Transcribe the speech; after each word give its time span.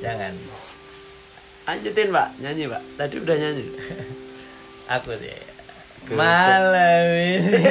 Jangan. 0.00 0.34
Lanjutin 1.68 2.08
pak, 2.10 2.28
nyanyi 2.40 2.64
pak. 2.66 2.82
Tadi 2.98 3.14
udah 3.20 3.36
nyanyi. 3.36 3.64
Aku 4.98 5.14
sih. 5.20 5.38
Malam 6.10 7.04
ini. 7.14 7.62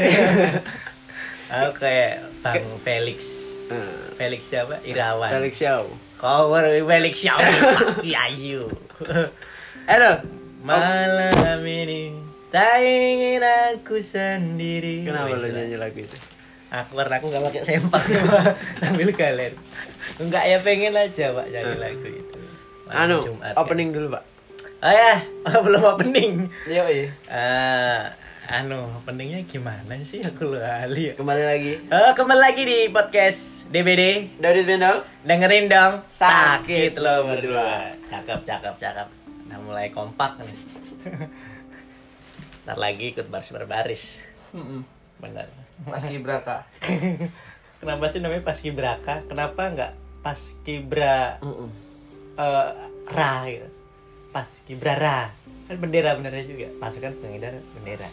Aku 1.53 1.71
kayak 1.75 2.23
Bang 2.45 2.63
Felix. 2.85 3.51
Eh, 3.69 4.13
Felix 4.15 4.41
siapa? 4.45 4.79
Irawan. 4.85 5.33
Felix 5.33 5.57
Xiao. 5.57 5.89
Cover 6.21 6.63
Felix 6.85 7.15
siapa? 7.17 7.49
Yayu. 8.05 8.69
Aduh. 9.89 10.17
Malam 10.59 11.63
ini 11.63 12.11
tak 12.51 12.83
ingin 12.83 13.39
aku 13.39 14.03
sendiri. 14.03 15.07
Kenapa 15.07 15.31
Wes 15.31 15.39
lo 15.39 15.47
lah. 15.47 15.51
nyanyi 15.55 15.77
lagu 15.79 15.99
itu? 16.03 16.17
Aku 16.69 16.91
karena 16.99 17.17
aku 17.17 17.25
gak 17.33 17.43
pakai 17.49 17.61
sempak 17.65 18.01
sambil 18.83 19.09
kalian. 19.15 19.53
Enggak 20.19 20.43
ya 20.51 20.59
pengen 20.59 20.99
aja 20.99 21.31
pak 21.31 21.47
nyanyi 21.47 21.75
lagu 21.79 22.07
itu. 22.11 22.39
Malam 22.91 22.99
Anu, 22.99 23.17
Jumat, 23.23 23.53
opening 23.55 23.89
dulu 23.95 24.07
pak. 24.19 24.23
Kan. 24.27 24.83
Oh 24.83 24.91
ya, 24.91 25.13
belum 25.65 25.83
opening. 25.95 26.31
Iya 26.67 26.83
iya. 26.91 27.07
Eh, 27.31 27.99
anu 28.51 28.91
openingnya 28.99 29.47
gimana 29.47 29.95
sih 30.03 30.19
aku 30.19 30.59
lali 30.59 31.11
ya. 31.11 31.13
Kembali 31.15 31.43
lagi. 31.47 31.73
Eh, 31.87 32.11
kembali 32.19 32.41
lagi 32.43 32.63
di 32.67 32.79
podcast 32.91 33.71
DBD. 33.71 34.35
David 34.43 34.67
Bendol. 34.67 35.07
Dengerin 35.23 35.71
dong. 35.71 36.03
Sakit 36.11 36.99
Sakit 36.99 36.99
lo 36.99 37.23
berdua. 37.23 37.95
Cakep, 38.11 38.43
cakep, 38.43 38.75
cakep. 38.75 39.07
Nah, 39.47 39.57
mulai 39.63 39.87
kompak 39.87 40.35
nih. 40.43 40.57
Ntar 42.67 42.75
lagi 42.75 43.15
ikut 43.15 43.31
baris 43.31 43.55
berbaris. 43.55 44.03
Bener. 45.23 45.47
Pas 45.87 46.03
Gibraka. 46.03 46.67
Kenapa 47.79 48.11
sih 48.11 48.19
namanya 48.19 48.43
Paskibraka? 48.43 49.23
Kenapa 49.31 49.71
nggak 49.71 49.91
Paskibra 50.19 51.39
eh 52.35 52.69
Ra 53.09 53.31
gitu? 53.47 53.69
Paskibra 54.29 54.93
Ra. 54.95 55.19
Kan 55.67 55.75
bendera 55.79 56.15
benernya 56.15 56.45
juga. 56.45 56.67
Pasukan 56.77 57.13
pengedar 57.19 57.57
bendera. 57.77 58.09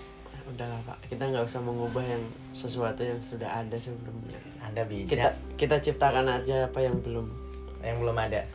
Udah 0.46 0.62
lah 0.70 0.78
pak, 0.86 1.10
kita 1.10 1.26
nggak 1.26 1.42
usah 1.42 1.58
mengubah 1.58 2.06
yang 2.06 2.22
sesuatu 2.54 3.02
yang 3.02 3.18
sudah 3.18 3.50
ada 3.50 3.74
sebelumnya. 3.74 4.38
Anda 4.62 4.86
bijak. 4.86 5.10
Kita 5.10 5.28
kita 5.58 5.76
ciptakan 5.82 6.30
aja 6.30 6.70
apa 6.70 6.78
yang 6.86 7.02
belum. 7.02 7.26
yang 7.82 7.98
belum 7.98 8.14
ada. 8.14 8.46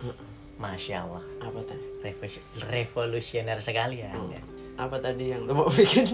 Masya 0.55 1.03
Allah. 1.07 1.23
Apa? 1.43 1.59
Revo- 1.99 2.43
revolusioner 2.71 3.59
sekali 3.59 4.03
ya. 4.07 4.11
Anda. 4.15 4.39
Apa 4.75 4.97
tadi 4.97 5.29
yang 5.29 5.45
lo 5.45 5.53
mau 5.53 5.69
bikin? 5.77 6.07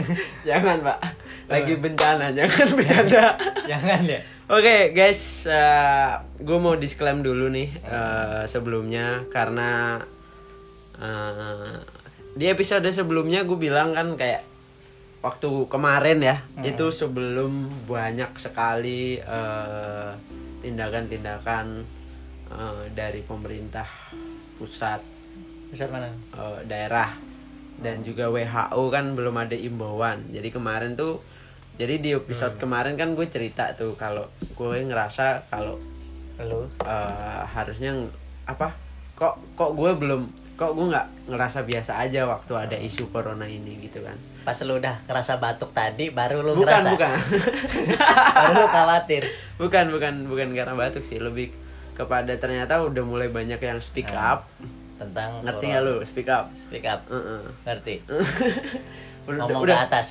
jangan 0.48 0.80
pak, 0.80 0.98
lagi 1.46 1.74
bencana, 1.76 2.32
jangan 2.32 2.66
bercanda. 2.78 3.36
Jangan 3.66 4.02
ya. 4.06 4.20
Oke 4.44 4.92
guys, 4.92 5.48
gue 6.36 6.58
mau 6.60 6.76
disclaim 6.76 7.24
dulu 7.24 7.48
nih 7.48 7.68
eh, 7.80 8.44
sebelumnya 8.44 9.24
karena 9.32 9.96
eh, 11.00 11.80
di 12.36 12.44
episode 12.46 12.84
sebelumnya 12.92 13.48
gue 13.48 13.56
bilang 13.56 13.96
kan 13.96 14.12
kayak 14.20 14.44
waktu 15.24 15.48
kemarin 15.72 16.20
ya 16.20 16.36
itu 16.60 16.92
sebelum 16.92 17.72
banyak 17.88 18.36
sekali 18.36 19.16
eh, 19.16 20.10
tindakan-tindakan 20.60 21.66
eh, 22.52 22.84
dari 22.92 23.24
pemerintah 23.24 23.88
pusat 24.60 25.00
Pusat 25.72 25.88
mana? 25.88 26.12
eh, 26.12 26.58
daerah 26.68 27.16
dan 27.76 28.00
juga 28.00 28.28
WHO 28.28 28.82
kan 28.88 29.12
belum 29.12 29.34
ada 29.36 29.52
imbauan. 29.52 30.28
Jadi 30.28 30.48
kemarin 30.48 30.94
tuh 30.94 31.18
jadi 31.74 31.98
di 31.98 32.10
episode 32.12 32.54
kemarin 32.54 32.94
kan 32.94 33.12
gue 33.12 33.26
cerita 33.26 33.72
tuh 33.72 33.94
kalau 33.94 34.26
gue 34.52 34.78
ngerasa 34.80 35.48
kalau 35.48 35.74
Lu? 36.36 36.66
eh, 36.80 37.42
harusnya 37.48 37.94
apa 38.44 38.74
kok 39.12 39.38
kok 39.54 39.70
gue 39.72 39.90
belum 39.92 40.22
kok 40.54 40.70
gue 40.70 40.86
nggak 40.86 41.06
ngerasa 41.28 41.62
biasa 41.62 41.98
aja 41.98 42.26
waktu 42.26 42.52
ada 42.52 42.76
isu 42.76 43.08
corona 43.08 43.42
ini 43.44 43.78
gitu 43.80 44.00
kan. 44.00 44.14
Pas 44.42 44.54
lu 44.60 44.76
udah 44.76 45.02
kerasa 45.02 45.34
batuk 45.36 45.70
tadi 45.70 46.10
baru 46.10 46.40
lu 46.40 46.54
Bukan 46.54 46.68
ngerasa. 46.68 46.90
bukan. 46.92 47.12
baru 48.38 48.52
lu 48.54 48.66
khawatir. 48.68 49.22
bukan 49.56 49.84
bukan 49.90 50.14
bukan 50.26 50.48
karena 50.52 50.74
batuk 50.74 51.02
sih 51.02 51.18
lebih 51.18 51.50
kepada 51.92 52.34
ternyata 52.34 52.82
udah 52.82 53.02
mulai 53.02 53.26
banyak 53.28 53.58
yang 53.58 53.78
speak 53.78 54.10
Ah. 54.10 54.38
up. 54.38 54.40
Tentang 54.94 55.30
Ngerti 55.40 55.64
nggak 55.66 55.82
lu 55.82 55.94
speak 56.00 56.28
up? 56.28 56.50
Speak 56.52 56.84
up. 56.84 57.02
Heeh. 57.06 57.42
Ngerti. 57.64 57.94
Udah- 59.26 59.38
Ngomong 59.40 59.62
udah- 59.62 59.78
ke 59.78 59.86
atas. 59.88 60.08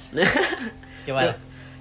Gimana? 1.07 1.33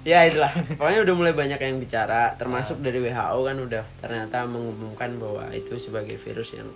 ya 0.03 0.19
itulah. 0.21 0.51
Pokoknya 0.75 0.99
udah 1.01 1.15
mulai 1.15 1.33
banyak 1.33 1.57
yang 1.57 1.77
bicara. 1.77 2.35
Termasuk 2.35 2.79
dari 2.79 2.99
WHO 2.99 3.39
kan 3.41 3.57
udah 3.57 3.83
ternyata 3.97 4.43
mengumumkan 4.43 5.15
bahwa 5.15 5.47
itu 5.49 5.75
sebagai 5.75 6.15
virus 6.15 6.53
yang 6.53 6.67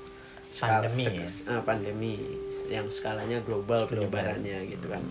skala- 0.48 0.88
Pandemi, 0.88 1.04
sek- 1.28 1.46
eh, 1.46 1.62
pandemi. 1.62 2.14
Yang 2.68 2.88
skalanya 2.94 3.38
global 3.42 3.84
penyebarannya 3.86 4.64
gitu 4.68 4.88
kan. 4.88 5.04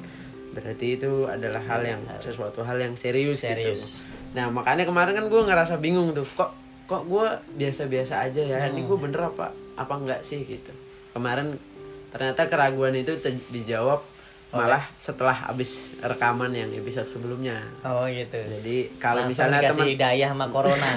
Berarti 0.50 0.96
itu 0.96 1.24
adalah 1.24 1.60
hal 1.62 1.84
yang 1.84 2.00
sesuatu 2.18 2.60
hal 2.60 2.80
yang 2.80 2.96
serius, 2.96 3.40
Serius. 3.40 4.00
gitu 4.00 4.16
nah 4.32 4.48
makanya 4.48 4.84
kemarin 4.84 5.12
kan 5.12 5.26
gue 5.26 5.42
ngerasa 5.42 5.76
bingung 5.76 6.12
tuh 6.12 6.24
kok 6.26 6.52
kok 6.84 7.04
gue 7.04 7.24
biasa-biasa 7.56 8.20
aja 8.22 8.42
ya? 8.42 8.64
Ini 8.66 8.84
gue 8.84 8.98
bener 8.98 9.20
apa 9.22 9.48
apa 9.74 9.94
enggak 9.94 10.20
sih 10.20 10.40
gitu 10.42 10.72
kemarin 11.16 11.56
ternyata 12.08 12.46
keraguan 12.46 12.92
itu 12.92 13.16
te- 13.16 13.40
dijawab 13.50 14.04
malah 14.48 14.88
setelah 14.96 15.48
abis 15.48 15.96
rekaman 15.98 16.48
yang 16.50 16.70
episode 16.70 17.04
sebelumnya 17.06 17.60
Oh 17.82 18.04
gitu. 18.06 18.36
jadi 18.36 18.88
kalau 18.96 19.24
Langsung 19.24 19.48
misalnya 19.48 19.68
teman 19.68 19.88
hidayah 19.90 20.28
sama 20.30 20.46
corona. 20.48 20.88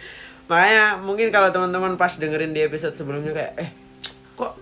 makanya 0.50 0.84
mungkin 0.98 1.28
kalau 1.28 1.48
teman-teman 1.48 1.94
pas 1.94 2.10
dengerin 2.10 2.50
di 2.50 2.60
episode 2.60 2.92
sebelumnya 2.92 3.32
kayak 3.32 3.52
eh 3.56 3.70
kok 4.34 4.56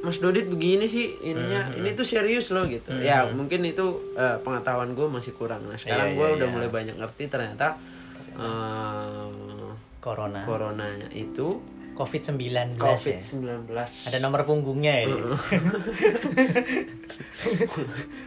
Mas 0.00 0.18
Dodit 0.18 0.46
begini 0.46 0.82
sih 0.84 1.14
ininya 1.22 1.70
ini 1.72 1.90
tuh 1.92 2.02
serius 2.02 2.50
loh 2.50 2.66
gitu 2.66 2.90
ya 2.96 3.26
mungkin 3.28 3.62
itu 3.62 3.86
eh, 4.12 4.36
pengetahuan 4.38 4.92
gue 4.92 5.06
masih 5.08 5.30
kurang 5.32 5.62
nah 5.64 5.74
sekarang 5.74 6.12
Iya, 6.12 6.18
gue 6.18 6.26
iya, 6.26 6.34
udah 6.36 6.46
iya. 6.46 6.54
mulai 6.54 6.68
banyak 6.68 6.96
ngerti 6.96 7.24
ternyata 7.26 7.78
eh, 8.36 9.26
corona. 9.98 10.42
coronanya 10.42 11.08
itu 11.12 11.62
COVID-19 11.92 12.80
covid 12.80 13.16
ya. 13.16 13.20
19 13.20 13.68
Ada 14.08 14.18
nomor 14.24 14.48
punggungnya 14.48 15.04
ya. 15.04 15.06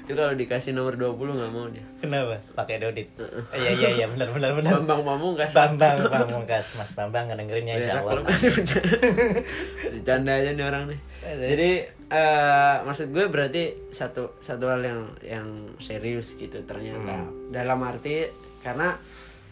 itu 0.06 0.12
kalau 0.14 0.34
dikasih 0.38 0.78
nomor 0.78 0.94
20 1.00 1.18
nggak 1.18 1.52
mau 1.52 1.66
dia 1.74 1.81
Kenapa? 1.98 2.38
Pakai 2.53 2.78
Dodit. 2.78 3.09
Iya 3.56 3.70
iya 3.74 3.90
iya 4.03 4.06
benar 4.06 4.30
benar 4.30 4.53
benar. 4.53 4.72
Bambang 4.81 5.02
Pamungkas 5.02 5.52
Bambang 5.58 5.98
Pamungkas, 6.06 6.66
Mas 6.78 6.92
Bambang 6.94 7.26
ngedengerinnya 7.34 7.81
insya 7.81 8.06
Berak 8.06 8.22
Allah. 8.22 8.24
masih 8.30 8.50
bercanda. 8.53 10.32
Aja 10.36 10.52
nih 10.53 10.66
orang 10.66 10.84
nih. 10.94 11.00
Jadi 11.26 11.72
eh, 12.12 12.76
maksud 12.86 13.09
gue 13.09 13.26
berarti 13.32 13.64
satu 13.90 14.38
satu 14.38 14.70
hal 14.70 14.82
yang 14.86 15.02
yang 15.26 15.47
serius 15.82 16.38
gitu 16.38 16.62
ternyata. 16.70 17.26
Hmm. 17.26 17.50
Dalam 17.50 17.82
arti 17.82 18.30
karena 18.62 18.97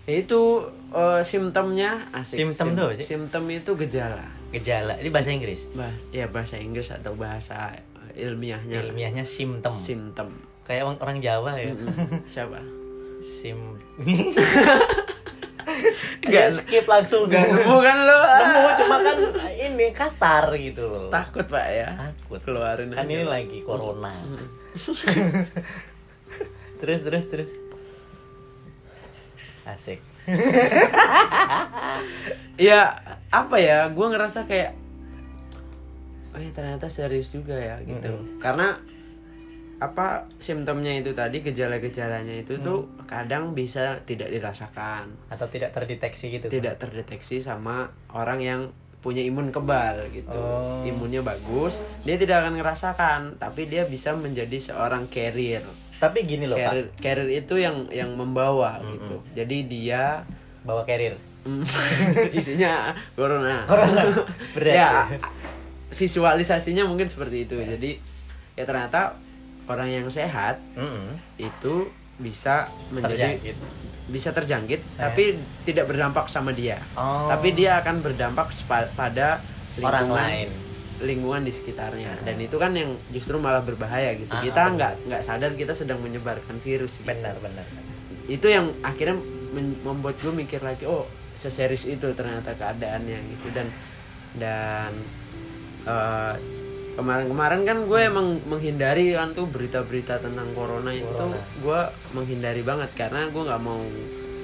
itu 0.03 0.41
eh, 0.91 1.21
simptomnya 1.23 2.11
asik. 2.11 2.43
Simptom 2.43 2.67
tuh 2.75 2.85
apa 2.91 2.95
sih? 2.99 3.05
Simptom 3.15 3.43
itu 3.47 3.71
gejala. 3.79 4.25
Gejala. 4.51 4.99
Ini 4.99 5.09
bahasa 5.09 5.31
Inggris. 5.31 5.65
Bahas, 5.73 5.99
ya 6.11 6.27
bahasa 6.27 6.59
Inggris 6.59 6.91
atau 6.91 7.15
bahasa 7.15 7.73
ilmiahnya. 8.13 8.83
Ilmiahnya 8.83 9.25
simptom. 9.25 9.73
Simptom. 9.73 10.29
Kayak 10.63 10.87
orang, 10.87 10.97
orang 11.01 11.17
Jawa 11.23 11.51
ya. 11.57 11.73
Mm-mm. 11.73 12.21
Siapa? 12.31 12.59
Sim. 13.23 13.79
Nggak. 16.23 16.45
Ayo 16.47 16.51
skip 16.51 16.85
langsung. 16.87 17.27
Gak 17.27 17.43
nemu 17.43 17.77
kan 17.83 17.97
lo? 18.03 18.19
Nemu 18.43 18.69
cuma 18.79 18.95
kan 18.99 19.17
ini 19.59 19.87
kasar 19.91 20.51
gitu 20.59 20.83
loh. 20.87 21.07
Takut 21.11 21.47
pak 21.47 21.67
ya. 21.71 21.89
Takut. 21.95 22.39
Keluarin 22.43 22.91
Kan 22.91 23.07
aja, 23.07 23.11
ini 23.11 23.25
lagi 23.27 23.59
corona. 23.63 24.11
terus 26.83 27.01
terus 27.07 27.25
terus. 27.31 27.51
Asik. 29.63 29.99
ya 32.59 32.95
apa 33.27 33.55
ya 33.57 33.89
gue 33.89 34.07
ngerasa 34.07 34.45
kayak 34.45 34.71
oh 36.33 36.39
ya 36.39 36.49
ternyata 36.53 36.87
serius 36.87 37.29
juga 37.29 37.57
ya 37.57 37.81
gitu 37.81 38.13
karena 38.39 38.77
apa 39.81 40.31
simptomnya 40.39 40.95
itu 40.95 41.11
tadi 41.11 41.43
gejala-gejalanya 41.43 42.39
itu 42.39 42.55
tuh 42.55 42.87
kadang 43.03 43.51
bisa 43.51 43.99
tidak 44.07 44.31
dirasakan 44.31 45.11
Atau 45.27 45.51
tidak 45.51 45.75
terdeteksi 45.75 46.31
gitu. 46.31 46.47
tidak 46.47 46.79
terdeteksi 46.79 47.43
sama 47.43 47.91
orang 48.15 48.39
yang 48.39 48.61
punya 49.03 49.19
imun 49.19 49.51
kebal 49.51 50.07
gitu 50.15 50.31
Oh. 50.31 50.87
imunnya 50.87 51.19
bagus 51.19 51.83
dia 52.07 52.15
tidak 52.15 52.47
akan 52.47 52.63
ngerasakan 52.63 53.19
tapi 53.35 53.67
dia 53.67 53.83
bisa 53.83 54.15
menjadi 54.15 54.55
seorang 54.55 55.11
carrier 55.11 55.67
Tapi 56.03 56.17
gini 56.23 56.43
loh, 56.43 56.55
Pak. 56.55 56.67
carrier, 56.67 56.87
carrier 56.97 57.29
itu 57.33 57.55
yang 57.55 57.87
yang 57.89 58.11
membawa 58.11 58.83
gitu 58.83 59.23
jadi 59.31 59.57
dia 59.63 60.03
Bawa 60.61 60.83
carrier. 60.83 61.15
Hmm. 61.43 61.59
isinya 62.39 62.95
corona. 63.13 63.67
Berat 64.55 64.73
ya, 64.73 64.91
visualisasinya 65.91 66.83
mungkin 66.83 67.05
seperti 67.05 67.43
itu. 67.43 67.55
Jadi 67.57 67.99
ya 68.53 68.63
ternyata 68.63 69.17
orang 69.65 69.87
yang 69.87 70.07
sehat 70.07 70.59
Mm-mm. 70.73 71.19
itu 71.35 71.87
bisa 72.15 72.67
menjadi 72.89 73.35
Terjangkit. 73.39 73.55
bisa 74.03 74.29
terjangkit 74.29 74.81
tapi 74.93 75.35
tidak 75.63 75.87
berdampak 75.87 76.27
sama 76.27 76.51
dia. 76.51 76.79
Oh. 76.93 77.27
Tapi 77.27 77.51
dia 77.51 77.79
akan 77.79 77.99
berdampak 77.99 78.51
pada 78.93 79.39
orang 79.79 80.05
lingkungan- 80.05 80.15
lain 80.15 80.49
lingkungan 81.03 81.41
di 81.41 81.51
sekitarnya 81.51 82.21
dan 82.21 82.35
itu 82.37 82.55
kan 82.55 82.71
yang 82.71 82.95
justru 83.07 83.35
malah 83.35 83.59
berbahaya 83.59 84.15
gitu 84.15 84.29
Ah, 84.29 84.39
kita 84.39 84.61
benar. 84.63 84.73
nggak 84.73 84.93
nggak 85.05 85.21
sadar 85.21 85.51
kita 85.53 85.71
sedang 85.71 85.99
menyebarkan 85.99 86.57
virus 86.57 86.97
gitu. 86.97 87.07
benar 87.07 87.35
benar 87.37 87.67
itu 88.25 88.47
yang 88.47 88.71
akhirnya 88.79 89.19
membuat 89.83 90.15
gue 90.17 90.31
mikir 90.33 90.59
lagi 90.59 90.83
oh 90.83 91.03
seserius 91.33 91.83
itu 91.85 92.07
ternyata 92.11 92.53
keadaannya 92.53 93.19
gitu 93.29 93.47
dan 93.51 93.67
dan 94.33 94.91
eh, 95.83 96.35
kemarin-kemarin 96.93 97.61
kan 97.63 97.77
gue 97.83 97.99
emang 97.99 98.27
menghindari 98.43 99.11
kan 99.11 99.31
tuh 99.31 99.45
berita-berita 99.45 100.17
tentang 100.19 100.53
corona 100.53 100.89
itu 100.89 101.09
Corona. 101.09 101.41
gue 101.57 101.79
menghindari 102.13 102.61
banget 102.61 102.89
karena 102.93 103.27
gue 103.27 103.41
nggak 103.41 103.61
mau 103.61 103.81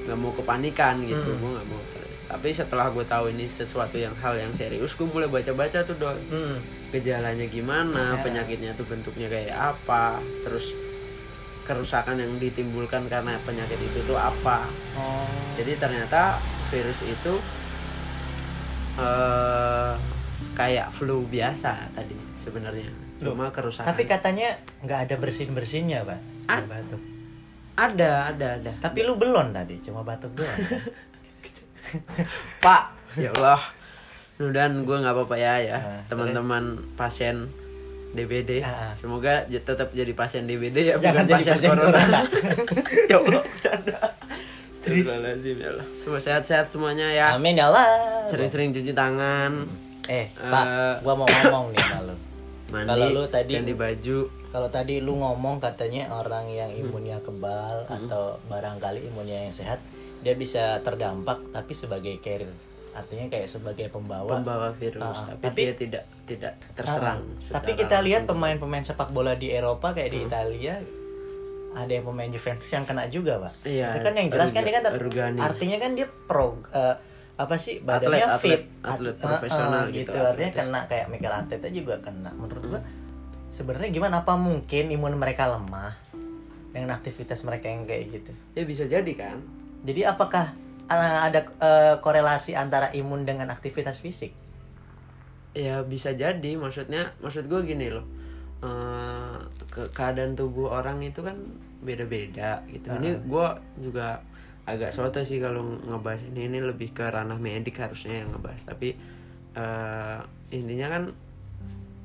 nggak 0.02 0.18
mau 0.18 0.32
kepanikan 0.34 0.96
gitu 1.04 1.30
Hmm. 1.30 1.38
gue 1.38 1.50
nggak 1.56 1.68
mau 1.68 1.82
tapi 2.30 2.54
setelah 2.54 2.94
gue 2.94 3.02
tahu 3.02 3.34
ini 3.34 3.50
sesuatu 3.50 3.98
yang 3.98 4.14
hal 4.22 4.38
yang 4.38 4.54
serius 4.54 4.94
gue 4.94 5.10
mulai 5.10 5.26
baca-baca 5.26 5.82
tuh 5.82 5.98
doi 5.98 6.14
hmm. 6.30 6.58
gejalanya 6.94 7.50
gimana, 7.50 8.14
Ya. 8.14 8.22
penyakitnya 8.22 8.78
tuh 8.78 8.86
bentuknya 8.86 9.26
kayak 9.26 9.50
apa, 9.54 10.22
terus 10.46 10.78
kerusakan 11.66 12.18
yang 12.22 12.34
ditimbulkan 12.38 13.06
karena 13.10 13.38
penyakit 13.46 13.78
itu 13.78 14.02
tuh 14.06 14.18
apa. 14.18 14.66
oh 14.98 15.26
Jadi 15.58 15.78
ternyata 15.78 16.38
virus 16.70 17.02
itu 17.02 17.34
eh 18.98 19.94
kayak 20.54 20.90
flu 20.92 21.26
biasa 21.26 21.94
tadi 21.94 22.18
sebenarnya. 22.38 22.90
Cuma 23.20 23.52
kerusakan. 23.52 23.90
tapi 23.90 24.08
katanya 24.08 24.56
nggak 24.80 25.00
ada 25.10 25.16
bersin 25.20 25.52
bersinnya 25.52 26.08
pak 26.08 26.20
batuk 26.72 27.02
ada, 27.80 28.32
ada, 28.32 28.48
ada. 28.60 28.72
tapi 28.80 29.04
lu 29.08 29.16
belum 29.16 29.56
tadi 29.56 29.80
cuma 29.80 30.04
batuk 30.04 30.36
doang? 30.36 30.60
Pak, 32.66 32.82
ya 33.16 33.30
Allah. 33.34 33.62
Dan 34.38 34.84
gue 34.84 34.96
nggak 34.96 35.14
apa-apa 35.14 35.36
ya 35.36 35.54
ya, 35.60 35.78
Ah, 35.78 36.00
teman-teman 36.08 36.64
pasien 36.94 37.52
DBD. 38.10 38.62
Ah, 38.62 38.90
ah. 38.90 38.94
Semoga 38.94 39.44
tetap 39.46 39.92
jadi 39.92 40.14
pasien 40.14 40.44
DBD 40.44 40.78
ya, 40.86 40.96
jangan 40.96 41.24
bukan 41.24 41.26
jadi 41.26 41.36
pasien, 41.36 41.54
pasien 41.54 41.70
corona. 41.70 41.92
corona 41.92 42.20
ya 43.12 43.16
allah 43.18 43.42
bercanda. 43.44 43.98
Astagfirullahaladzim, 44.72 45.56
ya 45.58 45.70
Allah. 45.70 45.88
Semua 45.98 46.20
sehat-sehat 46.20 46.66
semuanya 46.70 47.08
ya. 47.10 47.36
amin 47.36 47.54
ya 47.54 47.68
allah 47.68 47.86
Sering-sering 48.26 48.72
cuci 48.72 48.94
tangan. 48.94 49.68
eh 50.08 50.26
pak 50.34 50.66
Eh. 50.66 50.96
gua 51.04 51.14
mau 51.14 51.28
ngomong 51.28 51.70
nih 51.70 51.86
Mandi, 52.72 52.86
Kalau 52.88 53.06
lu 53.12 53.24
tadi- 53.28 53.54
ganti 53.56 53.74
baju. 53.74 54.20
Kalau 54.48 54.66
tadi 54.68 54.98
lu 54.98 55.14
ngomong 55.16 55.58
katanya 55.60 56.10
orang 56.10 56.48
yang 56.48 56.70
imunnya 56.72 57.18
kebal 57.20 57.86
atau 57.86 58.38
barangkali 58.46 59.06
imunnya 59.06 59.46
yang 59.46 59.52
sehat, 59.52 59.78
dia 60.20 60.36
bisa 60.36 60.84
terdampak 60.84 61.52
tapi 61.52 61.72
sebagai 61.72 62.20
carrier. 62.20 62.52
Artinya 62.90 63.32
kayak 63.32 63.48
sebagai 63.48 63.88
pembawa. 63.88 64.42
Pembawa 64.42 64.74
virus, 64.76 65.00
Ah, 65.24 65.38
tapi, 65.38 65.44
tapi- 65.46 65.64
dia 65.64 65.76
tidak 65.78 66.04
tidak 66.26 66.54
terserang. 66.76 67.22
Ah, 67.22 67.62
tapi 67.62 67.72
kita 67.74 67.98
lihat 68.02 68.26
pemain-pemain 68.26 68.84
sepak 68.84 69.10
bola 69.10 69.34
di 69.34 69.50
Eropa 69.50 69.94
kayak 69.94 70.12
di 70.12 70.20
Italia 70.26 70.76
ada 71.70 71.92
yang 71.92 72.02
pemain 72.04 72.28
Juventus 72.28 72.66
yang 72.68 72.84
kena 72.84 73.06
juga, 73.08 73.38
Pak. 73.40 73.54
Iya, 73.62 73.94
Itu 73.94 74.00
kan 74.02 74.14
yang 74.18 74.28
jelas 74.34 74.50
kan 74.50 74.62
dia 74.66 74.74
kan 74.74 74.84
artinya 75.38 75.78
kan 75.78 75.92
dia 75.94 76.08
pro 76.10 76.58
eh, 76.74 76.96
apa 77.40 77.56
sih 77.56 77.80
badannya 77.80 78.26
Atlet, 78.26 78.42
fit, 78.44 78.62
atlet, 78.84 78.84
atlet 78.84 79.16
At- 79.16 79.24
profesional 79.24 79.72
eh, 79.72 79.80
eh, 79.80 79.96
gitu, 79.96 80.12
gitu. 80.12 80.20
Artinya 80.20 80.50
atletis. 80.52 80.68
kena 80.68 80.80
kayak 80.92 81.06
Mikel 81.08 81.32
Arteta 81.32 81.68
juga 81.72 81.96
kena. 82.04 82.32
Menurut 82.36 82.64
gua 82.68 82.82
sebenarnya 83.48 83.90
gimana 83.96 84.16
apa 84.28 84.34
mungkin 84.36 84.92
imun 84.92 85.16
mereka 85.16 85.48
lemah 85.48 85.96
dengan 86.70 86.94
aktivitas 86.94 87.48
mereka 87.48 87.72
yang 87.72 87.88
kayak 87.88 88.12
gitu. 88.12 88.32
Ya 88.54 88.64
bisa 88.68 88.84
jadi 88.86 89.12
kan. 89.16 89.40
Jadi 89.84 90.02
apakah 90.04 90.52
eh, 90.92 91.20
ada 91.30 91.40
eh, 91.46 91.96
korelasi 92.04 92.56
antara 92.56 92.92
imun 92.92 93.24
dengan 93.24 93.48
aktivitas 93.54 94.00
fisik? 94.00 94.36
Ya 95.56 95.82
bisa 95.84 96.14
jadi. 96.14 96.56
Maksudnya, 96.60 97.16
maksud 97.24 97.48
gue 97.48 97.62
gini 97.64 97.92
loh. 97.92 98.06
Eh, 98.60 99.38
ke 99.72 99.88
keadaan 99.96 100.36
tubuh 100.36 100.74
orang 100.74 101.00
itu 101.04 101.24
kan 101.24 101.40
beda-beda 101.80 102.64
gitu. 102.68 102.92
Ini 102.92 103.24
gue 103.24 103.48
juga 103.80 104.20
agak 104.68 104.94
soto 104.94 105.24
sih 105.24 105.40
kalau 105.40 105.64
ngebahas 105.64 106.28
ini. 106.30 106.52
Ini 106.52 106.60
lebih 106.64 106.92
ke 106.92 107.08
ranah 107.08 107.40
medik 107.40 107.80
harusnya 107.80 108.26
yang 108.26 108.36
ngebahas. 108.36 108.68
Tapi 108.68 108.90
eh 109.50 110.20
intinya 110.54 110.88
kan 110.94 111.04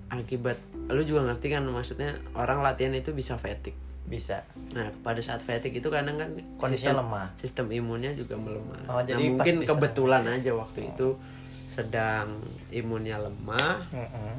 akibat 0.08 0.56
lu 0.88 1.00
juga 1.04 1.28
ngerti 1.32 1.48
kan 1.52 1.64
maksudnya 1.64 2.16
orang 2.36 2.60
latihan 2.60 2.92
itu 2.94 3.10
bisa 3.16 3.40
fatigue. 3.40 3.83
Bisa. 4.04 4.44
Nah, 4.72 4.92
pada 5.00 5.18
saat 5.18 5.40
fatigue 5.40 5.80
itu 5.80 5.88
kadang 5.88 6.20
kan 6.20 6.28
Kondisinya 6.60 6.92
sistem, 6.92 6.96
lemah. 7.00 7.26
Sistem 7.34 7.66
imunnya 7.72 8.12
juga 8.12 8.36
melemah. 8.36 8.80
Oh, 8.84 9.00
nah, 9.00 9.02
jadi 9.02 9.24
pas 9.32 9.44
mungkin 9.48 9.56
kebetulan 9.64 10.24
aja 10.28 10.52
waktu 10.52 10.92
itu 10.92 11.16
sedang 11.64 12.28
imunnya 12.68 13.16
lemah 13.18 13.80
Mm-mm. 13.88 14.34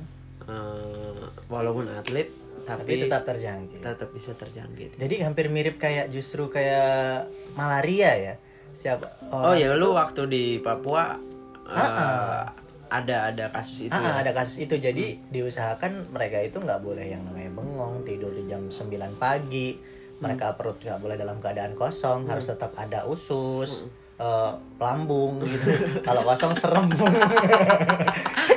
eh, 0.45 1.23
walaupun 1.47 1.89
atlet 1.89 2.29
Tapi 2.65 2.81
tapi, 2.81 2.93
tetap 3.05 3.21
terjangkit. 3.25 3.81
tetap 3.81 4.09
bisa 4.09 4.31
terjangkit. 4.33 4.97
Jadi 4.97 5.15
hampir 5.21 5.49
mirip 5.49 5.77
kayak 5.77 6.09
justru 6.09 6.49
kayak 6.49 7.25
malaria 7.53 8.11
ya. 8.15 8.33
Siapa? 8.73 9.05
Oh 9.29 9.53
ya 9.53 9.73
lu 9.73 9.93
waktu 9.93 10.25
di 10.25 10.43
Papua 10.59 11.17
eh, 11.65 11.77
Ah, 11.77 12.49
ada 12.87 13.29
ada 13.29 13.45
kasus 13.49 13.87
itu 13.87 13.93
Ah, 13.93 14.21
ya. 14.21 14.27
ada 14.27 14.31
kasus 14.31 14.61
itu. 14.61 14.75
Jadi 14.75 15.17
diusahakan 15.29 16.11
mereka 16.11 16.39
itu 16.39 16.57
nggak 16.57 16.81
boleh 16.81 17.05
yang 17.05 17.21
namanya 17.25 17.51
bengong, 17.51 18.03
tidur 18.03 18.31
di 18.31 18.45
jam 18.45 18.67
9 18.67 19.15
pagi. 19.15 19.77
Mereka 20.15 20.55
perut 20.55 20.79
nggak 20.79 20.99
boleh 20.99 21.15
dalam 21.15 21.43
keadaan 21.43 21.75
kosong, 21.75 22.23
harus 22.25 22.47
tetap 22.47 22.71
ada 22.79 23.03
usus, 23.03 23.83
eh, 24.15 24.51
lambung 24.75 25.39
gitu. 25.43 25.71
Kalau 26.03 26.21
kosong 26.23 26.55
serem. 26.55 26.87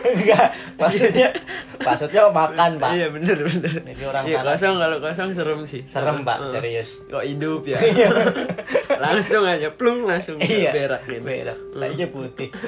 Enggak, 0.08 0.56
maksudnya 0.80 1.28
maksudnya 1.78 2.32
makan, 2.32 2.80
Pak. 2.80 2.90
Iya 2.96 3.06
bener 3.12 3.38
bener. 3.44 3.72
Jadi 3.84 4.02
orang 4.08 4.24
iya, 4.24 4.40
kosong 4.40 4.80
kalau 4.80 4.96
kosong 4.98 5.30
serem 5.36 5.60
sih. 5.68 5.84
Serem, 5.84 6.24
Pak, 6.24 6.48
Eh, 6.48 6.50
serius. 6.58 6.88
Kok 7.12 7.24
hidup 7.24 7.62
ya? 7.68 7.78
langsung 9.04 9.44
aja 9.46 9.68
plung 9.76 10.08
langsung 10.08 10.40
Iya, 10.40 10.72
berak 10.74 11.02
gitu. 11.06 11.22
Berak. 11.22 11.58
Tadinya 11.76 12.06
putih. 12.08 12.48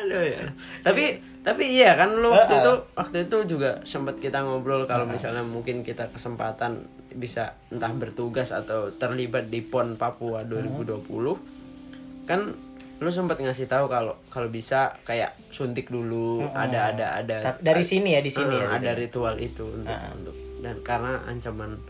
Aduh 0.00 0.24
ya. 0.24 0.42
Tapi 0.80 1.20
tapi 1.40 1.72
iya 1.72 1.96
kan 1.96 2.12
lu 2.14 2.28
waktu 2.28 2.52
Heeh. 2.52 2.60
itu 2.60 2.72
waktu 2.92 3.16
itu 3.24 3.36
juga 3.48 3.80
sempat 3.82 4.16
kita 4.16 4.40
ngobrol 4.40 4.84
kalau 4.84 5.08
misalnya 5.08 5.40
mungkin 5.40 5.80
kita 5.80 6.08
kesempatan 6.08 6.84
bisa 7.10 7.52
entah 7.68 7.90
bertugas 7.90 8.50
atau 8.50 8.92
terlibat 8.92 9.48
di 9.48 9.60
PON 9.60 9.96
Papua 9.96 10.44
2020 10.44 11.00
kan 12.24 12.52
lu 13.00 13.08
sempat 13.08 13.40
ngasih 13.40 13.64
tahu 13.64 13.88
kalau 13.88 14.20
kalau 14.28 14.46
bisa 14.46 15.00
kayak 15.02 15.32
suntik 15.48 15.88
dulu 15.88 16.44
ada 16.46 16.92
ada 16.92 17.06
ada 17.16 17.36
Tapi 17.48 17.64
dari 17.64 17.80
sini 17.82 18.12
ya, 18.12 18.20
di 18.20 18.28
sini 18.28 18.52
Eh, 18.52 18.60
ya. 18.60 18.76
ada 18.76 18.92
ritual 18.92 19.40
itu 19.40 19.64
untuk 19.64 19.96
untuk 20.14 20.36
dan 20.60 20.76
karena 20.84 21.24
ancaman 21.24 21.80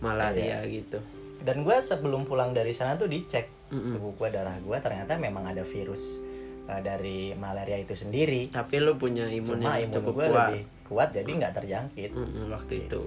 malaria 0.00 0.60
Iya. 0.60 0.82
gitu 0.82 0.98
Dan 1.38 1.62
gue 1.62 1.78
sebelum 1.78 2.26
pulang 2.26 2.50
dari 2.50 2.74
sana 2.74 2.98
tuh 2.98 3.06
dicek 3.06 3.46
tubuh 3.70 4.14
gue 4.16 4.28
darah 4.28 4.58
gue 4.58 4.74
ternyata 4.76 5.14
memang 5.14 5.46
ada 5.46 5.62
virus 5.62 6.18
eh, 6.66 6.80
dari 6.80 7.18
malaria 7.32 7.78
itu 7.78 7.92
sendiri. 7.92 8.48
tapi 8.48 8.78
lu 8.78 8.94
punya 8.94 9.24
imun 9.24 9.58
Cuma 9.58 9.74
yang 9.74 9.86
imun 9.86 9.94
cukup 9.94 10.12
gue 10.12 10.26
kuat 10.26 10.36
lebih 10.44 10.62
kuat 10.84 11.08
jadi 11.12 11.30
nggak 11.32 11.52
terjangkit. 11.54 12.10
Mm-mm, 12.12 12.46
waktu 12.48 12.74
itu 12.82 13.00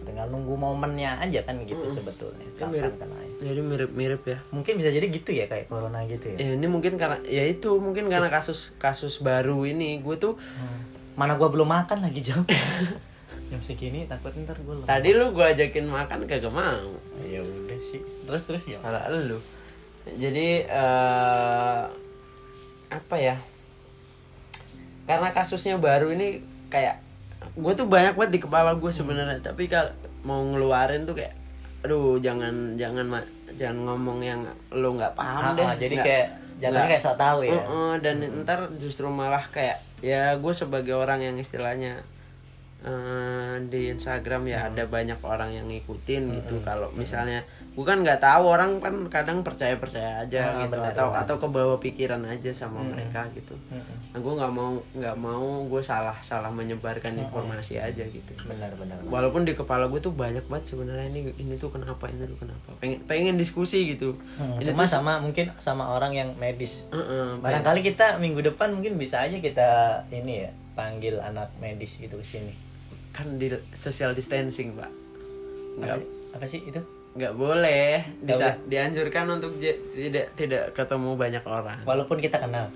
Dengan 0.00 0.28
nunggu 0.28 0.52
momennya 0.54 1.16
aja 1.18 1.40
kan 1.42 1.56
gitu 1.60 1.80
sebetulnya. 1.86 2.44
Kan 2.54 2.68
Kapan 2.68 2.72
mirip 2.74 2.94
kena 2.98 3.16
ya. 3.16 3.32
jadi 3.42 3.60
mirip-mirip 3.62 4.22
ya 4.22 4.38
Mungkin 4.50 4.72
bisa 4.76 4.88
jadi 4.88 5.06
gitu 5.06 5.30
ya 5.30 5.44
kayak 5.44 5.64
corona 5.66 6.04
gitu 6.04 6.28
ya. 6.28 6.36
Ya, 6.38 6.48
ini 6.52 6.66
mungkin 6.66 6.94
karena 6.94 7.16
ya 7.22 7.40
itu 7.42 7.72
mungkin 7.76 8.06
karena 8.06 8.28
kasus 8.28 8.76
kasus 8.76 9.18
baru 9.18 9.64
ini 9.64 9.98
gue 9.98 10.16
tuh 10.16 10.36
Hmm. 10.36 10.92
Mana 11.14 11.34
gue 11.34 11.46
belum 11.46 11.64
makan 11.64 12.02
lagi 12.02 12.20
jam. 12.20 12.42
jam 13.48 13.60
segini 13.60 14.04
takut 14.04 14.34
ntar 14.36 14.56
gue 14.56 14.74
lemas. 14.74 14.84
tadi 14.84 15.08
lu 15.10 15.30
gue 15.30 15.46
ajakin 15.46 15.86
makan 15.86 16.24
kagak 16.24 16.50
mau 16.50 16.90
Ya 17.24 17.40
udah 17.40 17.80
sih. 17.82 18.02
Terus 18.24 18.42
terus 18.44 18.64
ya. 18.66 18.78
salah 18.80 19.08
lu 19.08 19.40
jadi 20.06 20.48
eh 20.66 21.82
apa 22.88 23.16
ya 23.16 23.36
karena 25.04 25.30
kasusnya 25.30 25.76
baru 25.76 26.10
ini 26.10 26.40
kayak 26.66 27.00
gue 27.54 27.72
tuh 27.74 27.84
banyak 27.84 28.14
banget 28.14 28.32
di 28.32 28.40
kepala 28.40 28.72
gue 28.72 28.88
sebenarnya 28.90 29.38
tapi 29.38 29.66
kalau 29.66 29.92
mau 30.22 30.40
ngeluarin 30.42 31.04
tuh 31.04 31.12
kayak 31.12 31.36
aduh 31.80 32.16
jangan 32.16 32.74
jangan 32.74 33.04
ma- 33.04 33.28
jangan 33.52 33.84
ngomong 33.84 34.18
yang 34.18 34.40
lu 34.70 34.96
nggak 34.96 35.12
paham 35.12 35.42
Ah, 35.42 35.52
deh 35.52 35.62
ah, 35.62 35.76
jadi 35.76 35.94
Nggak- 35.94 36.06
kayak 36.06 36.26
nggak- 36.64 36.88
kayak 36.88 37.02
sok 37.02 37.16
tahu 37.16 37.38
ya. 37.42 37.52
Heeh, 37.52 37.92
dan 38.00 38.16
ntar 38.40 38.72
justru 38.74 39.04
malah 39.06 39.44
kayak 39.46 39.76
ya 40.00 40.32
gue 40.34 40.52
sebagai 40.52 40.92
orang 40.92 41.20
yang 41.20 41.36
istilahnya 41.36 42.00
eh, 42.80 43.54
di 43.64 43.88
Instagram 43.90 44.44
ya 44.46 44.66
ada 44.66 44.84
banyak 44.84 45.20
orang 45.20 45.52
yang 45.52 45.68
ngikutin 45.68 46.22
gitu 46.34 46.60
kalau 46.60 46.88
misalnya 46.92 47.44
kan 47.82 47.98
nggak 47.98 48.22
tahu 48.22 48.46
orang 48.46 48.78
kan 48.78 48.94
kadang 49.10 49.42
percaya 49.42 49.74
percaya 49.74 50.22
aja 50.22 50.46
Ah, 50.46 50.62
gitu 50.62 50.78
benar, 50.78 50.94
atau 50.94 51.10
benar. 51.10 51.26
atau 51.26 51.34
kebawa 51.42 51.74
pikiran 51.76 52.22
aja 52.22 52.54
sama 52.54 52.78
mereka 52.78 53.26
gitu. 53.34 53.58
Mm-mm. 53.66 54.14
nah 54.14 54.22
gue 54.22 54.32
nggak 54.38 54.52
mau 54.54 54.70
nggak 54.94 55.16
mau 55.18 55.46
gue 55.66 55.82
salah 55.82 56.14
salah 56.20 56.54
menyebarkan 56.54 57.18
informasi 57.18 57.82
aja 57.82 58.06
gitu. 58.06 58.30
Benar 58.46 58.78
benar 58.78 59.02
walaupun 59.02 59.42
di 59.42 59.58
kepala 59.58 59.90
gue 59.90 59.98
tuh 59.98 60.14
banyak 60.14 60.46
banget 60.46 60.70
sebenarnya 60.70 61.10
ini 61.10 61.34
ini 61.34 61.58
tuh 61.58 61.74
kenapa 61.74 62.06
ini 62.06 62.22
tuh 62.22 62.38
kenapa. 62.38 62.78
Pengen 62.78 63.02
pengen 63.04 63.34
diskusi 63.34 63.90
gitu. 63.90 64.14
Hmm, 64.38 64.62
ini 64.62 64.70
cuma 64.70 64.86
tuh 64.86 64.94
sama 64.94 65.18
mungkin 65.18 65.50
sama 65.58 65.90
orang 65.90 66.14
yang 66.14 66.30
medis. 66.38 66.86
Heeh, 66.94 67.42
barangkali 67.42 67.82
kita 67.82 68.22
minggu 68.22 68.44
depan 68.44 68.70
mungkin 68.70 68.94
bisa 68.94 69.18
aja 69.18 69.34
kita 69.34 69.66
ini 70.14 70.46
ya 70.46 70.50
panggil 70.78 71.18
anak 71.18 71.50
medis 71.58 71.98
gitu 71.98 72.14
ke 72.14 72.26
sini. 72.28 72.54
Kan 73.10 73.34
di 73.38 73.50
social 73.74 74.14
distancing 74.14 74.78
pak. 74.78 74.90
Nggak 75.74 75.98
apa, 75.98 76.06
apa 76.34 76.46
sih 76.46 76.62
itu 76.62 76.78
nggak 77.14 77.34
boleh. 77.38 78.02
Bisa 78.20 78.58
dianjurkan 78.66 79.26
untuk 79.30 79.56
tidak 79.58 80.34
tidak 80.34 80.74
ketemu 80.74 81.10
banyak 81.14 81.44
orang. 81.46 81.78
Walaupun 81.86 82.18
kita 82.18 82.42
kenal. 82.42 82.68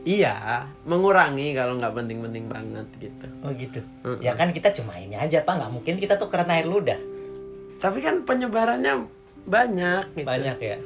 Iya 0.00 0.64
mengurangi 0.88 1.52
kalau 1.52 1.76
nggak 1.76 1.92
penting-penting 1.92 2.48
banget 2.48 2.88
gitu. 2.96 3.26
Oh 3.44 3.52
gitu. 3.52 3.84
Mm-mm. 4.00 4.24
ya 4.24 4.32
kan 4.32 4.48
kita 4.56 4.72
cuma 4.72 4.96
ini 4.96 5.20
aja 5.20 5.44
pak. 5.44 5.52
Nggak 5.60 5.72
mungkin 5.72 5.94
kita 6.00 6.16
tuh 6.16 6.32
karena 6.32 6.56
air 6.56 6.64
ludah. 6.64 6.96
Tapi 7.80 8.00
kan 8.00 8.24
penyebarannya 8.24 9.04
banyak 9.44 10.04
gitu. 10.16 10.28
banyak 10.28 10.58
ya. 10.60 10.78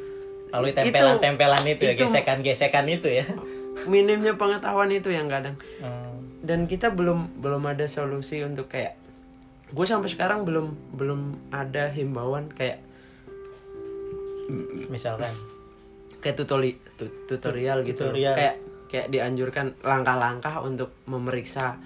Lalu 0.55 0.71
tempelan-tempelan 0.71 1.67
itu, 1.67 1.83
ya 1.83 1.95
gesekan-gesekan 1.99 2.87
itu 2.87 3.11
ya. 3.11 3.27
minimnya 3.91 4.39
pengetahuan 4.39 4.87
itu 4.95 5.11
yang 5.11 5.27
kadang. 5.27 5.59
Hmm. 5.83 6.15
dan 6.45 6.69
kita 6.69 6.93
belum 6.93 7.41
belum 7.41 7.65
ada 7.73 7.89
solusi 7.89 8.45
untuk 8.45 8.69
kayak 8.69 9.01
gue 9.67 9.87
sampai 9.87 10.07
sekarang 10.07 10.43
belum 10.43 10.67
belum 10.93 11.21
ada 11.51 11.89
himbauan 11.89 12.51
kayak 12.51 12.85
misalkan 14.87 15.33
kayak 16.19 16.37
tutoli, 16.37 16.77
tu- 16.95 17.13
tutorial 17.27 17.81
gitu. 17.83 18.05
Tutorial. 18.07 18.33
kayak 18.33 18.55
kayak 18.87 19.07
dianjurkan 19.09 19.75
langkah-langkah 19.81 20.61
untuk 20.61 20.93
memeriksakan 21.05 21.81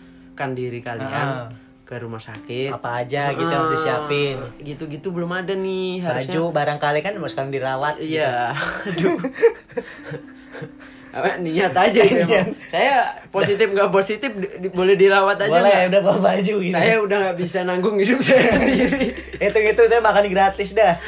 diri 0.53 0.79
kalian 0.79 1.09
Ah. 1.09 1.49
ke 1.83 1.97
rumah 1.97 2.21
sakit 2.21 2.69
apa 2.71 3.01
aja 3.01 3.33
gitu 3.33 3.49
harus 3.49 3.73
disiapin 3.73 4.37
Ah, 4.37 4.53
gitu-gitu 4.61 5.09
belum 5.09 5.33
ada 5.33 5.57
nih 5.57 6.05
harusnya 6.05 6.37
baju 6.37 6.53
barangkali 6.53 7.01
kan 7.01 7.17
mau 7.17 7.25
sekalian 7.27 7.49
dirawat 7.51 7.95
gitu. 7.97 8.13
iya 8.15 8.53
aduh 8.87 9.17
Apa, 11.09 11.39
niat 11.39 11.73
aja 11.73 12.01
emang. 12.01 12.53
saya 12.67 13.01
positif 13.29 13.65
nggak 13.67 13.89
positif 13.89 14.29
di- 14.31 14.69
boleh 14.69 14.93
dirawat 14.93 15.39
aja 15.39 15.51
boleh 15.51 15.89
udah 15.89 16.01
bawa 16.01 16.19
baju 16.27 16.55
gitu. 16.61 16.71
Saya 16.71 16.95
udah 16.99 17.17
nggak 17.19 17.37
bisa 17.39 17.59
nanggung 17.63 17.97
hidup 17.97 18.19
saya 18.19 18.45
sendiri. 18.55 19.13
Itu 19.35 19.59
itu 19.59 19.83
saya 19.85 20.01
makan 20.01 20.29
gratis 20.29 20.73
dah. 20.73 20.95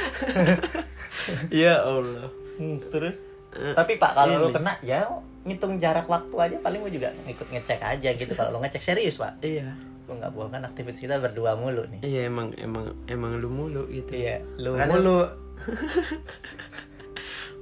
Ya 1.52 1.76
allah. 1.78 2.32
Hmm, 2.56 2.80
terus? 2.82 3.14
Tapi 3.52 3.96
pak 3.96 4.14
kalau 4.14 4.48
ini. 4.48 4.56
kena 4.56 4.72
ya 4.80 5.04
ngitung 5.42 5.76
jarak 5.76 6.06
waktu 6.06 6.32
aja 6.34 6.56
paling 6.58 6.80
gue 6.80 6.96
juga 6.96 7.12
ikut 7.24 7.44
ngecek 7.46 7.78
aja 7.78 8.08
gitu. 8.10 8.32
Kalau 8.32 8.50
lu 8.50 8.58
ngecek 8.58 8.80
serius 8.82 9.14
pak. 9.16 9.36
Iya. 9.40 9.68
Lu 10.04 10.16
nggak 10.16 10.32
bohong 10.32 10.50
kan 10.50 10.64
aktivitas 10.64 10.96
kita 10.98 11.18
berdua 11.18 11.54
mulu 11.54 11.84
nih. 11.86 12.00
Iya 12.02 12.20
emang 12.26 12.56
emang 12.56 12.96
emang 13.06 13.36
lu 13.36 13.46
mulu 13.46 13.84
gitu. 13.86 14.10
Iya 14.12 14.40
lu 14.56 14.74
Karena- 14.74 14.90
mulu 14.90 15.18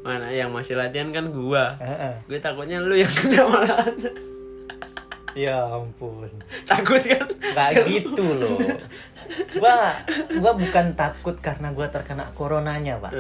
mana 0.09 0.33
yang 0.33 0.49
masih 0.49 0.73
latihan 0.75 1.13
kan 1.13 1.29
gua. 1.29 1.77
Heeh. 1.77 2.15
gue 2.25 2.41
takutnya 2.41 2.81
lu 2.81 2.97
yang 2.97 3.13
kena 3.13 3.45
malah 3.45 3.85
ya 5.37 5.69
ampun. 5.69 6.33
Takut 6.65 6.99
kan? 6.99 7.29
Nggak 7.29 7.71
gitu 7.85 8.25
loh. 8.25 8.57
Gua 9.55 9.93
gua 10.41 10.53
bukan 10.57 10.97
takut 10.97 11.37
karena 11.39 11.71
gua 11.71 11.87
terkena 11.89 12.33
coronanya 12.33 12.97
pak. 12.99 13.13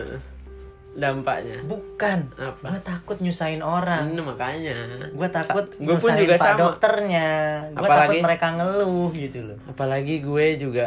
Dampaknya? 0.99 1.62
Bukan. 1.62 2.33
Apa? 2.35 2.75
gua 2.75 2.80
takut 2.83 3.23
nyusahin 3.23 3.62
orang. 3.62 4.11
Nah, 4.11 4.25
makanya. 4.25 4.75
Gue 5.14 5.28
takut 5.30 5.71
Gue 5.78 5.95
pun 5.95 6.11
nyusahin 6.11 6.18
juga 6.18 6.35
pak 6.35 6.42
sama. 6.49 6.59
dokternya. 6.59 7.28
Gue 7.71 7.78
Apalagi- 7.78 8.00
takut 8.00 8.25
mereka 8.25 8.47
ngeluh 8.57 9.11
gitu 9.12 9.38
loh. 9.45 9.59
apalagi 9.68 10.14
gue 10.18 10.47
juga 10.59 10.87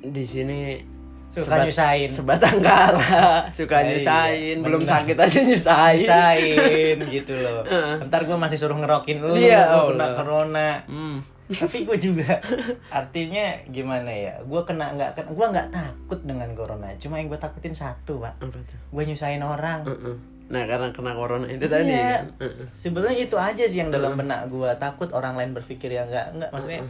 di 0.00 0.24
sini 0.24 0.58
Suka 1.30 1.62
nyusahin. 1.62 2.10
sebatang 2.10 2.58
kara 2.58 3.46
suka 3.58 3.80
Iya, 3.80 3.88
nyusahin. 3.94 4.56
belum 4.60 4.82
benar. 4.82 4.92
sakit 4.98 5.16
aja 5.16 5.38
nyusahin. 5.40 5.98
Nyusahin 6.02 6.98
gitu 7.14 7.34
loh. 7.34 7.62
Ntar 8.02 8.20
gue 8.24 8.34
masih 8.34 8.58
suruh 8.58 8.74
ngerokin 8.74 9.18
lu 9.18 9.32
Iya, 9.32 9.78
lu 9.78 9.94
kena 9.94 10.06
corona. 10.12 10.70
Hmm. 10.84 11.22
tapi 11.50 11.82
gue 11.82 11.98
juga 12.06 12.38
artinya 12.88 13.42
gimana 13.66 14.06
ya 14.06 14.38
gue 14.38 14.62
kena 14.62 14.94
nggak 14.94 15.26
gue 15.28 15.46
nggak 15.48 15.68
takut 15.70 16.22
dengan 16.22 16.50
corona. 16.52 16.90
Cuma 16.96 17.16
yang 17.16 17.26
gue 17.26 17.38
takutin 17.38 17.74
satu 17.74 18.18
pak. 18.18 18.38
Gue 18.88 19.02
nyusahin 19.04 19.42
orang. 19.42 19.82
Heeh. 19.82 20.14
nah 20.46 20.66
karena 20.66 20.90
kena 20.90 21.14
corona 21.14 21.46
itu 21.46 21.62
tadi. 21.64 21.90
Iya. 21.90 22.22
kan 22.22 22.26
Heeh. 22.38 22.66
sebenarnya 22.68 23.18
itu 23.20 23.34
aja 23.34 23.64
sih 23.64 23.78
yang 23.78 23.90
dalam 23.90 24.14
benak 24.14 24.46
gue 24.46 24.66
takut 24.76 25.06
orang 25.10 25.34
lain 25.34 25.50
berpikir 25.52 25.90
yang 25.90 26.06
nggak 26.06 26.26
nggak. 26.34 26.50
Maksudnya 26.50 26.82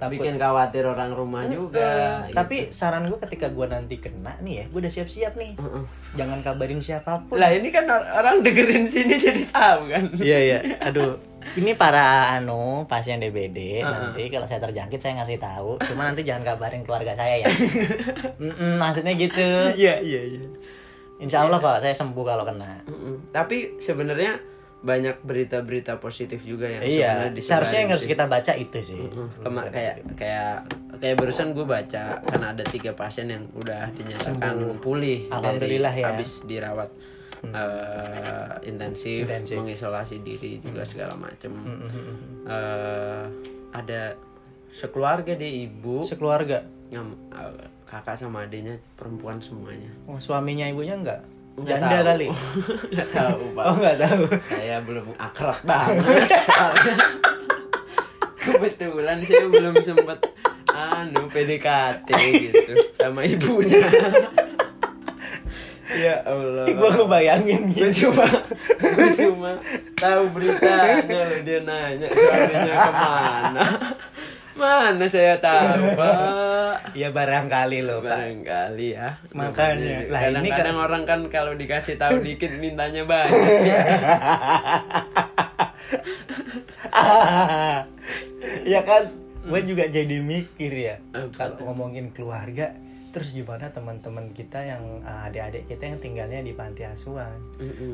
takut. 0.00 0.16
Bikin 0.16 0.34
khawatir 0.34 0.82
orang 0.82 1.12
rumah 1.12 1.44
juga 1.44 2.24
Eh, 2.24 2.32
tapi 2.32 2.56
saran 2.70 3.04
gue 3.04 3.20
ketika 3.20 3.46
gue 3.46 3.66
nanti 3.66 3.96
kena 3.96 4.32
nih 4.40 4.54
ya 4.54 4.64
gue 4.66 4.80
udah 4.80 4.90
siap-siap 4.90 5.36
nih. 5.36 5.54
Heeh. 5.54 5.84
jangan 6.12 6.40
kabarin 6.40 6.80
siapa 6.80 7.20
pun. 7.22 7.36
Lah 7.36 7.52
ini 7.52 7.68
kan 7.68 7.84
or- 7.84 8.08
orang 8.10 8.40
dengerin 8.40 8.88
sini 8.88 9.14
jadi 9.16 9.44
tahu 9.46 9.80
kan? 9.86 10.04
Iya 10.16 10.38
iya. 10.40 10.58
Aduh 10.82 11.20
ini 11.52 11.72
para 11.72 12.04
anu 12.32 12.84
pasien 12.84 13.16
DBD 13.16 13.80
Uh-uh. 13.80 14.12
nanti 14.12 14.28
kalau 14.28 14.44
saya 14.44 14.60
terjangkit 14.60 14.98
saya 14.98 15.14
ngasih 15.16 15.36
tahu. 15.36 15.76
Cuma 15.82 16.04
nanti 16.04 16.20
jangan 16.20 16.44
kabarin 16.46 16.80
keluarga 16.80 17.12
saya 17.12 17.44
ya. 17.44 17.48
Mm-mm, 18.36 18.76
maksudnya 18.76 19.12
gitu. 19.14 19.46
Iya 19.74 20.00
iya 20.00 20.20
iya. 20.26 20.40
Insya 21.16 21.44
Allah 21.44 21.56
kok 21.58 21.80
saya 21.80 21.92
sembuh 21.92 22.24
kalau 22.24 22.44
kena. 22.44 22.80
Mm-mm. 22.84 23.28
tapi 23.30 23.76
sebenarnya 23.76 24.40
banyak 24.80 25.20
berita-berita 25.20 26.00
positif 26.00 26.40
juga 26.40 26.64
yang 26.64 26.80
iya 26.80 27.12
seharusnya 27.36 27.84
yang 27.84 27.92
harus 27.92 28.08
sih. 28.08 28.12
kita 28.16 28.24
baca 28.24 28.52
itu 28.56 28.78
sih. 28.80 28.96
Mm, 28.96 29.28
Kema 29.44 29.62
kayak 29.68 29.94
kayak 30.16 30.52
kayak 30.96 31.16
barusan 31.20 31.52
gue 31.52 31.68
baca 31.68 32.20
kan 32.24 32.40
ada 32.40 32.64
tiga 32.64 32.96
pasien 32.96 33.28
yang 33.28 33.44
udah 33.52 33.92
dinyatakan 33.92 34.80
pulih 34.80 35.28
Alhamdulillah 35.28 35.92
dari 35.92 36.00
ya. 36.00 36.08
habis 36.16 36.48
dirawat 36.48 36.88
eh, 37.44 38.52
intensif, 38.68 39.24
Intensif. 39.28 39.56
mengisolasi 39.60 40.20
diri 40.20 40.60
juga 40.60 40.84
segala 40.84 41.12
macem. 41.16 41.52
Mm-mm. 41.52 42.48
Eh, 42.48 43.24
ada 43.72 44.16
sekeluarga 44.72 45.36
deh 45.36 45.68
ibu. 45.68 46.04
Sekeluarga? 46.04 46.64
Yang 46.88 47.16
eh, 47.32 47.64
kakak 47.84 48.16
sama 48.16 48.44
adiknya 48.48 48.80
perempuan 48.96 49.40
semuanya. 49.40 49.92
Oh, 50.08 50.16
suaminya 50.16 50.68
ibunya 50.68 50.96
enggak? 50.96 51.20
Nggak 51.20 51.39
janda 51.66 51.96
tahu. 52.00 52.06
kali? 52.08 52.26
Nggak 52.94 53.08
tahu 53.10 53.42
pak. 53.56 53.64
oh 53.66 53.74
nggak 53.76 53.96
tahu. 53.98 54.22
Saya 54.48 54.76
belum 54.84 55.06
akrab 55.16 55.58
banget 55.64 56.30
soalnya. 56.48 56.94
Kebetulan 58.40 59.18
saya 59.20 59.46
belum 59.46 59.74
sempat 59.84 60.18
anu 60.70 61.28
PDKT 61.28 62.08
gitu 62.40 62.72
sama 62.96 63.20
ibunya. 63.24 63.84
Ya 65.90 66.22
Allah. 66.22 66.70
Gue 66.70 66.86
ngebayangin 66.86 67.74
gue 67.74 67.90
gitu. 67.90 68.14
Cuma 68.14 68.22
gue 68.78 69.10
cuma 69.18 69.58
tahu 69.98 70.22
beritanya 70.30 71.42
dia 71.42 71.58
nanya 71.66 72.06
suaminya 72.14 72.74
ke 72.78 72.92
mana 72.94 73.64
mana 74.60 75.08
saya 75.08 75.40
tahu 75.40 75.90
pak? 76.00 76.92
Ya 76.92 77.08
barangkali 77.08 77.80
loh 77.80 78.04
pak. 78.04 78.12
Barangkali 78.12 78.86
ya. 78.92 79.16
Makanya. 79.32 80.06
Lah, 80.12 80.20
ini 80.28 80.52
kadang-kadang 80.52 80.76
kan- 80.76 80.84
orang 80.84 81.02
kan 81.08 81.20
kalau 81.32 81.52
dikasih 81.56 81.96
tahu 81.96 82.20
dikit 82.20 82.52
mintanya 82.60 83.08
banyak. 83.08 83.32
Ya 83.64 83.80
ya 88.76 88.80
kan 88.84 89.08
gue 89.40 89.60
juga 89.64 89.88
jadi 89.88 90.20
mikir 90.20 90.72
ya 90.74 90.96
kalau 91.32 91.56
ngomongin 91.64 92.12
keluarga 92.12 92.76
terus 93.10 93.34
gimana 93.34 93.72
teman-teman 93.74 94.30
kita 94.30 94.62
yang 94.62 95.02
uh, 95.02 95.26
adik-adik 95.26 95.66
kita 95.66 95.82
yang 95.90 95.98
tinggalnya 95.98 96.40
di 96.44 96.52
panti 96.54 96.86
asuhan? 96.86 97.40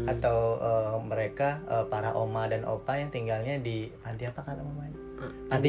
Atau 0.04 0.60
uh, 0.60 1.00
mereka 1.00 1.64
uh, 1.70 1.88
para 1.88 2.12
oma 2.12 2.44
dan 2.50 2.68
opa 2.68 3.00
yang 3.00 3.08
tinggalnya 3.08 3.56
di 3.56 3.88
panti 4.04 4.28
apa 4.28 4.44
kalau 4.44 4.66
mamanya 4.66 5.05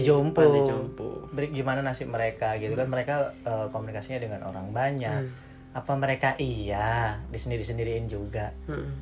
jompo. 0.01 0.39
Panti 0.39 0.60
jompo. 0.63 1.08
Beri- 1.32 1.51
gimana 1.51 1.80
nasib 1.80 2.08
mereka 2.08 2.56
gitu 2.58 2.74
kan? 2.74 2.88
Mereka 2.88 3.16
uh, 3.44 3.68
komunikasinya 3.70 4.20
dengan 4.20 4.42
orang 4.44 4.72
banyak. 4.72 5.22
Apa 5.72 5.94
mereka 5.94 6.34
iya? 6.36 7.22
Disendiri 7.30 7.62
sendiriin 7.62 8.10
juga 8.10 8.50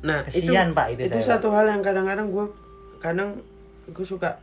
Nah, 0.02 0.22
Kesian, 0.28 0.70
itu, 0.70 0.76
Pak, 0.76 0.86
itu 0.92 1.02
itu 1.08 1.18
saya, 1.18 1.40
satu 1.40 1.48
hal 1.50 1.66
yang 1.66 1.80
kadang-kadang 1.80 2.28
gue 2.28 2.46
kadang 2.98 3.40
gue 3.86 4.04
suka 4.04 4.36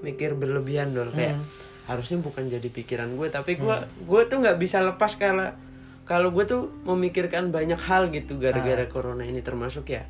mikir 0.00 0.34
berlebihan 0.34 0.90
dong 0.90 1.08
kayak 1.10 1.32
Hmm. 1.32 1.46
harusnya 1.86 2.18
bukan 2.18 2.46
jadi 2.46 2.66
pikiran 2.66 3.14
gue 3.14 3.26
tapi 3.26 3.56
gue 3.56 3.76
gue 4.04 4.22
tuh 4.26 4.38
nggak 4.38 4.58
bisa 4.58 4.82
lepas 4.82 5.14
kalau 5.14 5.48
kalau 6.02 6.28
gue 6.30 6.44
tuh 6.44 6.66
memikirkan 6.82 7.48
banyak 7.48 7.78
hal 7.78 8.10
gitu 8.10 8.36
Ah. 8.36 8.50
gara-gara 8.50 8.84
corona 8.86 9.24
ini. 9.24 9.40
Termasuk 9.40 9.88
ya 9.88 10.04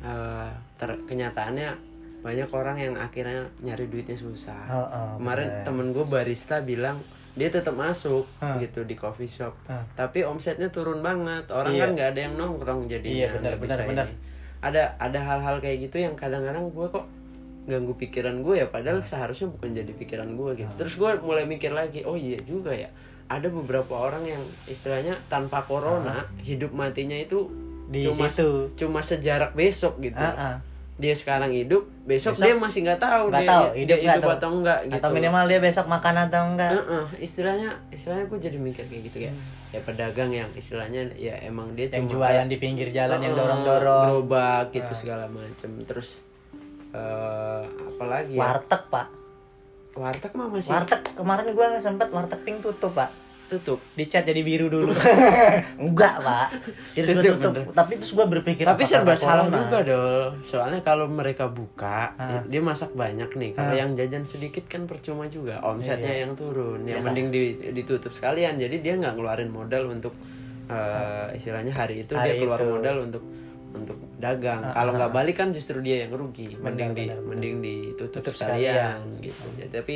eh, 0.00 0.50
ter- 0.74 1.00
kenyataannya 1.04 1.93
banyak 2.24 2.48
orang 2.48 2.76
yang 2.76 2.94
akhirnya 2.96 3.44
nyari 3.60 3.84
duitnya 3.84 4.16
susah 4.16 4.64
Oh, 4.66 4.80
oh, 4.80 5.08
kemarin 5.16 5.44
bener. 5.46 5.62
temen 5.62 5.86
gue 5.92 6.04
barista 6.04 6.56
bilang 6.58 7.04
dia 7.34 7.50
tetap 7.50 7.74
masuk 7.74 8.24
Ah. 8.38 8.56
gitu 8.56 8.82
di 8.82 8.94
coffee 8.94 9.28
shop 9.28 9.52
Ah. 9.66 9.84
tapi 9.92 10.24
omsetnya 10.24 10.66
turun 10.68 10.98
banget 10.98 11.44
orang 11.50 11.70
Iya. 11.70 11.80
kan 11.80 11.88
nggak 11.92 12.08
ada 12.08 12.20
yang 12.22 12.34
nongkrong 12.34 12.80
jadi 12.86 13.04
Iya, 13.04 13.26
benar, 13.30 13.52
benar, 13.56 13.78
benar. 13.84 14.06
ada 14.60 14.82
ada 14.96 15.18
hal-hal 15.20 15.56
kayak 15.58 15.84
gitu 15.84 16.00
yang 16.00 16.14
kadang-kadang 16.14 16.64
gue 16.66 16.86
kok 16.88 17.04
ganggu 17.64 17.92
pikiran 17.94 18.40
gue 18.40 18.54
ya 18.56 18.66
padahal 18.66 18.98
Ah. 18.98 19.06
seharusnya 19.06 19.48
bukan 19.50 19.68
jadi 19.70 19.92
pikiran 19.92 20.32
gue 20.32 20.50
gitu 20.58 20.72
terus 20.74 20.94
gue 20.94 21.10
mulai 21.20 21.44
mikir 21.44 21.70
lagi 21.70 22.02
oh 22.02 22.14
iya 22.14 22.40
juga 22.40 22.72
ya 22.72 22.88
ada 23.26 23.48
beberapa 23.48 23.98
orang 23.98 24.24
yang 24.26 24.40
istilahnya 24.64 25.16
tanpa 25.26 25.60
corona 25.62 26.24
hidup 26.40 26.72
matinya 26.72 27.16
itu. 27.16 27.48
Di 27.84 28.00
cuma 28.02 28.28
situ. 28.28 28.68
cuma 28.74 29.00
sejarak 29.00 29.52
besok 29.52 29.96
gitu 29.98 30.16
Ah, 30.16 30.32
ah. 30.32 30.56
Dia 30.94 31.10
sekarang 31.10 31.50
hidup 31.50 31.90
besok, 32.06 32.38
Besok 32.38 32.46
dia 32.46 32.54
masih 32.54 32.86
nggak 32.86 33.02
tahu 33.02 33.22
nggak 33.26 33.42
dia, 33.42 33.50
tahu 33.50 33.64
dia 33.66 33.80
hidup, 33.82 33.98
nggak 33.98 34.14
hidup 34.14 34.22
tahu. 34.22 34.36
atau 34.38 34.50
enggak 34.54 34.80
gitu. 34.86 34.94
atau 34.94 35.08
minimal 35.10 35.44
dia 35.50 35.58
besok 35.58 35.86
makan 35.90 36.14
atau 36.22 36.42
enggak 36.46 36.70
Heeh, 36.70 37.04
istilahnya 37.18 37.70
istilahnya 37.90 38.24
gue 38.30 38.38
jadi 38.38 38.58
mikir 38.62 38.84
kayak 38.86 39.02
gitu 39.10 39.18
ya. 39.26 39.32
Ya 39.74 39.80
pedagang 39.82 40.30
yang 40.30 40.46
istilahnya 40.54 41.10
ya 41.18 41.34
emang 41.42 41.74
dia 41.74 41.90
yang 41.90 42.06
cuma 42.06 42.30
jualan 42.30 42.46
kayak, 42.46 42.52
di 42.54 42.56
pinggir 42.62 42.88
jalan 42.94 43.18
yang 43.18 43.34
Heeh, 43.34 43.42
dorong 43.42 43.62
dorong 43.66 44.02
gerobak 44.06 44.66
gitu 44.70 44.92
segala 44.94 45.26
macem. 45.26 45.70
Terus 45.82 46.22
eh 46.94 47.62
apalagi 47.90 48.38
ya? 48.38 48.40
Warteg 48.46 48.82
pak. 48.86 49.08
Warteg 49.98 50.32
mah 50.38 50.46
masih 50.46 50.70
warteg 50.70 51.02
kemarin 51.18 51.46
gua 51.58 51.74
sempet 51.82 52.06
warteg 52.14 52.38
pink 52.46 52.62
tutup 52.62 52.94
pak 52.94 53.10
tutup 53.54 53.78
dicat 53.94 54.22
jadi 54.22 54.40
biru 54.40 54.66
dulu. 54.66 54.90
Enggak 55.80 56.14
pak. 56.18 56.48
Serius 56.90 57.14
gua 57.14 57.22
Tutup, 57.24 57.52
bener. 57.54 57.64
tapi 57.70 57.92
terus 57.96 58.12
gua 58.12 58.26
berpikir 58.26 58.64
tapi 58.64 58.82
serba 58.82 59.14
salah 59.14 59.46
juga 59.46 59.78
dong. 59.80 60.42
Soalnya 60.42 60.80
kalau 60.80 61.06
mereka 61.06 61.46
buka 61.46 62.14
Ah. 62.14 62.42
dia 62.42 62.58
masak 62.58 62.90
banyak 62.92 63.30
nih. 63.30 63.50
Kalau 63.52 63.72
yang 63.72 63.92
jajan 63.92 64.22
sedikit 64.22 64.64
kan 64.64 64.84
percuma 64.84 65.26
juga. 65.26 65.60
Omsetnya 65.60 66.10
Iya. 66.12 66.20
yang 66.22 66.32
turun. 66.34 66.82
Ya 66.82 66.98
mending 66.98 67.28
di- 67.28 67.58
ditutup 67.72 68.10
sekalian. 68.10 68.56
Jadi 68.56 68.80
dia 68.80 68.94
nggak 68.94 69.14
ngeluarin 69.14 69.48
modal 69.48 69.88
untuk 69.88 70.14
eh, 70.64 71.28
istilahnya 71.32 71.70
hari 71.70 72.00
itu 72.00 72.12
dia 72.12 72.24
Hari 72.26 72.40
keluar 72.40 72.56
itu. 72.56 72.68
modal 72.70 72.96
untuk 73.02 73.22
untuk 73.70 73.98
dagang. 74.16 74.64
Kalau 74.64 74.92
nggak 74.92 75.10
balik 75.10 75.36
kan 75.36 75.50
justru 75.50 75.78
dia 75.78 76.02
yang 76.02 76.14
rugi. 76.14 76.56
Mending 76.56 76.90
di 76.92 77.04
benar, 77.04 77.18
benar. 77.18 77.28
mending 77.28 77.54
ditutup 77.60 78.22
Tutup 78.22 78.32
sekalian, 78.32 78.96
gitu. 79.18 79.44
Jadi 79.54 79.70
tapi 79.70 79.94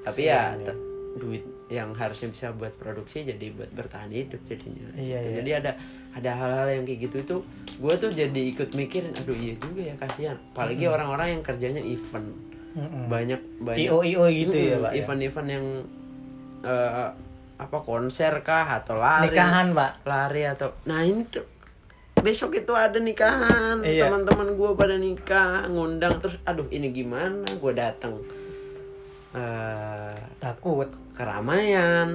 tapi 0.00 0.20
ya. 0.22 0.52
te- 0.56 0.76
duit 1.20 1.42
yang 1.68 1.92
harusnya 1.92 2.26
bisa 2.26 2.50
buat 2.50 2.72
produksi 2.74 3.22
jadi 3.22 3.52
buat 3.52 3.70
bertahan 3.70 4.08
hidup 4.08 4.40
jadinya 4.42 4.88
Iya, 4.92 5.18
Gitu. 5.18 5.28
iya. 5.28 5.36
jadi 5.36 5.50
ada 5.58 5.70
ada 6.10 6.30
hal-hal 6.34 6.68
yang 6.72 6.84
kayak 6.84 7.00
gitu 7.04 7.18
tuh 7.22 7.40
gue 7.76 7.94
tuh 7.94 8.10
jadi 8.10 8.40
ikut 8.50 8.72
mikirin 8.72 9.12
aduh 9.14 9.36
iya 9.36 9.54
juga 9.54 9.80
ya 9.84 9.94
kasihan 9.96 10.34
apalagi 10.50 10.84
orang-orang 10.84 11.28
yang 11.30 11.42
kerjanya 11.42 11.78
event 11.78 12.32
Mm-mm. 12.70 13.06
banyak 13.06 13.38
banyak 13.60 13.84
io 13.84 14.00
io 14.00 14.24
gitu 14.26 14.56
ya 14.56 14.74
Mm-mm, 14.74 14.84
pak 14.84 14.90
ya? 14.90 14.98
event-event 14.98 15.48
yang 15.48 15.66
eh, 16.62 17.08
apa 17.56 17.78
konser 17.80 18.32
kah 18.40 18.66
atau 18.74 18.96
lari 18.96 19.28
nikahan 19.28 19.70
pak 19.70 20.00
lari 20.02 20.42
atau 20.44 20.72
nah 20.82 21.00
ini 21.00 21.22
tuh 21.24 21.44
besok 22.16 22.52
itu 22.54 22.72
ada 22.72 22.96
nikahan 22.96 23.80
Iya. 23.80 24.06
teman-teman 24.06 24.52
gue 24.52 24.70
pada 24.74 24.94
nikah 24.94 25.64
ngundang 25.66 26.18
terus 26.18 26.36
aduh 26.42 26.68
ini 26.68 26.90
gimana 26.90 27.44
gue 27.46 27.72
datang 27.72 28.16
eh 29.30 30.14
takut 30.38 30.90
keramaian 31.20 32.08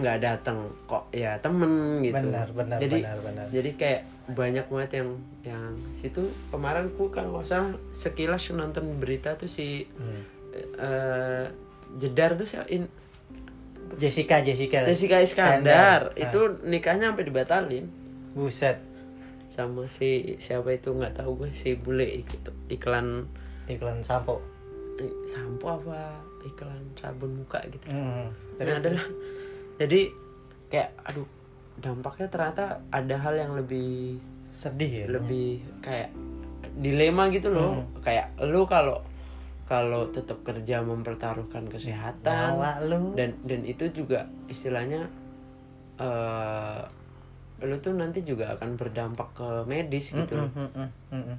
nggak 0.00 0.18
datang 0.24 0.72
kok 0.88 1.12
ya 1.12 1.36
temen 1.44 2.00
gitu. 2.00 2.16
Benar, 2.24 2.48
benar, 2.56 2.78
jadi 2.80 2.98
benar, 3.04 3.18
benar. 3.20 3.46
jadi 3.52 3.70
kayak 3.76 4.02
banyak 4.32 4.66
banget 4.72 4.90
yang 5.04 5.10
yang 5.44 5.72
situ. 5.92 6.24
Kemarin 6.48 6.88
ku 6.96 7.12
kan 7.12 7.28
nggak 7.28 7.44
usah 7.44 7.76
sekilas 7.92 8.48
nonton 8.56 8.96
berita 8.96 9.36
tuh 9.36 9.44
si 9.44 9.84
Hmm. 9.92 10.24
eh 10.80 11.44
jedar 12.00 12.40
tuh 12.40 12.48
si 12.48 12.56
in, 12.72 12.88
Jessica 14.00 14.40
Jessica. 14.40 14.88
Jessica 14.88 15.20
Iskandar. 15.20 16.16
Ah. 16.16 16.16
itu 16.16 16.40
nikahnya 16.64 17.12
sampai 17.12 17.28
dibatalin. 17.28 17.84
Buset. 18.32 18.80
Sama 19.52 19.84
si 19.84 20.40
siapa 20.40 20.72
itu 20.72 20.96
nggak 20.96 21.20
tahu 21.20 21.44
gue 21.44 21.50
si 21.52 21.76
bule 21.76 22.08
ikut 22.08 22.72
iklan 22.72 23.28
iklan 23.68 24.00
sampo. 24.00 24.40
Sampo 25.28 25.76
apa 25.76 26.29
iklan 26.44 26.82
sabun 26.96 27.44
muka 27.44 27.60
gitu 27.68 27.86
Mm. 27.90 28.28
Nah, 28.60 28.76
adalah 28.76 29.06
jadi 29.80 30.12
kayak 30.68 30.90
aduh 31.04 31.26
dampaknya 31.80 32.28
ternyata 32.28 32.84
ada 32.92 33.16
hal 33.16 33.34
yang 33.36 33.52
lebih 33.56 34.20
sedih 34.52 35.04
ya 35.04 35.06
lebih 35.08 35.64
kayak 35.80 36.12
dilema 36.76 37.32
gitu 37.32 37.48
loh 37.48 37.80
kayak 38.04 38.36
lu 38.44 38.68
kalau 38.68 39.00
kalau 39.64 40.10
tetap 40.10 40.42
kerja 40.42 40.82
mempertaruhkan 40.82 41.70
kesehatan 41.70 42.58
lu. 42.84 43.14
dan 43.14 43.38
dan 43.46 43.62
itu 43.64 43.88
juga 43.94 44.28
istilahnya 44.50 45.08
eh 46.02 46.82
lu 47.60 47.76
tuh 47.76 47.92
nanti 47.92 48.24
juga 48.24 48.56
akan 48.56 48.80
berdampak 48.80 49.36
ke 49.36 49.48
medis 49.68 50.16
gitu 50.16 50.32
loh 50.32 50.48
Mm-mm, 50.56 50.88
mm-mm. 51.12 51.36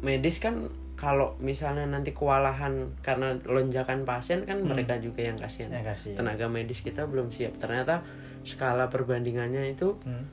medis 0.00 0.40
kan 0.40 0.68
kalau 0.98 1.38
misalnya 1.38 1.86
nanti 1.86 2.10
kewalahan 2.10 2.90
karena 2.98 3.38
lonjakan 3.40 4.02
pasien 4.02 4.42
kan 4.42 4.58
mereka 4.60 4.98
juga 4.98 5.22
yang 5.22 5.38
kasihan. 5.38 5.70
Ya, 5.70 5.86
kasihan. 5.86 6.18
tenaga 6.18 6.50
medis 6.50 6.82
kita 6.82 7.06
belum 7.06 7.30
siap. 7.30 7.54
Ternyata 7.54 8.02
skala 8.42 8.90
perbandingannya 8.90 9.70
itu 9.70 9.94
Hmm. 10.00 10.26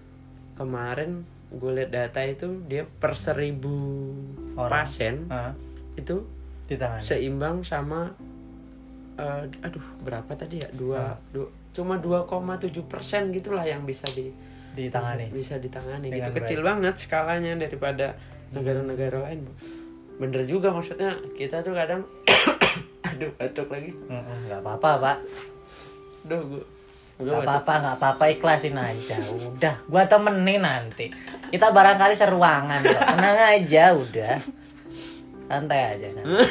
kemarin 0.56 1.22
gue 1.48 1.72
lihat 1.72 1.94
data 1.94 2.20
itu 2.20 2.66
dia 2.66 2.82
per 2.84 3.14
seribu 3.14 4.10
Orang. 4.58 4.72
pasien 4.74 5.30
Ah, 5.30 5.54
itu 5.94 6.26
ditahan. 6.66 6.98
seimbang 6.98 7.62
sama 7.62 8.10
eh, 9.16 9.46
aduh 9.62 9.86
berapa 10.02 10.28
tadi 10.34 10.60
ya? 10.60 10.70
Dua, 10.74 11.14
Ah. 11.14 11.18
dua 11.30 11.48
cuma 11.72 11.96
2,7 11.96 12.84
persen 12.84 13.30
gitulah 13.30 13.64
yang 13.64 13.84
bisa 13.84 14.04
di 14.10 14.34
ditangani. 14.74 15.30
bisa 15.30 15.56
ditangani 15.56 16.10
Dengan 16.10 16.32
gitu. 16.32 16.40
kecil 16.42 16.60
banget 16.62 16.96
skalanya 16.98 17.54
daripada 17.56 18.16
negara-negara 18.50 19.24
lain 19.24 19.48
bener 20.16 20.48
juga 20.48 20.72
maksudnya 20.72 21.16
kita 21.36 21.60
tuh 21.62 21.76
kadang 21.76 22.02
aduh 23.08 23.32
batuk 23.36 23.68
lagi. 23.72 23.92
Nggak 24.48 24.60
apa-apa 24.64 24.90
pak. 25.00 25.18
Duh, 26.26 26.42
nggak 27.22 27.42
batuk. 27.42 27.48
apa-apa 27.48 27.74
nggak 27.80 27.96
apa-apa 28.02 28.24
ikhlasin 28.32 28.76
aja. 28.80 29.18
Udah 29.56 29.76
gua 29.88 30.04
temenin 30.08 30.64
nanti. 30.64 31.12
Kita 31.52 31.72
barangkali 31.72 32.16
seruangan 32.18 32.80
kok. 32.84 33.04
tenang 33.16 33.40
aja 33.56 33.96
udah 33.96 34.65
santai 35.46 35.82
aja 35.98 36.08
santai. 36.10 36.42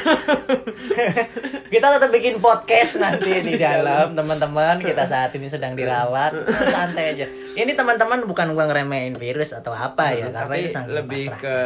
kita 1.73 1.87
tetap 1.99 2.09
bikin 2.11 2.39
podcast 2.39 2.97
nanti 3.03 3.43
di 3.43 3.59
dalam 3.59 4.15
teman-teman. 4.15 4.79
Kita 4.79 5.03
saat 5.03 5.35
ini 5.35 5.51
sedang 5.51 5.75
dirawat. 5.75 6.31
Santai 6.75 7.15
aja. 7.15 7.25
Ini 7.55 7.75
teman-teman 7.75 8.23
bukan 8.27 8.55
gua 8.55 8.67
ngeremehin 8.71 9.15
virus 9.19 9.51
atau 9.55 9.75
apa 9.75 10.15
ya 10.15 10.31
karena 10.31 10.55
tapi 10.55 10.63
itu 10.63 10.71
sangat 10.71 10.91
lebih 10.95 11.23
ke 11.39 11.57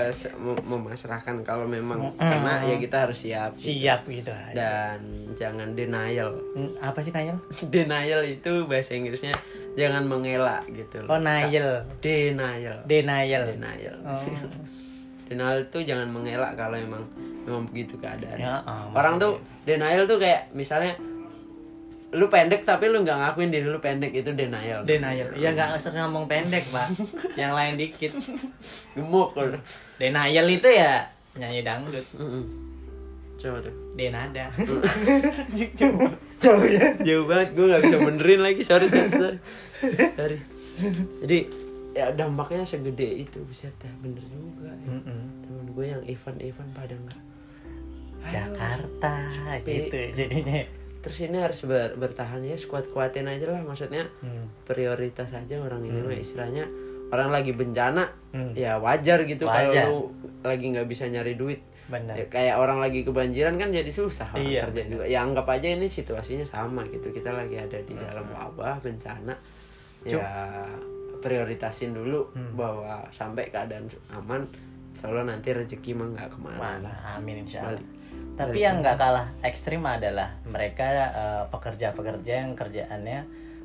memasrahkan 0.66 1.42
kalau 1.46 1.66
memang 1.70 2.14
karena 2.18 2.66
ya 2.66 2.76
kita 2.82 3.10
harus 3.10 3.18
siap 3.22 3.58
siap 3.58 4.10
gitu 4.10 4.34
aja. 4.34 4.54
Dan 4.54 4.98
jangan 5.38 5.78
denial. 5.78 6.34
Hmm, 6.58 6.74
apa 6.82 7.00
sih 7.06 7.14
Nayel? 7.14 7.38
denial 7.74 8.22
itu 8.26 8.66
bahasa 8.66 8.98
Inggrisnya 8.98 9.34
jangan 9.78 10.10
mengelak 10.10 10.66
gitu 10.74 11.06
Oh 11.06 11.22
Nayel. 11.22 11.86
Denial. 12.02 12.84
Denial. 12.90 13.44
Denial. 13.46 13.96
Oh. 14.02 14.18
Denial 15.30 15.62
itu 15.62 15.80
jangan 15.86 16.10
mengelak 16.10 16.58
kalau 16.58 16.76
emang 16.76 17.06
memang 17.46 17.64
begitu 17.70 18.02
keadaan. 18.02 18.38
Ya, 18.42 18.66
ah, 18.66 18.90
orang 18.98 19.22
tuh 19.22 19.38
denial 19.64 20.10
tuh 20.10 20.18
kayak 20.18 20.50
misalnya 20.58 20.98
lu 22.10 22.26
pendek 22.26 22.66
tapi 22.66 22.90
lu 22.90 23.06
nggak 23.06 23.14
ngakuin 23.22 23.54
diri 23.54 23.70
lu 23.70 23.78
pendek 23.78 24.10
itu 24.10 24.34
denial. 24.34 24.82
Denial. 24.82 25.30
Ya 25.38 25.54
nggak 25.54 25.78
usah 25.78 25.94
ngomong 25.94 26.26
pendek 26.26 26.66
pak. 26.74 26.90
Yang 27.42 27.54
lain 27.54 27.74
dikit. 27.78 28.12
Gemuk. 28.98 29.38
Kalau 29.38 29.54
denial 30.02 30.46
itu 30.50 30.70
ya 30.74 31.06
nyanyi 31.38 31.62
dangdut. 31.62 32.06
Mm-mm. 32.18 32.44
coba 33.40 33.64
tuh. 33.64 33.72
Denada 33.96 34.52
jauh 35.78 36.66
ya. 36.76 36.86
Jauh 37.06 37.24
banget 37.30 37.50
gue 37.56 37.66
nggak 37.70 37.82
bisa 37.86 37.98
benerin 38.02 38.42
lagi. 38.42 38.62
Sorry 38.66 38.90
sorry 38.90 39.10
sorry, 39.14 39.38
sorry. 40.18 40.38
jadi 41.24 41.40
ya 42.00 42.06
dampaknya 42.10 42.64
segede 42.64 43.04
itu 43.20 43.44
bisa 43.44 43.68
dah 43.76 43.92
bener 44.00 44.24
juga 44.24 44.72
Mm-mm. 44.80 45.22
temen 45.42 45.66
gue 45.68 45.86
yang 45.86 46.04
event-event 46.06 46.72
pada 46.72 46.96
nggak. 46.96 47.22
Jakarta 48.22 49.14
Tapi- 49.58 49.68
gitu 49.68 49.98
jadinya. 50.16 50.60
Terus 51.00 51.18
ini 51.22 51.38
harus 51.38 51.60
ber- 51.64 51.96
bertahan 51.96 52.40
ya 52.42 52.60
kuat 52.62 52.88
kuatin 52.88 53.24
aja 53.26 53.48
lah 53.48 53.62
maksudnya 53.62 54.04
Hmm. 54.20 54.52
prioritas 54.64 55.32
aja 55.32 55.56
orang 55.58 55.80
ini 55.82 55.96
mah 55.98 56.12
istilahnya 56.14 56.68
orang 57.10 57.30
lagi 57.30 57.52
bencana 57.52 58.12
Hmm. 58.30 58.52
ya 58.54 58.76
wajar 58.78 59.24
gitu 59.24 59.48
kalau 59.48 60.12
lagi 60.42 60.66
nggak 60.70 60.86
bisa 60.86 61.06
nyari 61.06 61.34
duit. 61.34 61.64
Benar 61.88 62.14
Ya, 62.14 62.26
kayak 62.28 62.56
orang 62.56 62.78
lagi 62.78 63.02
kebanjiran 63.02 63.56
kan 63.56 63.72
jadi 63.72 63.90
susah 63.90 64.30
orang 64.30 64.46
Iya, 64.46 64.62
kerja 64.62 64.82
juga. 64.86 65.04
Ya 65.06 65.20
anggap 65.20 65.50
aja 65.50 65.68
ini 65.68 65.88
situasinya 65.88 66.46
sama 66.46 66.86
gitu 66.86 67.10
kita 67.10 67.32
lagi 67.32 67.58
ada 67.58 67.80
di 67.80 67.96
dalam 67.96 68.30
wabah 68.30 68.78
bencana. 68.78 69.34
Ya 70.06 70.22
prioritasin 71.20 71.92
dulu 71.92 72.32
Hmm. 72.32 72.56
bahwa 72.56 73.04
sampai 73.10 73.48
keadaan 73.48 73.86
aman 74.12 74.48
selalu 74.92 75.30
nanti 75.30 75.52
rezeki 75.52 75.92
mah 75.94 76.08
nggak 76.10 76.28
ke 76.28 76.38
mana. 76.40 76.58
Mana 76.58 76.92
amin 77.14 77.44
insya 77.44 77.62
Allah 77.62 77.80
Balik. 77.80 77.88
tapi 78.36 78.58
yang 78.58 78.80
nggak 78.80 78.96
kalah 78.96 79.28
ekstrim 79.42 79.84
adalah 79.84 80.32
mereka 80.44 80.88
eh, 81.12 81.44
pekerja-pekerja 81.48 82.34
yang 82.42 82.52
kerjaannya 82.54 83.20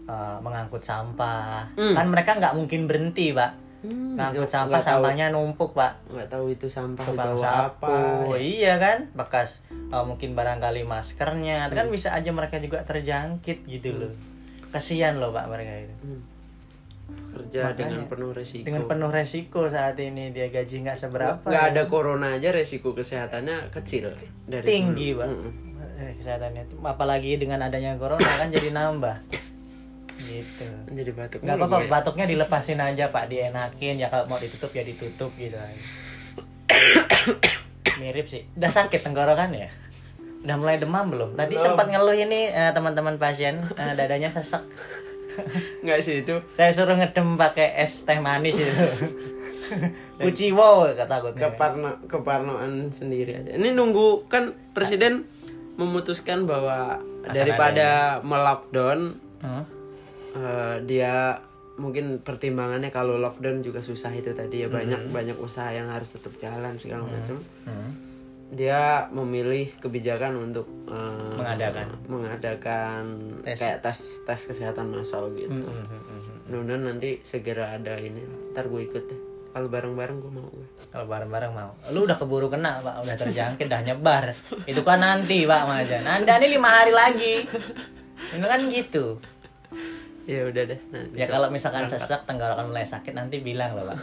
eh, 0.05 0.37
mengangkut 0.39 0.83
sampah. 0.83 1.71
Hmm. 1.75 1.95
kan 1.95 2.07
mereka 2.07 2.37
nggak 2.37 2.55
mungkin 2.55 2.85
berhenti 2.85 3.33
pak. 3.33 3.63
Hmm, 3.85 4.17
ngangkut 4.17 4.49
sampah 4.49 4.81
tahu. 4.81 4.89
sampahnya 5.05 5.29
numpuk 5.29 5.73
pak. 5.73 6.01
Nggak 6.09 6.29
tahu 6.29 6.49
itu 6.51 6.67
sampah 6.67 7.05
tukang 7.05 7.37
sapu. 7.37 7.85
apa 7.85 8.33
ya. 8.33 8.41
iya 8.41 8.75
kan? 8.79 8.99
Bekas 9.13 9.61
eh, 9.71 10.05
mungkin 10.05 10.33
barangkali 10.33 10.85
maskernya. 10.85 11.69
Kan 11.69 11.89
bisa 11.89 12.13
aja 12.13 12.31
mereka 12.31 12.57
juga 12.59 12.81
terjangkit 12.83 13.65
gitu 13.65 13.91
loh. 13.93 14.13
Kasihan 14.71 15.17
loh 15.17 15.31
pak 15.31 15.47
mereka 15.47 15.87
itu. 15.87 15.95
Hmm. 16.03 16.21
Kerja 17.35 17.61
Makanya, 17.71 17.79
dengan 17.79 18.03
penuh 18.07 18.31
resiko 18.31 18.65
dengan 18.65 18.83
penuh 18.87 19.11
resiko 19.11 19.61
saat 19.67 19.97
ini 19.99 20.31
dia 20.31 20.49
gaji 20.49 20.87
nggak 20.87 20.99
seberapa 20.99 21.47
nggak 21.47 21.65
ya. 21.67 21.73
ada 21.75 21.83
corona 21.91 22.39
aja 22.39 22.55
resiko 22.55 22.95
kesehatannya 22.95 23.75
kecil 23.75 24.15
dari 24.47 24.65
tinggi 24.65 25.13
dulu. 25.13 25.21
pak 25.21 25.29
Mm-mm. 25.29 25.53
kesehatannya 26.19 26.63
itu 26.71 26.75
apalagi 26.87 27.31
dengan 27.37 27.59
adanya 27.67 27.99
corona 27.99 28.23
kan 28.39 28.49
jadi 28.55 28.71
nambah 28.71 29.17
gitu 30.15 30.69
jadi 30.95 31.11
batuk 31.11 31.39
nggak 31.43 31.57
apa-apa 31.59 31.79
gue. 31.83 31.91
batuknya 31.91 32.27
dilepasin 32.31 32.81
aja 32.81 33.11
pak 33.11 33.27
dienakin 33.27 33.99
ya 33.99 34.07
kalau 34.09 34.31
mau 34.31 34.39
ditutup 34.39 34.71
ya 34.71 34.87
ditutup 34.87 35.35
gitu 35.35 35.59
mirip 38.01 38.27
sih 38.31 38.47
udah 38.55 38.71
sakit 38.71 39.01
tenggorokan 39.03 39.51
ya 39.55 39.69
udah 40.45 40.57
mulai 40.61 40.77
demam 40.77 41.09
belum 41.09 41.41
tadi 41.41 41.57
Belum. 41.57 41.65
sempat 41.73 41.89
ngeluh 41.89 42.15
ini 42.15 42.53
eh, 42.53 42.71
teman-teman 42.77 43.17
pasien 43.17 43.65
eh, 43.81 43.93
dadanya 43.97 44.29
sesek 44.29 44.61
nggak 45.85 45.99
sih 46.01 46.23
itu 46.23 46.39
saya 46.55 46.71
suruh 46.71 46.95
ngedem 46.95 47.35
pakai 47.35 47.79
es 47.81 48.05
teh 48.05 48.19
manis 48.19 48.55
itu. 48.57 48.85
Kuciwo 50.23 50.87
kata 50.93 51.09
takutnya 51.09 51.51
keparno 51.51 51.91
keparnoan 52.07 52.93
sendiri 52.93 53.41
aja. 53.41 53.57
Ini 53.57 53.73
nunggu 53.73 54.29
kan 54.29 54.53
presiden 54.77 55.25
memutuskan 55.75 56.47
bahwa 56.47 57.01
daripada 57.27 58.21
melockdown 58.23 59.21
Hmm? 59.45 59.61
eh, 60.33 60.77
dia 60.89 61.37
mungkin 61.77 62.17
pertimbangannya 62.25 62.89
kalau 62.89 63.21
lockdown 63.21 63.61
juga 63.61 63.85
susah 63.85 64.09
itu 64.17 64.33
tadi 64.33 64.65
ya. 64.65 64.73
Banyak 64.73 65.13
banyak 65.13 65.37
usaha 65.37 65.69
yang 65.69 65.93
harus 65.93 66.17
tetap 66.17 66.33
jalan 66.41 66.81
segala 66.81 67.05
macam. 67.05 67.37
Hmm. 67.69 67.93
Dia 68.55 68.81
memilih 69.11 69.75
kebijakan 69.77 70.39
untuk 70.41 70.67
eh, 70.87 71.35
Mengadakan. 71.35 71.87
mengadakan 72.07 73.03
Tes. 73.43 73.59
kayak 73.59 73.79
tes 73.81 73.99
tes 74.23 74.41
kesehatan 74.45 74.89
massal 74.89 75.29
gitu 75.33 75.51
Hmm, 75.51 75.85
hmm, 75.85 76.47
mudah-mudahan 76.47 76.83
nanti 76.89 77.19
segera 77.21 77.75
ada 77.75 77.95
ini 77.95 78.23
ntar 78.51 78.67
gue 78.67 78.81
ikut 78.81 79.05
deh 79.05 79.21
kalau 79.51 79.67
bareng-bareng 79.69 80.19
gue 80.19 80.33
mau 80.33 80.51
Kalau 80.91 81.07
bareng-bareng 81.07 81.51
mau. 81.51 81.75
Lu 81.91 82.07
udah 82.07 82.15
keburu 82.15 82.47
kena, 82.47 82.79
Pak. 82.79 83.03
Udah 83.03 83.15
terjangkit, 83.17 83.67
udah 83.67 83.83
nyebar. 83.83 84.31
Itu 84.63 84.83
kan 84.83 84.99
nanti, 84.99 85.43
Pak 85.43 85.63
Majan. 85.65 86.03
Anda 86.05 86.39
ini 86.39 86.55
lima 86.55 86.71
hari 86.71 86.91
lagi. 86.91 87.35
Ini 88.31 88.43
kan 88.45 88.63
gitu. 88.67 89.19
ya 90.25 90.43
udah 90.45 90.63
deh 90.65 90.81
nanti 90.89 91.15
Ya 91.15 91.27
kalau 91.27 91.51
misalkan 91.51 91.85
sesek, 91.85 92.25
tenggorokan 92.25 92.67
mulai 92.67 92.83
sakit, 92.83 93.11
nanti 93.11 93.39
bilang 93.41 93.75
loh, 93.75 93.91
Pak. 93.91 93.99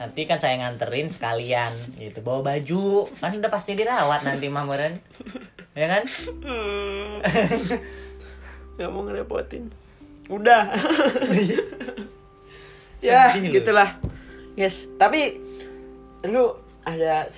Nanti 0.00 0.24
kan 0.24 0.40
saya 0.40 0.56
nganterin 0.64 1.12
sekalian 1.12 1.76
gitu. 2.00 2.24
Bawa 2.24 2.56
baju. 2.56 3.04
Kan 3.20 3.36
udah 3.36 3.52
pasti 3.52 3.76
dirawat 3.76 4.24
nanti 4.24 4.48
mamuran. 4.48 4.96
Ya 5.76 5.86
kan? 5.86 6.02
nggak 8.80 8.96
mau 8.96 9.04
ngerepotin 9.04 9.68
udah 10.32 10.72
ya 13.04 13.36
Sedih 13.36 13.60
gitulah 13.60 14.00
yes 14.56 14.88
tapi 14.96 15.36
lu 16.24 16.56
ada 16.88 17.28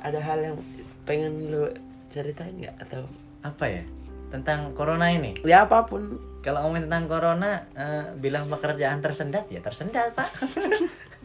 ada 0.00 0.18
hal 0.24 0.40
yang 0.40 0.56
pengen 1.04 1.52
lu 1.52 1.68
ceritain 2.08 2.56
nggak 2.56 2.80
atau 2.88 3.04
Apa 3.44 3.68
ya? 3.68 3.84
Tentang 4.26 4.74
corona 4.74 5.12
ini. 5.12 5.38
ya 5.46 5.68
apa 5.68 5.86
pun 5.86 6.18
Kalau 6.42 6.62
ngomongin 6.62 6.86
tentang 6.86 7.10
corona, 7.10 7.66
eh, 7.74 8.06
bilang 8.22 8.46
pekerjaan 8.46 9.02
tersendat, 9.02 9.50
ya 9.50 9.58
tersendat, 9.58 10.14
Pak. 10.14 10.30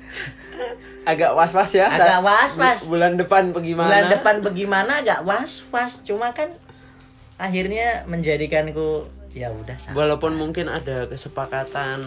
agak 1.03 1.31
was 1.31 1.51
was 1.51 1.71
ya. 1.71 1.87
Agak 1.87 2.21
was-was. 2.21 2.83
Bu- 2.83 2.93
bulan 2.93 3.15
depan 3.15 3.49
bagaimana? 3.49 3.87
Bulan 3.87 4.05
depan 4.11 4.35
bagaimana 4.41 4.91
agak 4.99 5.21
was 5.21 5.65
was 5.67 6.01
cuma 6.01 6.31
kan 6.31 6.53
akhirnya 7.35 8.05
menjadikanku 8.05 9.05
ya 9.31 9.49
udah 9.49 9.73
sama 9.75 9.97
walaupun 9.97 10.35
mungkin 10.35 10.67
ada 10.67 11.05
kesepakatan. 11.05 12.03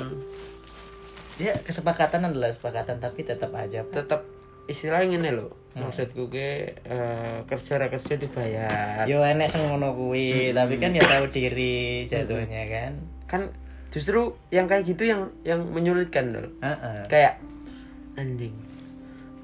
Ya 1.36 1.50
kesepakatan 1.56 2.22
adalah 2.24 2.48
kesepakatan 2.48 2.98
tapi 2.98 3.22
tetap 3.22 3.50
aja 3.52 3.82
Pak. 3.82 3.92
tetap 3.96 4.20
istilahnya 4.66 5.18
ini 5.18 5.30
loh 5.30 5.50
Hmm. 5.74 5.90
maksudku 5.90 6.30
ke 6.30 6.48
eh, 6.78 7.38
kerja 7.44 7.82
kerja 7.84 8.14
dibayar. 8.14 9.02
Yo 9.04 9.18
enek 9.20 9.50
sing 9.50 9.66
ngono 9.66 9.90
kuwi 9.92 10.54
tapi 10.54 10.78
kan 10.78 10.94
ya 10.94 11.02
tahu 11.10 11.26
diri 11.28 12.06
jatuhnya 12.06 12.62
kan? 12.64 12.92
Kan 13.26 13.42
justru 13.90 14.38
yang 14.48 14.70
kayak 14.70 14.86
gitu 14.86 15.02
yang 15.04 15.34
yang 15.42 15.66
menyulitkan 15.66 16.30
loh 16.30 16.46
Heeh. 16.60 17.10
kayak 17.10 17.42
anjing. 18.14 18.54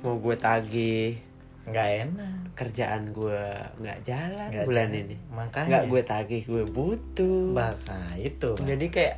Mau 0.01 0.17
gue 0.17 0.35
tagih. 0.35 1.21
Nggak 1.67 1.89
enak. 2.05 2.35
Kerjaan 2.57 3.13
gue 3.13 3.43
nggak 3.79 3.99
jalan 4.03 4.49
Nggak 4.51 4.67
bulan 4.67 4.89
jalan. 4.89 5.01
ini. 5.05 5.17
Makanya. 5.31 5.69
nggak 5.69 5.85
gue 5.87 6.03
tagih 6.03 6.43
gue 6.45 6.65
butuh. 6.67 7.53
Baka 7.53 8.01
itu. 8.17 8.51
Pak. 8.55 8.65
jadi 8.65 8.87
kayak 8.89 9.17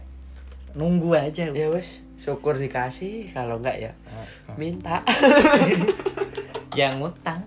nunggu 0.73 1.11
aja. 1.13 1.45
Ya 1.49 1.69
wes 1.69 2.03
syukur 2.19 2.57
dikasih. 2.57 3.31
Kalau 3.31 3.59
nggak 3.59 3.77
ya 3.79 3.93
Heeh. 3.93 4.57
minta. 4.57 5.01
Yang 6.79 6.93
ngutang. 6.99 7.41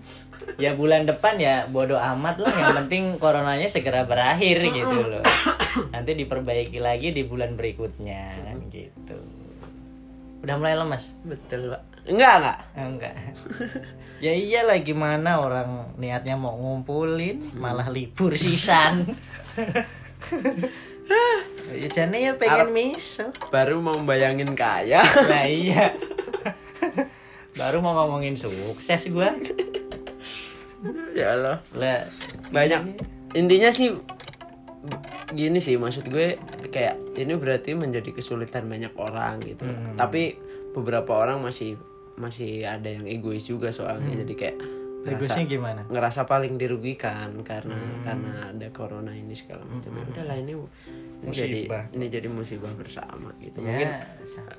Ya 0.56 0.72
bulan 0.72 1.04
depan 1.04 1.36
ya 1.36 1.66
bodoh 1.68 1.98
amat 1.98 2.38
lah. 2.40 2.54
Yang 2.54 2.74
penting 2.84 3.02
coronanya 3.18 3.66
segera 3.66 4.06
berakhir 4.06 4.62
gitu 4.64 4.98
loh. 5.02 5.24
Nanti 5.92 6.14
diperbaiki 6.14 6.78
lagi 6.78 7.10
di 7.10 7.26
bulan 7.26 7.58
berikutnya 7.58 8.46
kan 8.46 8.56
gitu. 8.70 9.18
Udah 10.40 10.54
mulai 10.56 10.78
lemas? 10.78 11.18
Betul 11.20 11.74
pak 11.74 11.82
enggak 12.06 12.34
enggak 12.40 12.58
enggak. 12.74 13.14
Ya 14.16 14.32
iyalah 14.32 14.80
gimana 14.80 15.44
orang 15.44 15.92
niatnya 16.00 16.40
mau 16.40 16.56
ngumpulin 16.56 17.36
malah 17.60 17.92
libur 17.92 18.32
sisan. 18.40 19.04
Ya 21.66 21.86
jane 21.86 22.18
ya 22.18 22.34
pengen 22.34 22.74
miso. 22.74 23.30
baru 23.54 23.78
mau 23.78 23.94
bayangin 24.02 24.56
kaya. 24.58 25.02
Nah 25.30 25.46
iya. 25.46 25.94
Baru 27.54 27.78
mau 27.78 27.94
ngomongin 27.94 28.34
sukses 28.34 29.06
gua. 29.12 29.30
Ya 31.14 31.38
Allah 31.38 31.62
lah 31.74 32.06
banyak. 32.50 32.98
intinya 33.38 33.70
sih 33.70 33.94
gini 35.34 35.58
sih 35.58 35.76
maksud 35.76 36.08
gue 36.08 36.38
kayak 36.70 37.18
ini 37.18 37.34
berarti 37.34 37.74
menjadi 37.74 38.14
kesulitan 38.14 38.70
banyak 38.70 38.94
orang 38.96 39.42
gitu. 39.42 39.66
Hmm. 39.66 39.98
tapi 39.98 40.38
beberapa 40.74 41.16
orang 41.16 41.42
masih 41.42 41.74
masih 42.16 42.64
ada 42.64 42.88
yang 42.88 43.04
egois 43.04 43.44
juga 43.44 43.68
soalnya 43.68 44.08
jadi 44.24 44.34
kayak 44.34 44.56
ngerasa, 45.06 45.46
gimana? 45.46 45.82
ngerasa 45.86 46.26
paling 46.26 46.58
dirugikan 46.58 47.30
karena 47.46 47.78
karena 48.02 48.50
ada 48.50 48.66
corona 48.74 49.14
ini 49.14 49.38
segala 49.38 49.62
macam. 49.62 49.94
Ya 49.94 50.02
udahlah 50.02 50.36
ini 50.42 50.52
ini 51.22 51.30
jadi 51.30 51.60
ini 51.94 52.06
jadi 52.10 52.26
musibah 52.26 52.72
bersama 52.74 53.30
gitu. 53.38 53.62
Mungkin 53.62 53.86
ya 53.86 54.02
sangat. 54.26 54.58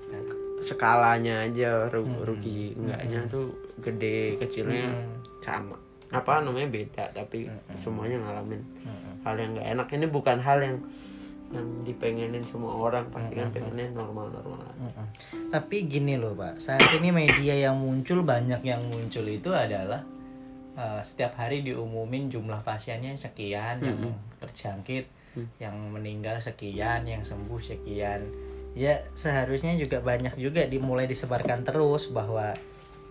skalanya 0.58 1.46
aja 1.46 1.86
ru- 1.94 2.26
rugi 2.26 2.74
enggaknya 2.74 3.30
tuh 3.30 3.54
gede 3.78 4.42
kecilnya 4.42 4.90
sama. 5.44 5.78
Apa 6.10 6.42
namanya 6.42 6.66
beda 6.72 7.12
tapi 7.14 7.46
semuanya 7.78 8.18
ngalamin 8.24 8.62
hal 9.22 9.36
yang 9.38 9.54
nggak 9.54 9.68
enak. 9.78 9.88
Ini 9.92 10.08
bukan 10.10 10.38
hal 10.42 10.58
yang 10.64 10.76
yang 11.48 11.88
dipengenin 11.88 12.44
semua 12.44 12.76
orang 12.76 13.08
pasti 13.08 13.40
kan 13.40 13.48
pengennya 13.56 13.96
normal 13.96 14.28
normal. 14.36 14.68
Mm-mm. 14.76 15.08
Tapi 15.48 15.88
gini 15.88 16.20
loh 16.20 16.36
pak, 16.36 16.60
saat 16.60 16.84
ini 17.00 17.08
media 17.16 17.56
yang 17.56 17.80
muncul 17.80 18.20
banyak 18.28 18.60
yang 18.68 18.84
muncul 18.92 19.24
itu 19.24 19.56
adalah 19.56 20.04
uh, 20.76 21.00
setiap 21.00 21.40
hari 21.40 21.64
diumumin 21.64 22.28
jumlah 22.28 22.60
pasiennya 22.68 23.16
sekian 23.16 23.80
yang 23.80 24.12
terjangkit, 24.44 25.08
yang 25.64 25.76
meninggal 25.88 26.36
sekian, 26.44 27.08
yang 27.08 27.24
sembuh 27.24 27.64
sekian. 27.64 28.28
Ya 28.76 29.08
seharusnya 29.16 29.74
juga 29.80 30.04
banyak 30.04 30.36
juga 30.36 30.68
dimulai 30.68 31.08
disebarkan 31.08 31.64
terus 31.64 32.12
bahwa 32.12 32.54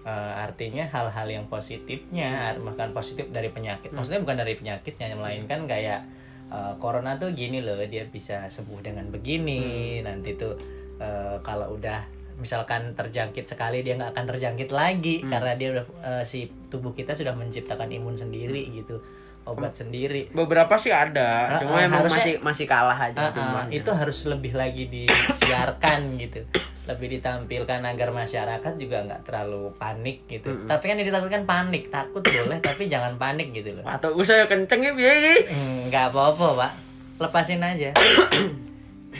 uh, 0.05 0.33
artinya 0.45 0.85
hal-hal 0.93 1.27
yang 1.27 1.49
positifnya, 1.49 2.53
bahkan 2.61 2.93
positif 2.93 3.33
dari 3.33 3.49
penyakit. 3.49 3.97
Maksudnya 3.97 4.21
bukan 4.21 4.39
dari 4.45 4.55
penyakitnya, 4.61 5.17
melainkan 5.17 5.65
kayak 5.65 6.05
uh, 6.49 6.75
corona 6.77 7.17
tuh 7.17 7.31
gini 7.31 7.59
loh, 7.59 7.77
dia 7.83 8.05
bisa 8.05 8.47
sembuh 8.47 8.81
dengan 8.81 9.07
begini, 9.09 9.99
nanti 10.01 10.35
tuh 10.35 10.55
uh, 10.97 11.39
kalau 11.41 11.75
udah 11.75 12.03
misalkan 12.37 12.93
terjangkit 12.93 13.49
sekali 13.49 13.81
dia 13.81 13.97
nggak 13.97 14.13
akan 14.13 14.25
terjangkit 14.29 14.69
lagi 14.69 15.25
karena 15.25 15.57
dia 15.57 15.69
udah 15.73 15.85
uh, 16.01 16.23
si 16.23 16.45
tubuh 16.69 16.93
kita 16.93 17.13
sudah 17.13 17.33
menciptakan 17.33 17.89
imun 17.89 18.13
sendiri 18.13 18.61
gitu 18.71 19.01
obat 19.47 19.73
sendiri. 19.73 20.29
Beberapa 20.35 20.75
sih 20.75 20.91
ada 20.91 21.49
Ah, 21.49 21.59
cuma 21.63 21.79
ah, 21.79 21.87
emang 21.87 22.03
harusnya- 22.03 22.19
masih 22.19 22.35
masih 22.43 22.67
kalah 22.67 22.99
aja 22.99 23.17
ah, 23.17 23.31
jumlahnya. 23.31 23.73
itu 23.73 23.91
harus 23.91 24.19
lebih 24.27 24.53
lagi 24.53 24.85
disiarkan 24.87 26.19
gitu 26.19 26.43
lebih 26.87 27.19
ditampilkan 27.19 27.83
agar 27.83 28.15
masyarakat 28.15 28.73
juga 28.79 29.03
nggak 29.03 29.23
terlalu 29.27 29.75
panik 29.75 30.23
gitu. 30.31 30.55
Tapi 30.71 30.85
kan 30.87 30.95
yang 30.99 31.09
ditakutkan 31.11 31.43
panik 31.43 31.91
takut 31.91 32.23
boleh 32.23 32.63
tapi 32.63 32.87
jangan 32.87 33.19
panik 33.19 33.51
gitu 33.51 33.75
loh. 33.75 33.85
Atau 33.87 34.15
saya 34.23 34.47
kenceng 34.47 34.87
ya 34.87 34.93
biaya 34.95 35.35
Hmm, 35.51 35.91
nggak 35.91 36.15
apa-apa 36.15 36.47
pak. 36.55 36.73
Lepasin 37.19 37.63
aja. 37.63 37.91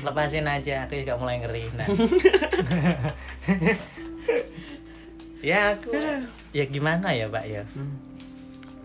Lepasin 0.07 0.47
aja 0.47 0.87
aku 0.87 0.95
juga 1.03 1.19
mulai 1.19 1.43
ngeri. 1.43 1.63
Nah. 1.75 1.87
Ya 5.45 5.79
aku 5.79 5.95
ya 6.51 6.65
gimana 6.67 7.15
ya 7.15 7.31
pak 7.31 7.45
ya 7.47 7.63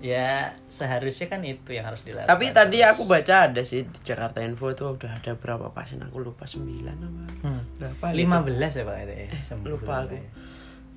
ya 0.01 0.29
seharusnya 0.65 1.27
kan 1.27 1.41
itu 1.41 1.71
yang 1.71 1.85
harus 1.85 2.01
dilakukan 2.01 2.25
Tapi 2.25 2.49
tadi 2.49 2.81
aku 2.81 3.05
baca 3.05 3.45
ada 3.45 3.61
sih 3.61 3.83
di 3.83 3.99
Jakarta 4.01 4.41
Info 4.41 4.67
itu 4.67 4.83
udah 4.83 5.11
ada 5.15 5.31
berapa 5.33 5.69
pasien 5.69 6.01
aku 6.01 6.17
lupa 6.19 6.43
9 6.43 6.57
apa 6.89 7.23
Hmm. 7.39 7.61
berapa 7.75 8.05
gitu. 8.07 8.17
lima 8.17 8.41
belas 8.41 8.71
ya 8.71 8.81
pak 8.81 8.97
itu 8.99 9.13
ya 9.15 9.27
Sembuh 9.39 9.69
lupa 9.71 9.93
aku. 10.01 10.13
ya. 10.13 10.25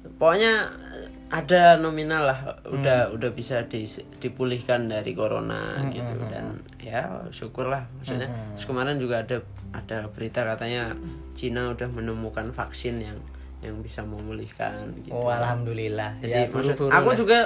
Pokoknya 0.06 0.52
eh, 0.90 1.08
ada 1.30 1.76
nominal 1.76 2.22
lah 2.22 2.38
udah 2.62 2.98
Hmm. 3.06 3.14
udah 3.14 3.30
bisa 3.30 3.64
di- 3.64 3.88
dipulihkan 4.14 4.84
dari 4.86 5.12
corona 5.12 5.80
gitu 5.86 6.04
hmm, 6.14 6.28
dan 6.28 6.44
ya 6.78 7.00
syukurlah 7.30 7.88
maksudnya. 7.94 8.24
Hmm, 8.26 8.52
Terus 8.52 8.64
kemarin 8.66 8.96
juga 8.96 9.20
ada 9.20 9.40
ada 9.70 10.08
berita 10.08 10.40
katanya 10.42 10.92
Cina 11.32 11.68
udah 11.70 11.88
menemukan 11.88 12.48
vaksin 12.50 13.00
yang 13.00 13.16
yang 13.60 13.80
bisa 13.80 14.00
memulihkan 14.02 14.92
gitu. 14.98 15.08
oh 15.10 15.28
alhamdulillah 15.30 16.20
Jadi 16.20 16.32
ya 16.34 16.48
maksud- 16.48 16.76
aku 16.86 17.08
lah. 17.08 17.16
juga 17.16 17.38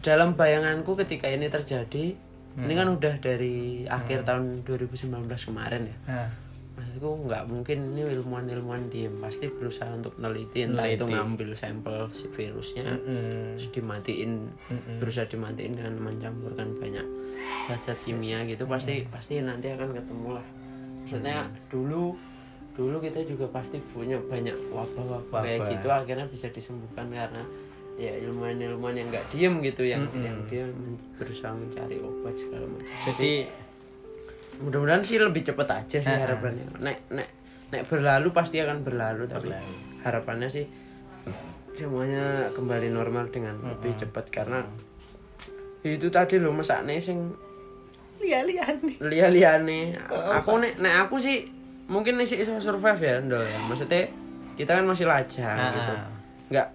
dalam 0.00 0.34
bayanganku 0.34 0.96
ketika 0.98 1.28
ini 1.30 1.46
terjadi 1.48 2.14
ini 2.56 2.72
Hmm. 2.72 2.80
kan 2.80 2.88
udah 2.96 3.14
dari 3.20 3.84
akhir 3.84 4.24
tahun 4.24 4.64
2019 4.64 5.12
kemarin 5.28 5.92
ya. 5.92 5.96
Nah, 6.08 6.28
Maksudku 6.76 7.28
nggak 7.28 7.44
mungkin 7.48 7.78
ini 7.96 8.04
ilmuwan-ilmuwan 8.04 8.92
diem 8.92 9.16
pasti 9.16 9.48
berusaha 9.48 9.96
untuk 9.96 10.12
meneliti 10.20 10.68
entah 10.68 10.84
itu 10.84 11.08
ngambil 11.08 11.56
sampel 11.56 12.04
si 12.12 12.28
virusnya 12.28 13.00
mm-mm. 13.00 13.56
terus 13.56 13.72
dimatiin 13.72 14.32
berusaha 15.00 15.24
dimatiin 15.24 15.72
dengan 15.72 15.96
mencampurkan 15.96 16.76
banyak 16.76 17.04
zat-zat 17.64 17.96
kimia 18.04 18.44
gitu 18.44 18.68
pasti 18.68 19.08
pasti 19.08 19.40
nanti 19.40 19.72
akan 19.72 19.96
ketemu 19.96 20.28
lah. 20.36 20.46
Maksudnya 21.00 21.48
dulu 21.72 22.12
dulu 22.76 22.96
kita 23.00 23.24
juga 23.24 23.48
pasti 23.48 23.80
punya 23.80 24.20
banyak 24.20 24.56
wabah-wabah 24.68 25.48
kayak 25.48 25.60
gitu 25.72 25.88
akhirnya 25.88 26.28
bisa 26.28 26.52
disembuhkan 26.52 27.08
karena 27.08 27.40
ya 27.96 28.12
ilmuwan-ilmuwan 28.18 28.92
yang 28.92 29.08
nggak 29.08 29.26
diem 29.28 29.54
gitu 29.60 29.82
yang 29.82 30.04
yang 30.14 30.36
dia 30.46 30.64
men- 30.64 31.00
berusaha 31.16 31.50
mencari 31.50 31.96
obat 31.98 32.36
segala 32.36 32.64
macam. 32.64 32.92
Jadi 33.04 33.48
mudah-mudahan 34.58 35.00
sih 35.00 35.16
lebih 35.16 35.42
cepet 35.42 35.64
aja 35.66 35.98
sih 35.98 36.08
Ah, 36.08 36.16
ah. 36.16 36.22
harapannya. 36.24 36.64
Nek 36.78 36.98
nek 37.10 37.28
nek 37.66 37.82
berlalu 37.86 38.28
pasti 38.30 38.56
akan 38.58 38.80
berlalu 38.80 39.24
tapi 39.24 39.48
harapannya 40.00 40.46
sih 40.46 40.64
semuanya 41.72 42.48
kembali 42.52 42.88
normal 42.88 43.28
dengan 43.28 43.52
lebih 43.60 43.92
cepat 43.98 44.30
karena 44.30 44.64
itu 45.82 46.08
tadi 46.08 46.36
loh 46.36 46.50
mesakne 46.50 46.96
sing 46.96 47.36
lihat-lihat 48.16 48.80
nih 48.80 48.96
liya-liyane 48.98 49.92
aku 50.08 50.56
nek 50.56 50.80
nek 50.80 51.04
aku 51.04 51.20
sih 51.20 51.44
mungkin 51.86 52.16
sih 52.22 52.40
iso 52.40 52.56
survive 52.58 52.96
ya 52.98 53.20
ndol 53.20 53.44
ya. 53.44 53.58
Maksudnya 53.62 54.08
kita 54.54 54.72
kan 54.72 54.84
masih 54.84 55.04
lajang 55.04 55.52
Ah, 55.54 55.68
gitu. 55.70 55.92
Ah. 55.92 56.08
nggak 56.48 56.66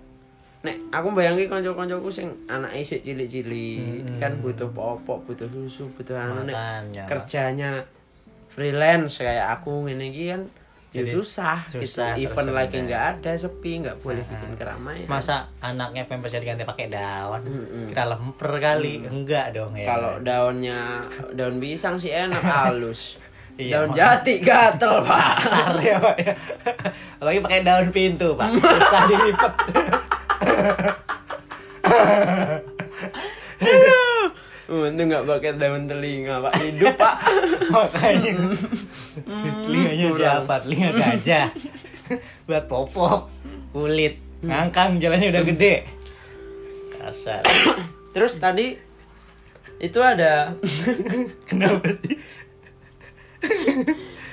nek 0.62 0.78
aku 0.94 1.18
bayangin 1.18 1.50
konco-koncoku 1.50 2.14
sing 2.14 2.30
anak 2.46 2.78
isik 2.78 3.02
cilik-cilik 3.02 4.06
kan 4.22 4.38
butuh 4.46 4.70
popok 4.70 5.26
butuh 5.26 5.50
susu 5.50 5.90
butuh 5.98 6.14
anu 6.14 6.46
nek 6.46 6.86
kerjanya 7.10 7.82
freelance 8.54 9.18
kayak 9.18 9.58
aku 9.58 9.90
ngene 9.90 10.14
iki 10.14 10.30
kan 10.30 10.42
ya 10.92 11.02
Jadi, 11.02 11.12
susah, 11.16 11.64
susah 11.64 12.20
gitu 12.20 12.28
event 12.28 12.52
lagi 12.52 12.76
nggak 12.84 13.04
ada 13.16 13.32
sepi 13.34 13.80
nggak 13.80 14.04
boleh 14.04 14.28
bikin 14.28 14.60
keramaian. 14.60 15.08
Masa 15.08 15.48
anaknya 15.64 16.04
pempesnya 16.04 16.44
diganti 16.44 16.68
pakai 16.68 16.92
daun? 16.92 17.48
Mm-mm. 17.48 17.88
kita 17.88 18.12
lemper 18.12 18.52
kali. 18.60 19.08
Enggak 19.08 19.56
dong 19.56 19.72
ya. 19.80 19.88
Kalau 19.88 20.20
daunnya 20.20 21.00
daun 21.32 21.64
pisang 21.64 21.96
sih 21.96 22.12
enak 22.12 22.44
halus. 22.68 23.16
Iya, 23.56 23.88
daun 23.88 23.96
jati 23.96 24.44
gatel 24.44 25.00
pak. 25.00 25.40
Kasar 25.40 25.80
ya 25.80 25.96
pak 25.96 26.16
ya. 26.20 26.34
Apalagi 27.24 27.40
pakai 27.40 27.62
daun 27.64 27.88
pintu 27.96 28.36
pak. 28.36 28.52
Susah 28.76 29.02
dilipat 29.08 29.54
Untung 34.72 35.12
nggak 35.12 35.28
pakai 35.28 35.52
daun 35.60 35.84
telinga 35.84 36.40
pak. 36.42 36.54
Hidup 36.58 36.96
pak. 36.96 37.16
Makanya. 37.76 38.34
Telinganya 39.62 40.08
kurang. 40.08 40.20
siapa? 40.20 40.54
Telinga 40.64 40.90
gajah. 40.96 41.48
Buat 42.48 42.66
popok 42.72 43.28
kulit. 43.76 44.16
Ngangkang 44.42 44.98
jalannya 44.98 45.28
udah 45.30 45.44
gede. 45.44 45.76
Kasar. 46.96 47.44
Terus 48.16 48.40
tadi 48.40 48.80
itu 49.78 50.00
ada. 50.00 50.56
Kenapa 51.52 51.92
sih? 52.00 52.16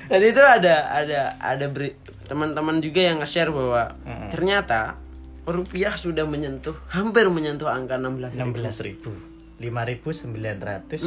Tadi 0.09 0.25
itu 0.25 0.41
ada 0.41 0.87
ada 0.89 1.21
ada 1.37 1.67
beri 1.67 1.93
teman-teman 2.25 2.79
juga 2.79 3.01
yang 3.03 3.19
nge-share 3.19 3.51
bahwa 3.51 3.91
Mm. 4.05 4.29
ternyata 4.31 4.81
rupiah 5.49 5.97
sudah 5.97 6.25
menyentuh 6.25 6.77
hampir 6.89 7.27
menyentuh 7.27 7.67
angka 7.67 7.97
16 7.97 8.37
enam 8.37 8.53
belas 8.53 8.77
ribu 8.81 9.11
lima 9.59 9.83
ribu 9.83 10.13
sembilan 10.13 10.57
ratus 10.61 11.03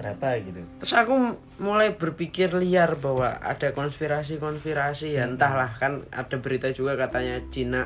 berapa 0.00 0.40
gitu. 0.40 0.64
Terus 0.80 0.94
aku 0.96 1.12
mulai 1.60 1.92
berpikir 1.92 2.56
liar 2.56 2.96
bahwa 2.96 3.36
ada 3.36 3.76
konspirasi-konspirasi 3.76 5.12
ya 5.12 5.28
entahlah 5.28 5.76
kan 5.76 6.08
ada 6.08 6.40
berita 6.40 6.70
juga 6.70 6.96
katanya 6.96 7.36
Cina 7.52 7.84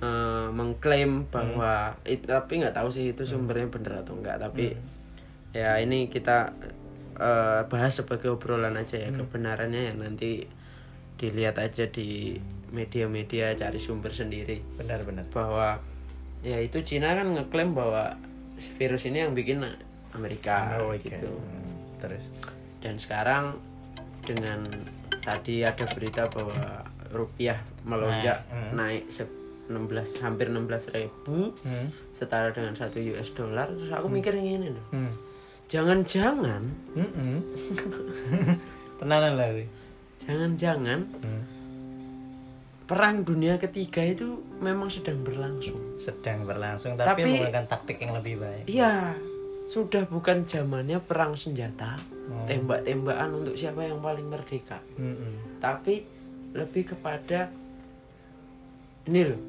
eh, 0.00 0.48
mengklaim 0.48 1.28
bahwa 1.28 1.92
it- 2.02 2.24
tapi 2.24 2.64
nggak 2.64 2.72
tahu 2.72 2.88
sih 2.88 3.12
itu 3.12 3.28
sumbernya 3.28 3.68
bener 3.68 4.00
atau 4.00 4.16
enggak 4.16 4.40
tapi 4.40 4.72
ya 5.52 5.76
ini 5.76 6.08
kita 6.08 6.56
eh, 7.20 7.60
bahas 7.68 7.92
sebagai 7.92 8.32
obrolan 8.32 8.72
aja 8.72 8.96
ya 8.96 9.12
kebenarannya 9.12 9.92
ya 9.92 9.94
nanti 9.94 10.48
dilihat 11.20 11.60
aja 11.60 11.84
di 11.84 12.40
media-media 12.70 13.52
cari 13.52 13.76
sumber 13.76 14.10
sendiri 14.10 14.62
benar-benar 14.74 15.26
bahwa 15.28 15.78
ya 16.40 16.56
itu 16.56 16.80
Cina 16.80 17.12
kan 17.12 17.28
ngeklaim 17.28 17.72
bahwa 17.72 18.14
virus 18.76 19.04
ini 19.04 19.20
yang 19.20 19.32
bikin 19.32 19.60
Amerika 20.10 20.74
Amerika. 20.74 21.16
gitu 21.16 21.28
Hmm, 21.28 21.70
terus 21.96 22.24
dan 22.78 22.96
sekarang 22.96 23.58
dengan 24.20 24.64
tadi 25.20 25.60
ada 25.60 25.84
berita 25.88 26.24
bahwa 26.26 26.84
rupiah 27.10 27.58
melonjak 27.82 28.40
Naik, 28.46 28.52
hmm. 28.52 28.70
naik 28.72 29.04
se- 29.06 29.38
16 29.66 29.86
hampir 30.20 30.46
16 30.48 30.66
ribu 30.90 31.54
hmm. 31.56 31.86
setara 32.10 32.50
dengan 32.50 32.74
satu 32.74 32.98
US 33.08 33.30
dollar 33.30 33.68
terus 33.68 33.90
aku 33.90 34.08
mikir 34.08 34.34
gini 34.34 34.66
loh 34.68 34.86
Hmm. 34.90 35.12
jangan-jangan 35.68 36.62
Mm-mm. 36.92 37.38
tenanan 38.98 39.34
lah 39.34 39.48
Wi. 39.50 39.64
jangan-jangan 40.18 41.00
Hmm. 41.20 41.42
Perang 42.90 43.22
dunia 43.22 43.54
ketiga 43.56 44.02
itu 44.02 44.26
memang 44.58 44.90
sedang 44.90 45.22
berlangsung 45.22 45.78
sedang 45.94 46.42
berlangsung 46.42 46.98
tapi, 46.98 47.06
Tapi- 47.06 47.22
menggunakan 47.24 47.64
taktik 47.64 48.02
yang 48.02 48.12
lebih 48.12 48.42
baik 48.42 48.66
iya 48.66 49.14
sudah 49.70 50.02
bukan 50.04 50.42
zamannya 50.42 50.98
perang 50.98 51.38
senjata 51.38 51.94
Oh. 52.26 52.46
tembak-tembakan 52.46 53.30
untuk 53.36 53.54
siapa 53.54 53.82
yang 53.82 53.98
paling 53.98 54.22
merdeka 54.24 54.78
Mm-mm. 54.94 55.58
tapi 55.58 56.06
lebih 56.50 56.86
kepada 56.88 57.50
ini 59.04 59.22
loh 59.24 59.40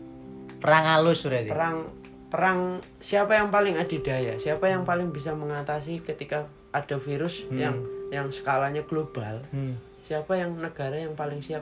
perang 0.58 0.86
halus 0.88 1.21
berarti 1.21 1.49
perang 1.49 1.77
perang 2.25 2.60
siapa 2.97 3.36
yang 3.36 3.49
paling 3.49 3.75
adidaya 3.75 4.38
siapa 4.38 4.65
yang 4.65 4.82
paling 4.82 5.10
bisa 5.10 5.34
mengatasi 5.34 5.99
ketika 5.99 6.45
ada 6.71 6.97
virus 6.97 7.45
yang 7.51 7.82
yang 8.10 8.30
skalanya 8.30 8.82
global 8.82 9.41
Hmm. 9.49 9.77
siapa 10.01 10.34
yang 10.36 10.56
negara 10.56 10.95
yang 10.95 11.13
paling 11.13 11.38
siap 11.39 11.62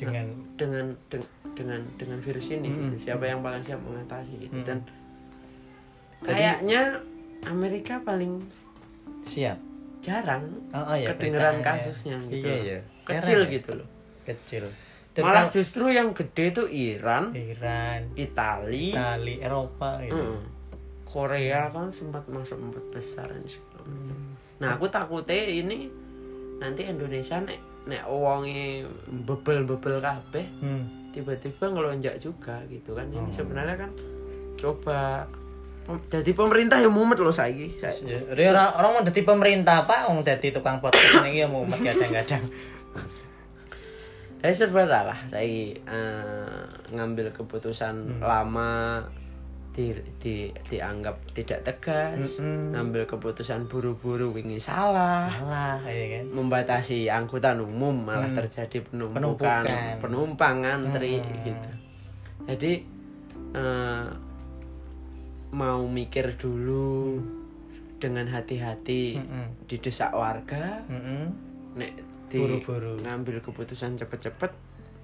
dengan 0.00 0.26
dengan 0.56 0.86
deng- 1.12 1.32
dengan 1.52 1.80
dengan 2.00 2.18
virus 2.24 2.48
ini 2.48 2.68
gitu. 2.72 2.96
siapa 2.96 3.28
yang 3.28 3.44
paling 3.44 3.60
siap 3.60 3.80
mengatasi 3.84 4.32
gitu. 4.48 4.56
Dan 4.64 4.80
kayaknya 6.24 7.00
Amerika 7.48 8.00
paling 8.00 8.40
siap. 9.24 9.58
jarang 10.00 10.48
oh, 10.72 10.80
oh 10.80 10.96
ya 10.96 11.12
kedengeran 11.12 11.60
kasusnya 11.60 12.16
gitu 12.32 12.40
iya 12.40 12.56
iya. 12.64 12.78
Kecil 13.04 13.44
Heran 13.44 13.52
ya. 13.52 13.56
gitu 13.60 13.70
loh. 13.76 13.88
Kecil. 14.24 14.64
Dan 15.12 15.22
malah 15.28 15.44
kalau- 15.44 15.52
justru 15.60 15.84
yang 15.92 16.16
gede 16.16 16.56
tuh 16.56 16.66
Iran 16.72 17.36
Iran 17.36 18.08
Itali 18.16 18.96
Itali 18.96 19.34
Eropa 19.44 20.00
gitu. 20.00 20.16
Mm. 20.16 20.40
Korea 21.04 21.68
kan 21.68 21.92
sempat 21.92 22.24
masuk 22.32 22.56
empat 22.56 22.84
besar 22.96 23.28
dan 23.28 23.44
segala 23.44 23.84
macam. 23.84 24.16
Nah 24.56 24.68
aku 24.78 24.86
takutnya 24.88 25.36
ini 25.36 25.92
nanti 26.56 26.88
Indonesia 26.88 27.36
nek 27.36 27.60
nek 27.82 28.04
uangnya 28.06 28.84
bebel 29.24 29.64
bebel 29.64 29.98
kabeh 29.98 30.46
Hmm. 30.58 30.84
tiba-tiba 31.10 31.64
ngelonjak 31.66 32.16
juga 32.16 32.60
gitu 32.66 32.92
kan. 32.92 33.06
Ini 33.06 33.28
sebenarnya 33.28 33.76
kan 33.78 33.90
coba 34.56 35.26
jadi 36.06 36.30
pemerintah 36.30 36.78
yang 36.78 36.92
mumet 36.92 37.18
loh 37.18 37.32
saiki. 37.32 37.66
Saya- 37.72 38.30
Jadi 38.30 38.42
orang 38.46 38.68
orang 38.74 38.90
mau 38.92 39.02
jadi 39.02 39.20
pemerintah 39.24 39.82
pak, 39.82 40.06
mau 40.06 40.20
jadi 40.20 40.48
tukang 40.50 40.78
podcast 40.78 41.24
ini 41.24 41.40
ya 41.40 41.46
mau 41.46 41.66
kadang-kadang. 41.66 42.44
saya 44.40 44.54
serba 44.54 44.86
salah. 44.86 45.18
Saya 45.26 45.44
eh, 45.76 46.60
ngambil 46.90 47.28
keputusan 47.30 48.20
lama 48.20 49.02
di, 49.70 49.86
di 50.18 50.34
dianggap 50.66 51.30
tidak 51.30 51.62
tegas 51.62 52.18
Mm-mm. 52.34 52.74
ngambil 52.74 53.06
keputusan 53.06 53.64
buru-buru 53.64 54.30
wingi 54.30 54.58
salah 54.58 55.30
salah 55.30 55.78
ya 55.82 56.18
kan 56.18 56.24
membatasi 56.28 57.06
angkutan 57.06 57.58
umum 57.58 57.94
malah 57.94 58.26
terjadi 58.28 58.82
penumpukan 58.82 59.62
Penumpukan. 59.62 59.96
penumpang 59.98 60.56
ngantri 60.60 61.18
Hmm. 61.18 61.42
gitu 61.44 61.70
jadi 62.46 62.72
eh, 63.52 64.06
mau 65.50 65.82
mikir 65.84 66.34
dulu 66.34 67.18
dengan 67.96 68.26
hati-hati 68.26 69.18
Mm-mm. 69.18 69.66
didesak 69.66 70.10
warga 70.10 70.82
Mm-mm. 70.86 71.22
nek 71.74 71.92
di 72.26 72.38
Buru-buru. 72.38 72.98
ngambil 72.98 73.38
keputusan 73.40 73.94
cepet-cepet 73.96 74.50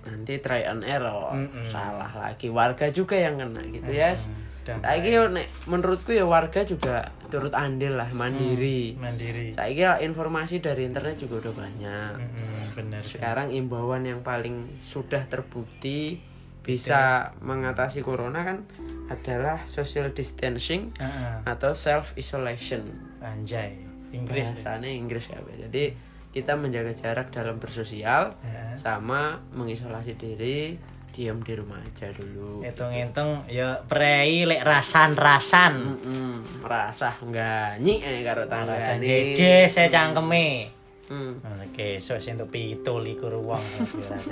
nanti 0.02 0.38
try 0.38 0.62
and 0.62 0.82
error 0.82 1.34
Mm-mm. 1.34 1.66
salah 1.66 2.10
lagi 2.10 2.46
warga 2.48 2.86
juga 2.88 3.14
yang 3.14 3.36
kena 3.36 3.62
gitu 3.68 3.90
ya 3.90 4.10
Dan 4.10 4.54
Saiki 4.66 5.10
yo 5.14 5.30
nek 5.30 5.46
menurutku 5.70 6.10
ya 6.10 6.26
warga 6.26 6.66
juga 6.66 7.14
turut 7.30 7.54
andil 7.54 7.94
lah 7.94 8.10
mandiri. 8.10 8.98
mandiri 8.98 9.54
Saiki 9.54 9.86
ya 9.86 10.02
informasi 10.02 10.58
dari 10.58 10.86
internet 10.86 11.22
juga 11.22 11.46
udah 11.46 11.54
banyak. 11.54 12.12
Mm-mm, 12.18 12.64
benar 12.74 13.02
sih. 13.06 13.18
Sekarang 13.22 13.54
imbauan 13.54 14.02
yang 14.02 14.26
paling 14.26 14.66
sudah 14.82 15.26
terbukti 15.30 16.18
bisa 16.66 17.30
mengatasi 17.46 18.02
corona 18.02 18.42
kan 18.42 18.66
adalah 19.06 19.62
social 19.70 20.10
distancing 20.10 20.90
Heeh. 20.98 21.46
atau 21.46 21.70
self 21.78 22.18
isolation. 22.18 22.82
anjay 23.22 23.86
Inggris 24.10 24.54
Bahasanya 24.54 24.90
Inggris 24.90 25.30
ya. 25.30 25.38
Jadi 25.42 25.94
kita 26.34 26.58
menjaga 26.58 26.92
jarak 26.92 27.30
dalam 27.30 27.62
bersosial 27.62 28.34
Heeh. 28.42 28.74
sama 28.74 29.40
mengisolasi 29.54 30.18
diri, 30.18 30.76
diam 31.16 31.40
di 31.40 31.56
rumah 31.56 31.80
aja 31.80 32.12
dulu. 32.12 32.60
hitung-hitung 32.60 33.48
ya 33.48 33.80
prei 33.82 34.44
lek 34.44 34.60
rasan-rasan 34.60 35.96
Mm-mm, 35.96 36.32
merasa 36.60 37.16
enggak 37.16 37.80
nyik 37.80 38.04
eh 38.04 38.20
karo 38.20 38.44
tangga 38.44 38.76
jeje 39.00 39.64
saya 39.66 39.88
cangkeme 39.88 40.76
Hmm. 41.06 41.38
Oke, 41.62 42.02
so 42.02 42.18
sing 42.18 42.34
untuk 42.34 42.50
pitu 42.50 42.98
likur 42.98 43.30
uang 43.30 43.62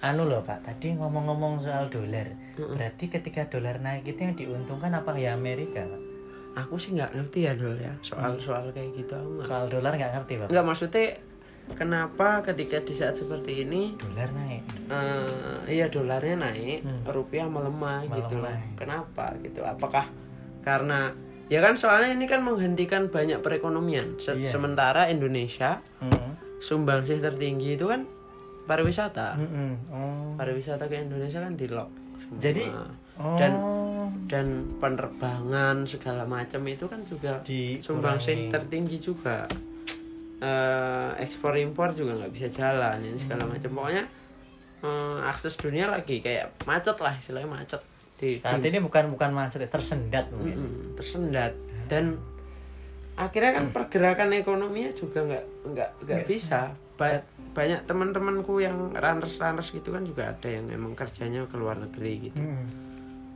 Anu 0.00 0.24
loh 0.24 0.40
Pak, 0.40 0.64
tadi 0.64 0.92
ngomong-ngomong 0.92 1.60
soal 1.60 1.88
dolar. 1.88 2.24
Berarti 2.56 3.08
ketika 3.08 3.48
dolar 3.48 3.76
naik 3.78 4.04
itu 4.06 4.20
yang 4.20 4.32
diuntungkan 4.32 4.92
apa 4.92 5.12
ya 5.12 5.32
Amerika, 5.32 5.80
Pak? 5.80 6.02
Aku 6.56 6.76
sih 6.76 6.92
nggak 6.92 7.12
ngerti 7.12 7.44
ya 7.44 7.52
dol 7.52 7.76
ya 7.76 7.92
soal-soal 8.00 8.68
kayak 8.70 8.92
gitu 8.94 9.12
aku. 9.12 9.44
Soal 9.44 9.68
dolar 9.68 9.92
nggak 9.92 10.12
ngerti, 10.14 10.32
Pak. 10.40 10.48
Nggak 10.48 10.64
maksudnya 10.64 11.04
kenapa 11.70 12.44
ketika 12.44 12.78
di 12.78 12.92
saat 12.92 13.14
seperti 13.14 13.64
ini 13.64 13.96
Dolar 13.96 14.28
naik. 14.30 14.62
eh 14.86 15.28
iya 15.72 15.86
dolarnya 15.86 16.36
naik, 16.38 16.80
rupiah 17.06 17.46
melemah, 17.46 18.04
gitu 18.06 18.36
loh. 18.36 18.46
Melemah. 18.46 18.76
Kenapa 18.76 19.26
gitu? 19.40 19.60
Apakah 19.60 20.06
karena 20.60 21.16
ya 21.46 21.58
kan 21.58 21.74
soalnya 21.74 22.12
ini 22.12 22.24
kan 22.24 22.40
menghentikan 22.40 23.08
banyak 23.08 23.40
perekonomian. 23.40 24.16
Se- 24.16 24.32
Iya. 24.34 24.44
Sementara 24.46 25.08
Indonesia 25.08 25.80
Heeh. 25.98 26.30
sumbangsih 26.58 27.18
tertinggi 27.18 27.74
itu 27.74 27.84
kan 27.84 28.04
pariwisata. 28.62 29.36
Heeh. 29.36 29.72
Oh. 29.88 30.32
Pariwisata 30.34 30.84
ke 30.84 31.00
Indonesia 31.00 31.38
kan 31.38 31.52
di 31.52 31.66
lock. 31.66 31.88
semua. 32.18 32.40
Jadi 32.40 32.64
oh, 33.16 33.36
dan 33.36 33.52
dan 34.24 34.46
penerbangan 34.78 35.84
segala 35.84 36.24
macam 36.24 36.64
itu 36.64 36.84
kan 36.84 37.04
juga 37.04 37.44
sumbangsih 37.78 38.48
tertinggi 38.48 38.96
juga 38.96 39.44
Eh, 40.44 41.10
ekspor 41.24 41.56
impor 41.56 41.96
juga 41.96 42.20
nggak 42.20 42.32
bisa 42.36 42.52
jalan 42.52 43.00
ini 43.00 43.16
segala 43.16 43.48
macam. 43.48 43.70
Pokoknya 43.72 44.04
eh, 44.84 45.18
akses 45.24 45.56
dunia 45.56 45.88
lagi 45.88 46.20
kayak 46.20 46.52
macet 46.68 47.00
lah 47.00 47.16
istilahnya 47.16 47.48
macet 47.48 47.80
di, 48.20 48.38
saat 48.38 48.60
ini 48.60 48.78
bukan 48.78 49.08
bukan 49.10 49.32
macet, 49.32 49.64
ya, 49.64 49.68
tersendat 49.72 50.28
mungkin. 50.30 50.58
Mm, 50.60 50.82
tersendat. 51.00 51.56
Dan 51.88 52.20
akhirnya 53.16 53.56
kan 53.56 53.64
pergerakan 53.72 54.36
ekonominya 54.36 54.92
juga 54.92 55.24
nggak 55.24 55.44
nggak 55.72 55.90
nggak 56.04 56.26
bisa. 56.28 56.76
Ba- 57.00 57.24
banyak 57.54 57.86
teman-temanku 57.86 58.60
yang 58.60 58.92
runners 58.92 59.38
runners 59.38 59.70
gitu 59.70 59.94
kan 59.94 60.02
juga 60.02 60.34
ada 60.34 60.48
yang 60.50 60.66
emang 60.68 60.92
kerjanya 60.92 61.46
ke 61.48 61.56
luar 61.56 61.78
negeri 61.80 62.30
gitu. 62.30 62.38
Hmm. 62.42 62.66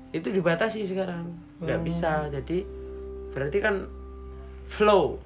itu 0.08 0.32
dibatasi 0.32 0.88
sekarang 0.88 1.36
nggak 1.60 1.80
bisa. 1.84 2.32
Jadi 2.32 2.64
berarti 3.32 3.58
kan 3.60 3.84
flow. 4.68 5.20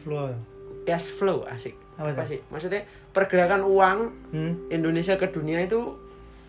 Flow. 0.00 0.32
Cash 0.84 1.10
flow 1.10 1.44
asik 1.44 1.74
Apa 1.94 2.10
apa, 2.10 2.24
sih 2.24 2.40
maksudnya 2.48 2.84
pergerakan 3.10 3.62
uang 3.62 3.98
Hmm. 4.30 4.52
Indonesia 4.68 5.14
ke 5.14 5.26
dunia 5.26 5.60
itu 5.60 5.94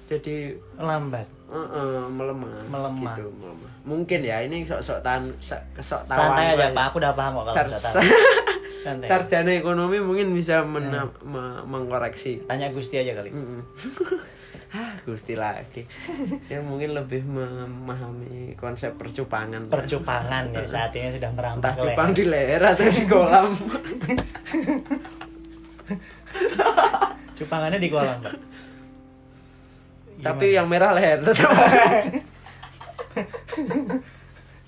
jadi 0.05 0.53
Lambat. 0.75 1.25
eh, 1.45 1.57
eh, 1.57 2.05
melemah 2.07 2.51
Melemah. 2.65 3.13
gitu 3.13 3.25
melemah 3.31 3.71
mungkin 3.83 4.19
ya 4.19 4.37
ini 4.39 4.61
sok-sok 4.61 4.99
tan 4.99 5.29
sok 5.39 5.61
Santai 6.03 6.53
aja. 6.53 6.69
Pak. 6.71 6.89
Aku 6.89 6.97
udah 6.97 7.13
paham 7.13 7.37
kok 7.39 7.43
kalau 7.47 7.73
Sar- 7.73 8.05
sarjana 9.01 9.49
ekonomi 9.51 9.97
mungkin 9.97 10.29
bisa 10.31 10.61
mena- 10.61 11.09
me- 11.19 11.63
mengkoreksi 11.63 12.37
Tanya 12.43 12.69
Gusti 12.69 12.97
aja 12.97 13.13
kali. 13.13 13.33
ah 14.73 14.95
gusti 15.05 15.37
lagi. 15.37 15.85
Yang 16.51 16.63
mungkin 16.65 16.97
lebih 16.97 17.21
memahami 17.27 18.57
konsep 18.57 18.97
percupangan 18.97 19.69
Percupangan 19.69 20.49
ya 20.55 20.65
saat 20.65 20.95
ini 20.97 21.13
sudah 21.13 21.31
merambah 21.35 21.61
entah 21.61 21.75
cupang 21.77 22.09
di 22.15 22.23
leher 22.25 22.63
atau 22.63 22.89
di 22.89 23.03
kolam. 23.05 23.53
Cupangannya 27.35 27.79
di 27.83 27.91
kolam, 27.91 28.17
Pak. 28.23 28.35
tapi 30.23 30.55
yang 30.55 30.71
merah 30.71 30.95
leher 30.95 31.19
tetap. 31.21 31.51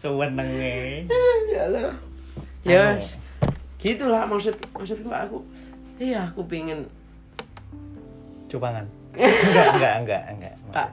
Sewenenge. 0.02 1.08
ya 1.50 1.66
lah. 1.72 1.96
Anu. 2.68 2.68
yes 2.68 3.18
gitulah 3.78 4.26
maksud 4.26 4.56
maksudku 4.74 5.10
aku. 5.14 5.40
Iya 5.98 6.34
aku 6.34 6.44
pingin 6.46 6.90
Cupangan. 8.48 8.88
Enggak, 9.20 9.68
enggak, 9.74 9.94
enggak, 10.00 10.24
enggak. 10.30 10.54
pak 10.70 10.90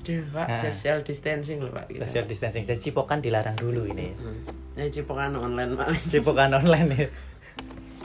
Duh, 0.00 0.20
pak 0.30 0.46
Ah. 0.46 0.60
social 0.60 1.00
distancing 1.00 1.58
loh 1.58 1.72
pak 1.72 1.88
gitu. 1.88 2.00
Social 2.00 2.24
distancing. 2.24 2.62
Jadi 2.62 2.76
cipokan 2.78 3.18
dilarang 3.18 3.56
dulu 3.56 3.84
ini. 3.86 4.12
Hmm. 4.12 4.44
ya 4.74 4.90
cipokan 4.90 5.32
online 5.32 5.74
pak 5.74 5.88
Cipokan 6.12 6.52
online 6.52 6.88
ya. 6.92 7.06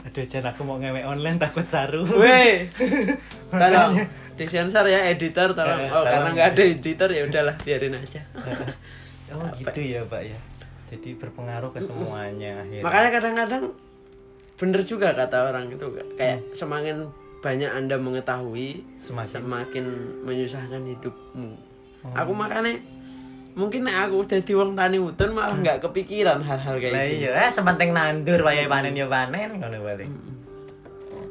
Aduh, 0.00 0.24
Jan 0.24 0.48
aku 0.48 0.64
mau 0.64 0.76
ngewe 0.76 1.04
online 1.04 1.36
takut 1.36 1.66
saru. 1.66 2.00
Weh, 2.16 2.72
tolong 3.52 4.00
disensor 4.32 4.88
ya 4.88 5.04
editor 5.06 5.52
tolong. 5.52 5.76
Eh, 5.78 5.88
Oh 5.88 6.00
karena 6.00 6.16
tolong. 6.18 6.32
nggak 6.32 6.48
ada 6.50 6.62
editor 6.64 7.08
ya 7.10 7.22
udahlah 7.24 7.56
biarin 7.60 7.92
aja. 7.94 8.24
Oh, 9.30 9.44
gitu 9.54 9.80
ya, 9.84 10.00
Pak 10.02 10.22
ya. 10.24 10.38
Jadi 10.88 11.14
berpengaruh 11.14 11.70
ke 11.70 11.78
semuanya 11.78 12.58
akhirnya. 12.58 12.80
Makanya 12.80 13.10
kadang-kadang 13.12 13.62
bener 14.56 14.80
juga 14.82 15.12
kata 15.12 15.36
orang 15.46 15.68
itu 15.68 15.84
kayak 16.16 16.48
semakin 16.50 17.12
banyak 17.40 17.68
anda 17.68 17.96
mengetahui 17.96 18.84
Semakin. 19.00 19.28
semakin 19.40 19.84
menyusahkan 20.22 20.82
hidupmu. 20.84 21.56
Aku 22.12 22.32
makanya 22.32 22.76
mungkin 23.52 23.82
nek 23.82 24.06
aku 24.06 24.22
udah 24.22 24.40
di 24.40 24.52
wong 24.52 24.72
tani 24.72 24.96
utun 24.96 25.32
malah 25.32 25.52
nggak 25.52 25.80
kepikiran 25.80 26.38
hal-hal 26.38 26.76
kayak 26.76 26.92
Lah 26.92 27.04
gitu. 27.04 27.16
iya, 27.24 27.30
eh 27.40 27.50
sementing 27.50 27.90
nandur 27.90 28.40
wayahe 28.40 28.64
panen 28.66 28.92
ya 28.92 29.04
panen 29.04 29.56
ngono 29.56 29.78
balik. 29.80 30.08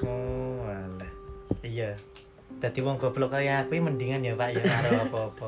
Oh, 0.01 0.65
alah. 0.65 1.11
Iya. 1.61 1.93
Dadi 2.59 2.79
wong 2.81 2.97
goblok 2.97 3.31
kaya 3.31 3.63
aku 3.63 3.77
mendingan 3.77 4.19
ya 4.19 4.35
Pak 4.35 4.49
ya 4.51 4.61
karo 4.61 4.89
apa-apa. 5.05 5.47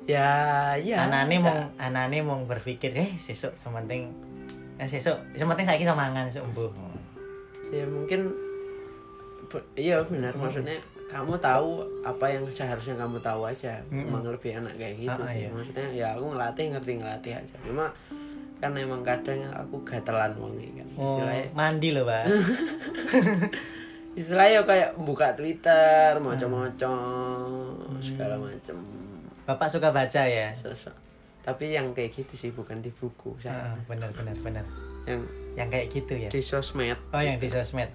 Ya, 0.00 0.30
ya. 0.76 1.04
anane 1.04 1.36
mong 1.36 1.76
anane 1.76 2.20
mong 2.20 2.46
berpikir 2.46 2.92
eh 2.92 3.10
sesuk 3.16 3.52
sementing 3.52 4.08
eh 4.76 4.88
sesuk 4.88 5.12
sementing 5.34 5.66
saiki 5.66 5.84
iso 5.84 5.92
mangan 5.92 6.28
sesuk 6.28 6.44
embuh. 6.46 6.72
ya 7.68 7.84
mungkin 7.84 8.32
iya 9.74 9.98
benar. 10.00 10.32
Maksudnya 10.32 10.78
kamu 11.06 11.34
tahu 11.36 11.82
apa 12.02 12.26
yang 12.26 12.46
seharusnya 12.46 12.94
kamu 12.94 13.18
tahu 13.18 13.42
aja. 13.44 13.82
Emang 13.88 14.22
lebih 14.22 14.54
enak 14.56 14.74
kayak 14.74 14.96
gitu 15.00 15.20
Ah, 15.20 15.26
sih. 15.26 15.42
iya. 15.42 15.48
maksudnya 15.50 15.86
ya 15.90 16.06
aku 16.14 16.24
ngelatih 16.30 16.64
ngerti 16.70 16.92
ngelatih 16.98 17.32
aja. 17.36 17.54
Cuma 17.60 17.86
kan 18.60 18.76
emang 18.76 19.00
kadang 19.00 19.40
aku 19.48 19.82
gatelan 19.82 20.36
wongi 20.36 20.68
kan. 20.76 20.86
Oh, 20.94 21.04
istilahnya 21.04 21.46
mandi 21.50 21.88
loh, 21.90 22.04
Pak. 22.04 22.24
istilahnya 24.12 24.60
kayak 24.64 24.90
buka 24.98 25.32
twitter 25.32 26.18
moco-moco 26.18 26.94
segala 28.00 28.36
macem. 28.36 28.76
Bapak 29.46 29.66
suka 29.66 29.90
baca 29.90 30.22
ya? 30.22 30.50
sosok. 30.52 30.94
Tapi 31.40 31.72
yang 31.72 31.90
kayak 31.90 32.12
gitu 32.12 32.36
sih 32.36 32.50
bukan 32.52 32.78
di 32.78 32.92
buku 32.92 33.32
saya 33.40 33.72
Ah, 33.72 33.76
benar 33.88 34.12
benar 34.12 34.36
benar. 34.38 34.64
yang 35.02 35.24
Yang 35.56 35.68
kayak 35.72 35.86
gitu 35.90 36.14
ya. 36.16 36.28
di 36.28 36.40
sosmed. 36.40 36.98
Oh, 37.10 37.18
yang 37.18 37.40
di 37.40 37.48
sosmed. 37.48 37.88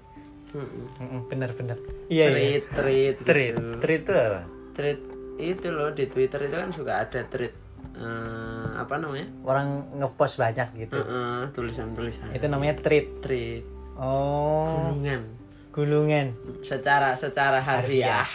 Mm-mm. 0.52 0.86
Mm-mm, 0.98 1.22
benar 1.26 1.52
benar. 1.52 1.78
Iya, 2.06 2.26
iya. 2.28 2.32
tweet 2.32 2.64
tweet 2.72 3.16
Treat. 3.20 3.54
gitu. 3.56 3.80
Treat 3.80 4.02
itu 4.02 4.14
apa? 4.14 4.42
Thread 4.72 5.00
itu 5.36 5.68
loh 5.68 5.90
di 5.90 6.06
Twitter 6.06 6.40
itu 6.42 6.56
kan 6.56 6.70
suka 6.70 6.94
ada 7.02 7.22
thread 7.26 7.52
eh, 7.94 8.68
apa 8.74 8.94
namanya 8.98 9.28
Orang 9.42 9.68
ngepost 9.94 10.36
banyak 10.36 10.68
gitu. 10.78 10.96
tulisan 10.96 11.92
tulisan-tulisan 11.92 12.32
Itu 12.32 12.46
namanya 12.46 12.76
treat. 12.78 13.20
thread 13.20 13.64
Oh, 13.96 14.92
gulungan 14.92 15.24
gulungan. 15.72 16.28
secara 16.62 17.12
secara 17.14 17.60
harfiah 17.60 18.28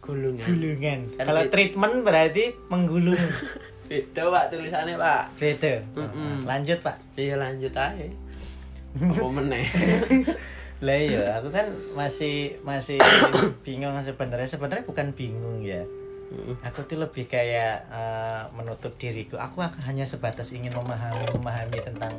gulungan 0.00 0.46
Gulungan. 0.48 1.00
Kan 1.12 1.24
Kalau 1.24 1.42
treatment 1.46 2.02
berarti 2.02 2.54
menggulung. 2.66 3.18
beda 3.88 4.20
pak 4.28 4.44
tulisannya 4.48 4.94
pak 4.94 5.32
beda 5.34 5.80
Mm-mm. 5.94 6.44
lanjut 6.44 6.78
pak 6.78 6.98
iya 7.14 7.34
lanjut 7.34 7.72
aja 7.72 8.04
apa 9.00 9.26
meneh 9.28 9.64
lah 10.78 10.94
iya 10.94 11.42
aku 11.42 11.50
kan 11.50 11.66
masih 11.98 12.54
masih 12.62 13.02
bingung 13.66 13.94
sebenarnya. 13.98 14.46
Sebenarnya 14.46 14.86
bukan 14.86 15.10
bingung 15.10 15.62
ya. 15.66 15.82
Aku 16.62 16.84
tuh 16.84 17.00
lebih 17.00 17.24
kayak 17.26 17.88
eh, 17.88 18.42
menutup 18.54 18.94
diriku. 19.00 19.40
Aku 19.40 19.58
ak- 19.64 19.80
hanya 19.88 20.04
sebatas 20.04 20.52
ingin 20.52 20.70
memahami 20.76 21.24
memahami 21.34 21.78
tentang 21.82 22.12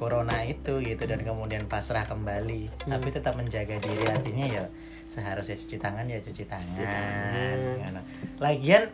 corona 0.00 0.40
itu 0.46 0.80
gitu 0.80 1.02
dan 1.04 1.20
kemudian 1.20 1.68
pasrah 1.68 2.06
kembali. 2.06 2.88
Tapi 2.88 3.08
tetap 3.12 3.36
menjaga 3.36 3.76
diri. 3.76 4.04
Artinya 4.08 4.46
ya 4.48 4.64
seharusnya 5.10 5.58
cuci 5.58 5.76
tangan 5.82 6.06
ya 6.06 6.22
cuci 6.22 6.46
tangan, 6.46 6.70
tangan. 6.78 7.58
Ngono. 7.82 8.00
lagian 8.38 8.86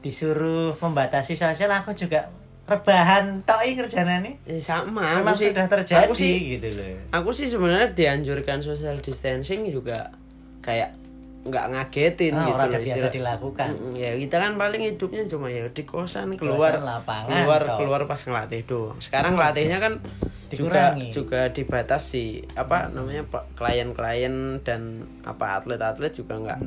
disuruh 0.00 0.72
membatasi 0.80 1.36
sosial 1.36 1.68
aku 1.68 1.92
juga 1.92 2.32
rebahan 2.68 3.40
tok 3.42 3.64
kerjaan 3.74 4.20
nih 4.20 4.34
Eh, 4.44 4.60
sama 4.60 5.16
memang 5.16 5.32
aku 5.32 5.40
sih- 5.40 5.50
sudah 5.50 5.66
terjadi 5.66 6.04
aku 6.04 6.12
sih 6.14 6.34
gitu 6.54 6.68
loh. 6.76 6.96
aku 7.10 7.30
sih 7.32 7.46
sebenarnya 7.48 7.88
dianjurkan 7.90 8.60
social 8.60 9.00
distancing 9.00 9.64
juga 9.66 10.12
kayak 10.60 10.92
nggak 11.48 11.66
ngagetin 11.68 12.32
Ah, 12.32 12.44
gitu 12.44 12.54
orang 12.54 12.68
loh 12.70 12.80
biasa 12.80 13.06
dilakukan. 13.08 13.70
Mm, 13.74 13.94
ya 13.94 14.10
kita 14.14 14.36
kan 14.38 14.52
paling 14.54 14.82
hidupnya 14.84 15.22
cuma 15.24 15.46
ya 15.48 15.64
di 15.66 15.82
kosan 15.82 16.28
keluar 16.34 16.72
Kosan, 16.72 16.84
lapangan, 16.84 17.28
keluar 17.38 17.62
keluar 17.76 18.00
pas 18.04 18.20
ngelatih 18.20 18.62
doang. 18.62 18.98
Sekarang 18.98 19.32
ngelatihnya 19.34 19.78
kan 19.78 19.94
juga 20.48 20.96
Dikurangi. 20.96 21.08
juga 21.10 21.40
dibatasi. 21.48 22.26
Apa 22.54 22.88
namanya 22.88 23.20
pak 23.22 23.52
klien-klien 23.54 24.32
dan 24.62 24.80
apa 25.20 25.58
atlet-atlet 25.58 26.08
juga 26.10 26.34
nggak 26.38 26.60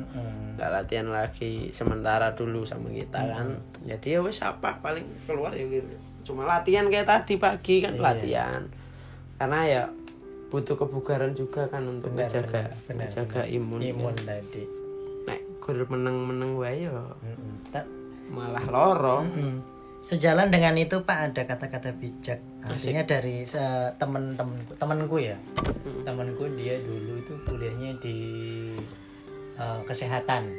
nggak 0.54 0.70
latihan 0.70 1.08
lagi 1.08 1.70
sementara 1.70 2.30
dulu 2.32 2.62
sama 2.62 2.88
kita 2.88 3.18
kan. 3.18 3.58
Jadi 3.82 4.06
ya 4.12 4.20
wes 4.20 4.38
apa 4.38 4.78
paling 4.78 5.02
keluar 5.24 5.50
ya 5.50 5.64
gitu. 5.64 5.86
Cuma 6.22 6.44
latihan 6.44 6.86
kayak 6.86 7.06
tadi 7.06 7.34
pagi 7.36 7.78
kan 7.78 7.92
Iya. 7.92 8.02
latihan. 8.04 8.62
Karena 9.34 9.60
ya 9.64 9.82
butuh 10.52 10.76
kebugaran 10.76 11.32
juga 11.32 11.64
kan 11.66 11.80
untuk 11.82 12.12
Benar, 12.12 12.28
menjaga 12.28 12.62
benar, 12.84 13.00
menjaga 13.00 13.40
benar. 13.40 13.56
imun 13.56 13.80
imun 13.80 14.12
tadi. 14.14 14.62
Nek 15.24 15.40
gol 15.58 15.80
meneng-meneng 15.82 16.52
wae 16.54 16.84
yo. 16.84 17.16
Mm-mm. 17.18 17.72
Ta- 17.72 17.88
malah 18.28 18.60
loro. 18.64 19.24
Mm-mm. 19.24 19.80
sejalan 20.02 20.50
dengan 20.50 20.74
itu 20.74 21.00
pak 21.00 21.30
ada 21.30 21.42
kata-kata 21.46 21.94
bijak. 21.94 22.42
Artinya 22.60 23.06
dari 23.06 23.46
se- 23.46 23.94
temen-temenku 23.96 24.74
temenku 24.74 25.16
ya. 25.16 25.38
Temenku 26.02 26.44
dia 26.52 26.76
dulu 26.76 27.16
itu 27.16 27.32
kuliahnya 27.42 27.96
di 27.96 28.16
eh, 29.56 29.80
kesehatan. 29.82 30.50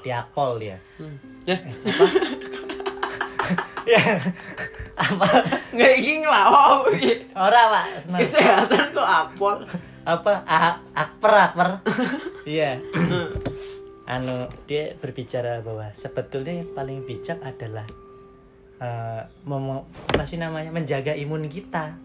Di 0.00 0.10
akpol 0.10 0.58
dia. 0.58 0.80
Hmm. 0.96 1.16
ya 1.44 1.60
ya. 3.84 4.00
Apa? 4.94 5.26
Nggak 5.74 5.92
ingin 5.98 6.16
ngelawan 6.22 6.86
ora 7.34 7.62
pak. 7.68 7.86
Nah, 8.08 8.18
kesehatan 8.22 8.84
kok 8.92 9.08
apol? 9.08 9.56
Apa? 10.04 10.32
A- 10.44 10.78
akper 10.92 11.32
akper 11.32 11.68
iya. 12.44 12.78
Anu 14.04 14.46
dia 14.64 14.92
berbicara 14.94 15.58
bahwa 15.60 15.88
sebetulnya 15.90 16.60
yang 16.60 16.70
paling 16.70 17.02
bijak 17.02 17.40
adalah 17.40 17.88
eh, 18.76 19.22
mem- 19.42 19.82
apa 20.12 20.22
sih 20.22 20.36
namanya 20.36 20.68
menjaga 20.68 21.16
imun 21.16 21.48
kita. 21.48 21.96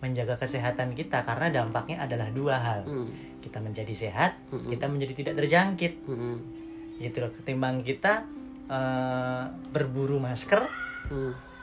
Menjaga 0.00 0.36
kesehatan 0.36 0.92
kita 0.92 1.24
karena 1.24 1.48
dampaknya 1.50 2.04
adalah 2.04 2.28
dua 2.30 2.56
hal. 2.56 2.80
Kita 3.40 3.56
menjadi 3.58 3.90
sehat 3.90 4.36
kita 4.68 4.84
menjadi 4.84 5.12
tidak 5.14 5.34
terjangkit. 5.38 5.92
Gitu 7.00 7.16
loh. 7.16 7.32
Ketimbang 7.32 7.80
kita 7.80 8.28
eh, 8.70 9.42
berburu 9.74 10.22
masker 10.22 10.62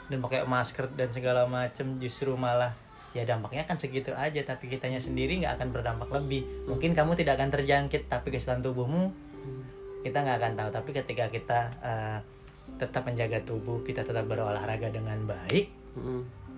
dan 0.07 0.17
pakai 0.23 0.43
masker 0.47 0.91
dan 0.95 1.09
segala 1.11 1.47
macam 1.47 1.99
justru 1.99 2.35
malah 2.35 2.75
ya 3.15 3.23
dampaknya 3.23 3.65
akan 3.65 3.77
segitu 3.79 4.11
aja 4.13 4.43
tapi 4.43 4.69
kitanya 4.69 4.99
sendiri 4.99 5.39
nggak 5.41 5.57
akan 5.59 5.69
berdampak 5.71 6.09
lebih. 6.11 6.67
Mungkin 6.67 6.93
kamu 6.93 7.15
tidak 7.15 7.39
akan 7.39 7.49
terjangkit 7.49 8.11
tapi 8.11 8.31
kesehatan 8.31 8.63
tubuhmu 8.63 9.11
kita 10.03 10.23
nggak 10.23 10.37
akan 10.37 10.53
tahu. 10.59 10.69
Tapi 10.75 10.89
ketika 10.95 11.25
kita 11.31 11.59
eh, 11.81 12.17
tetap 12.77 13.07
menjaga 13.07 13.41
tubuh 13.47 13.81
kita 13.81 14.03
tetap 14.03 14.27
berolahraga 14.27 14.91
dengan 14.91 15.23
baik 15.23 15.65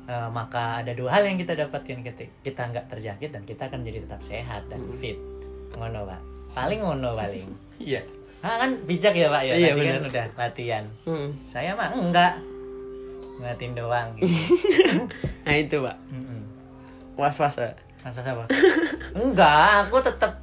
eh, 0.10 0.30
maka 0.34 0.82
ada 0.82 0.92
dua 0.98 1.22
hal 1.22 1.30
yang 1.30 1.38
kita 1.38 1.54
dapatkan 1.56 2.02
ketika 2.02 2.34
kita 2.42 2.62
nggak 2.74 2.86
terjangkit 2.90 3.30
dan 3.32 3.44
kita 3.46 3.70
akan 3.70 3.86
menjadi 3.86 4.10
tetap 4.10 4.22
sehat 4.26 4.66
dan 4.68 4.82
fit. 4.98 5.18
Ngono 5.78 6.10
pak. 6.10 6.22
Paling 6.58 6.80
ngono 6.82 7.14
paling. 7.14 7.46
Iya 7.80 8.19
ah, 8.42 8.56
kan 8.58 8.72
bijak 8.84 9.14
ya 9.14 9.28
pak 9.28 9.42
ya 9.42 9.54
Iya, 9.54 9.72
tadi 9.72 9.84
kan 9.86 10.04
udah 10.06 10.26
latihan 10.36 10.84
Hmm. 11.04 11.30
saya 11.44 11.72
mah 11.74 11.92
enggak 11.92 12.40
ngeliatin 13.36 13.72
doang 13.72 14.10
gitu. 14.16 14.28
nah 15.46 15.54
itu 15.54 15.76
pak 15.78 15.96
Mm-mm. 16.10 16.42
was 17.16 17.36
was 17.36 17.56
ya 17.56 17.72
Mas 18.00 18.12
Mas 18.14 18.26
apa? 18.26 18.44
enggak 19.14 19.56
aku 19.82 20.00
tetap 20.00 20.40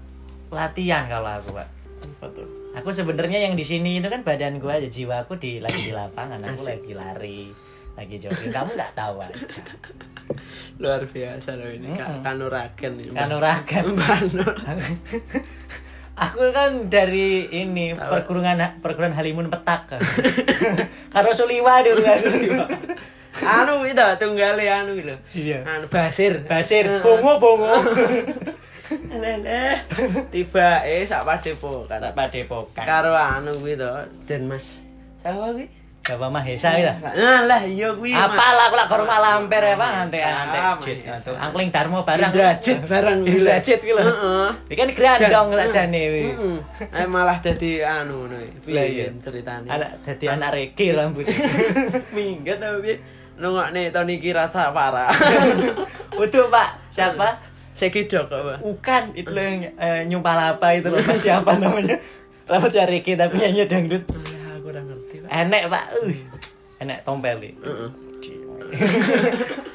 latihan 0.49 1.05
kalau 1.07 1.31
aku 1.31 1.53
pak 1.53 1.69
apa 1.99 2.27
tuh 2.33 2.49
aku 2.73 2.89
sebenarnya 2.91 3.41
yang 3.43 3.53
di 3.53 3.63
sini 3.63 3.99
itu 3.99 4.07
kan 4.07 4.21
badan 4.21 4.57
gua 4.57 4.77
aja 4.77 4.87
jiwaku 4.87 5.37
di 5.37 5.59
lagi 5.59 5.81
di 5.83 5.93
lapangan 5.93 6.41
aku 6.43 6.61
Asik. 6.63 6.69
lagi 6.79 6.93
lari 6.93 7.43
lagi 7.93 8.17
jogging 8.19 8.49
kamu 8.51 8.71
nggak 8.71 8.93
tahu 8.93 9.17
aja 9.19 9.33
luar 10.77 11.01
biasa 11.03 11.57
loh 11.57 11.65
ini 11.67 11.89
Kak 11.91 12.09
Mm-mm. 12.11 12.23
kanuragan 12.23 12.93
ini 12.95 13.09
kanuragan 13.11 13.85
Banur. 13.91 14.53
aku 16.17 16.49
kan 16.51 16.89
dari 16.89 17.45
ini 17.53 17.93
Tahu. 17.93 18.09
perguruan 18.09 18.59
perguruan 18.81 19.13
Halimun 19.13 19.53
Petak. 19.53 20.01
Karo 21.15 21.31
Suliwa 21.37 21.85
dulu 21.85 22.03
aku. 22.03 22.29
Anu 23.37 23.85
itu 23.85 24.01
tunggale 24.17 24.65
anu 24.65 24.97
gitu. 24.97 25.13
Iya. 25.37 25.61
anu 25.69 25.87
basir. 25.93 26.41
Basir. 26.49 26.89
Bongo 27.05 27.37
bongo. 27.37 27.77
Eh 28.87 29.83
tiba 30.31 30.87
eh 30.87 31.03
sak 31.03 31.27
padepokan. 31.27 31.99
Tak 31.99 32.15
padepokan. 32.15 32.87
Karo 32.87 33.19
anu 33.19 33.51
kuwi 33.59 33.75
to 33.75 33.91
Den 34.31 34.47
Mas 34.47 34.87
kuwi 35.27 35.67
Bapak 36.07 36.31
Mahesa 36.31 36.69
gitu 36.79 36.93
nah 37.03 37.43
lah 37.43 37.61
iya 37.67 37.91
kuwi 37.91 38.15
aku 38.15 38.39
ke 38.87 38.95
rumah 38.95 39.19
lamper 39.19 39.59
ya 39.59 39.75
bang 39.75 39.93
ante 40.07 40.21
ante 40.23 40.59
Sama, 40.63 40.79
jit 40.87 40.99
ya, 41.03 41.15
sama. 41.19 41.37
angkling 41.43 41.69
darmo 41.75 41.99
barang 42.07 42.31
Indrajit 42.31 42.79
barang 42.87 43.19
kuwi. 43.27 43.31
Indrajit 43.43 43.79
kuwi 43.83 43.93
lho 43.99 44.03
Heeh. 44.07 44.49
iki 44.71 44.75
kan 44.79 44.89
grandong 44.95 45.49
lah 45.59 45.67
jane 45.67 46.03
kuwi 46.07 46.25
Heeh. 46.31 46.57
Eh 47.03 47.07
malah 47.11 47.39
dadi 47.43 47.83
anu 47.83 48.31
ngono 48.31 48.39
iki. 48.39 48.71
Lah, 48.71 48.87
iya. 48.87 49.07
Piye 49.11 49.19
ceritane? 49.19 49.67
anak 49.67 49.91
dadi 50.07 50.25
anak 50.31 50.51
reki 50.55 50.87
rambut 50.95 51.27
minggat 52.15 52.63
ta 52.63 52.79
piye? 52.79 52.97
Nungokne 53.37 53.93
Tony 53.93 54.17
Kirata 54.17 54.71
parah. 54.73 55.11
Utuh 56.23 56.47
pak 56.49 56.87
siapa 56.89 57.37
Sekidok 57.77 58.33
apa? 58.33 58.55
bukan 58.65 59.13
itu 59.13 59.29
yang 59.37 59.69
eh, 59.77 60.01
nyumpah 60.09 60.57
apa 60.57 60.81
itu 60.81 60.89
loh 60.89 61.03
siapa 61.13 61.61
namanya 61.61 62.01
rambutnya 62.49 62.89
reki 62.89 63.19
tapi 63.21 63.37
nyanyi 63.37 63.69
dangdut 63.69 64.07
enek 65.31 65.63
pak 65.71 65.85
uh. 65.97 66.11
enek 66.83 66.99
tompel 67.07 67.39
iki. 67.43 67.53
Heeh. 67.63 67.91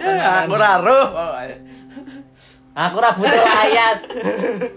Eh, 0.00 0.16
aku 0.16 0.56
pokoke. 0.56 1.56
aku 2.72 2.96
rambut 3.04 3.28
layat 3.28 3.98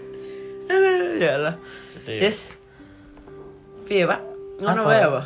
Aduh, 0.68 1.16
Ya. 1.16 1.56
Sedih. 1.88 2.20
Yes. 2.20 2.52
Piye, 3.88 4.04
Pak? 4.04 4.20
Ngono 4.60 4.84
Apa? 4.84 4.90
wae 4.90 5.00
apa? 5.04 5.22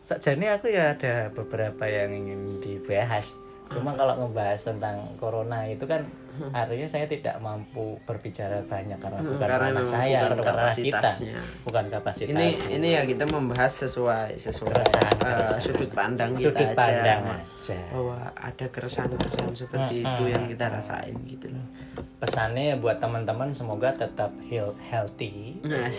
Sajane 0.00 0.48
aku 0.52 0.72
ya 0.72 0.96
ada 0.96 1.28
beberapa 1.32 1.84
yang 1.84 2.12
ingin 2.12 2.60
dibahas. 2.60 3.32
Cuma 3.68 3.92
kalau 3.96 4.16
ngebahas 4.16 4.60
tentang 4.64 5.16
corona 5.20 5.68
itu 5.68 5.84
kan 5.84 6.08
artinya 6.50 6.86
saya 6.86 7.04
tidak 7.04 7.36
mampu 7.38 7.84
berbicara 8.02 8.62
banyak 8.62 8.96
karena 8.96 9.18
Hmm, 9.18 9.30
bukan 9.30 9.48
karena 9.48 9.66
memang 9.68 9.86
saya, 9.86 10.18
bukan 10.20 10.30
ranah 10.30 10.44
kita, 10.70 10.98
kapasitasnya. 10.98 11.38
bukan 11.62 11.84
kapasitas. 11.88 12.30
Ini 12.30 12.46
ini 12.72 12.88
ya 12.90 13.02
kita 13.04 13.24
membahas 13.26 13.72
sesuai 13.78 14.28
sesuai 14.34 14.70
Keresahan, 14.70 15.14
eh, 15.14 15.20
keresahan. 15.34 15.60
sudut 15.60 15.90
pandang 15.90 16.30
kita 16.32 16.42
sudut 16.44 16.62
aja. 16.64 16.74
pandang 16.74 17.20
Mak. 17.22 17.40
aja. 17.40 17.78
bahwa 17.90 18.18
ada 18.34 18.66
keresahan-keresahan 18.68 19.54
seperti 19.54 19.94
Hmm, 19.96 20.06
itu 20.08 20.22
hmm. 20.22 20.32
yang 20.32 20.44
kita 20.46 20.64
rasain 20.68 21.14
gitu 21.24 21.46
loh. 21.48 21.66
Pesannya 22.18 22.74
buat 22.76 22.98
teman-teman 22.98 23.50
semoga 23.50 23.92
tetap 23.92 24.34
heal, 24.44 24.74
healthy, 24.82 25.58
Nah. 25.60 25.90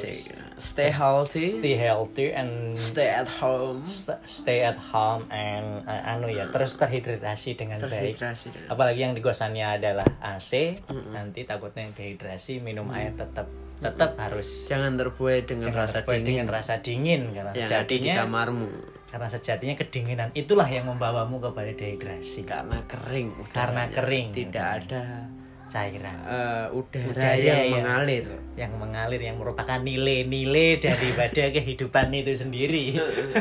Stay 0.58 0.90
healthy, 0.90 1.48
stay 1.54 1.76
healthy 1.78 2.28
and 2.30 2.76
stay 2.76 3.08
at 3.08 3.28
home, 3.34 3.80
st- 3.82 4.20
stay 4.22 4.60
at 4.62 4.76
home 4.76 5.24
and 5.30 5.84
uh, 5.86 6.10
anu 6.10 6.28
ya 6.28 6.48
terus 6.50 6.76
terhidrasi 6.76 7.56
dengan 7.56 7.80
baik. 7.80 8.20
terhidrasi. 8.20 8.52
dengan- 8.52 8.68
Apalagi 8.70 9.00
yang 9.00 9.14
di 9.14 9.22
kosannya 9.22 9.80
adalah 9.80 10.04
AC, 10.36 10.78
nanti 11.16 11.48
takutnya 11.48 11.90
dehidrasi, 11.90 12.62
minum 12.62 12.92
air 12.92 13.16
tetap 13.16 13.50
tetap 13.80 14.20
harus. 14.20 14.68
Jangan 14.68 15.00
terbuai 15.00 15.48
dengan 15.48 15.72
Jangan 15.72 15.80
rasa 15.88 15.98
terbuai 16.04 16.20
dingin. 16.20 16.28
dengan 16.28 16.48
rasa 16.52 16.74
dingin 16.84 17.22
karena 17.32 17.40
yang 17.40 17.48
ada 17.48 17.56
di 17.56 17.64
sejatinya 17.64 18.16
kamarmu. 18.28 18.68
karena 19.10 19.28
sejatinya 19.32 19.76
kedinginan. 19.80 20.30
Itulah 20.36 20.68
yang 20.68 20.86
membawamu 20.92 21.40
kepada 21.40 21.72
dehidrasi. 21.74 22.44
Karena 22.44 22.84
kering 22.86 23.50
Karena 23.56 23.88
kering. 23.90 24.36
Tidak 24.36 24.68
ada 24.68 25.04
cairan 25.70 26.18
eh, 26.26 26.66
udara, 26.74 27.08
Udara 27.14 27.38
yang 27.38 27.62
ya. 27.64 27.74
mengalir 27.78 28.26
yang 28.58 28.72
mengalir 28.76 29.22
yang 29.22 29.38
merupakan 29.40 29.80
nilai-nilai 29.80 30.78
daripada 30.84 31.44
kehidupan 31.54 32.12
itu 32.12 32.34
sendiri. 32.36 32.98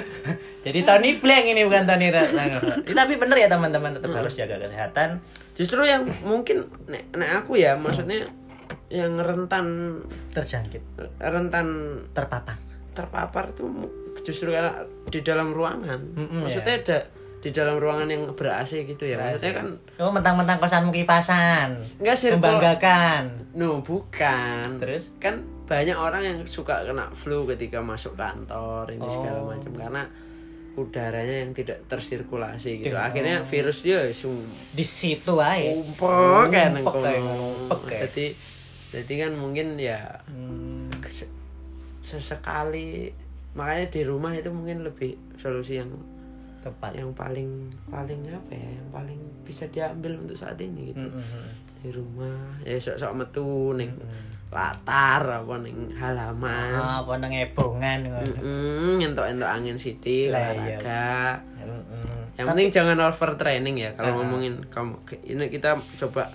Jadi 0.68 0.84
Tony 0.84 1.16
Blank 1.18 1.44
ini 1.48 1.64
bukan 1.64 1.84
Tony 1.88 2.12
Ratna. 2.12 2.60
Tapi 2.84 3.12
bener 3.16 3.36
ya 3.40 3.48
teman-teman 3.48 3.96
tetap 3.96 4.12
harus 4.14 4.36
jaga 4.36 4.60
kesehatan. 4.60 5.18
justru 5.58 5.82
yang 5.82 6.06
mungkin 6.22 6.70
nek, 6.86 7.10
nek 7.18 7.42
aku 7.42 7.58
ya 7.58 7.74
maksudnya 7.74 8.30
yang 8.92 9.18
rentan 9.18 9.98
terjangkit, 10.30 10.84
rentan 11.18 11.66
terpapar. 12.14 12.54
terpapar 12.94 13.54
tuh 13.54 13.70
justru 14.26 14.50
karena 14.50 14.82
di 15.06 15.22
dalam 15.22 15.54
ruangan 15.54 16.02
Mm-mm, 16.18 16.42
maksudnya 16.42 16.82
ada 16.82 16.98
di 17.38 17.48
dalam 17.48 17.76
ruangan 17.76 18.06
yang 18.06 18.22
ber 18.32 18.50
AC 18.52 18.82
gitu 18.82 19.04
ya 19.04 19.14
maksudnya 19.14 19.52
kan 19.54 19.66
Oh, 19.96 20.10
mentang-mentang 20.10 20.58
kosanmu 20.58 20.90
kipasan. 20.90 21.78
Enggak, 21.96 22.16
circle- 22.16 22.38
Membanggakan. 22.40 23.22
no 23.52 23.78
bukan 23.80 24.78
Terus? 24.78 25.14
kan 25.16 25.38
banyak 25.64 25.94
orang 25.94 26.22
yang 26.22 26.38
suka 26.44 26.82
kena 26.82 27.06
flu 27.12 27.46
ketika 27.46 27.78
masuk 27.78 28.14
kantor 28.14 28.88
ini 28.88 29.06
segala 29.06 29.38
Oh. 29.38 29.48
macam 29.48 29.70
karena 29.70 30.02
udaranya 30.74 31.42
yang 31.42 31.52
tidak 31.52 31.82
tersirkulasi 31.86 32.80
gitu 32.80 32.94
Iya. 32.94 33.06
akhirnya 33.06 33.36
virus 33.42 33.82
dia 33.82 33.98
sum 34.12 34.38
Di 34.70 34.82
situ 34.82 35.34
aja. 35.36 35.62
umpuk 35.68 36.48
kan 36.48 36.74
jadi 37.86 38.26
jadi 38.88 39.12
kan 39.20 39.32
mungkin 39.34 39.74
ya 39.74 40.22
Hmm, 40.24 40.86
sesekali 42.00 43.10
makanya 43.52 43.86
di 43.90 44.00
rumah 44.02 44.32
itu 44.32 44.48
mungkin 44.48 44.80
lebih 44.82 45.18
solusi 45.34 45.76
yang 45.76 45.90
tepat. 46.60 46.90
yang 46.94 47.10
paling 47.12 47.48
paling 47.86 48.20
apa 48.28 48.52
ya 48.52 48.70
yang 48.72 48.88
paling 48.90 49.20
bisa 49.42 49.64
diambil 49.66 50.16
untuk 50.16 50.34
saat 50.34 50.58
ini 50.58 50.90
gitu 50.90 51.02
Mm-mm. 51.02 51.46
di 51.78 51.88
rumah 51.88 52.58
ya 52.60 52.74
sok-sok 52.74 53.12
metu 53.14 53.46
ning 53.72 53.94
latar 54.48 55.20
apa 55.22 55.54
ning 55.58 55.92
halaman 55.94 56.72
Ah, 56.72 57.04
apa 57.04 57.12
nang 57.16 57.28
ebongan. 57.30 58.08
Mm, 58.40 58.96
entok-entok 59.02 59.44
angin 59.46 59.76
sithik 59.76 60.32
Lah, 60.32 60.50
iya. 60.56 60.80
olahraga 60.80 61.16
yang 62.34 62.46
penting 62.46 62.70
jangan 62.70 62.96
overtraining 63.02 63.76
ya 63.76 63.90
kalau 63.92 64.10
Ah. 64.10 64.16
ngomongin 64.18 64.62
kamu 64.66 64.94
ini 65.22 65.44
kita 65.48 65.76
coba 65.98 66.30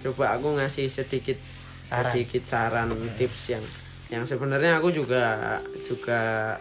coba 0.00 0.24
aku 0.32 0.56
ngasih 0.56 0.86
sedikit 0.86 1.36
Saran. 1.80 2.12
sedikit 2.12 2.42
saran 2.44 2.88
tips 3.14 3.50
yang 3.50 3.64
yang 4.08 4.22
sebenarnya 4.22 4.76
aku 4.76 4.88
juga 4.90 5.58
juga 5.80 6.54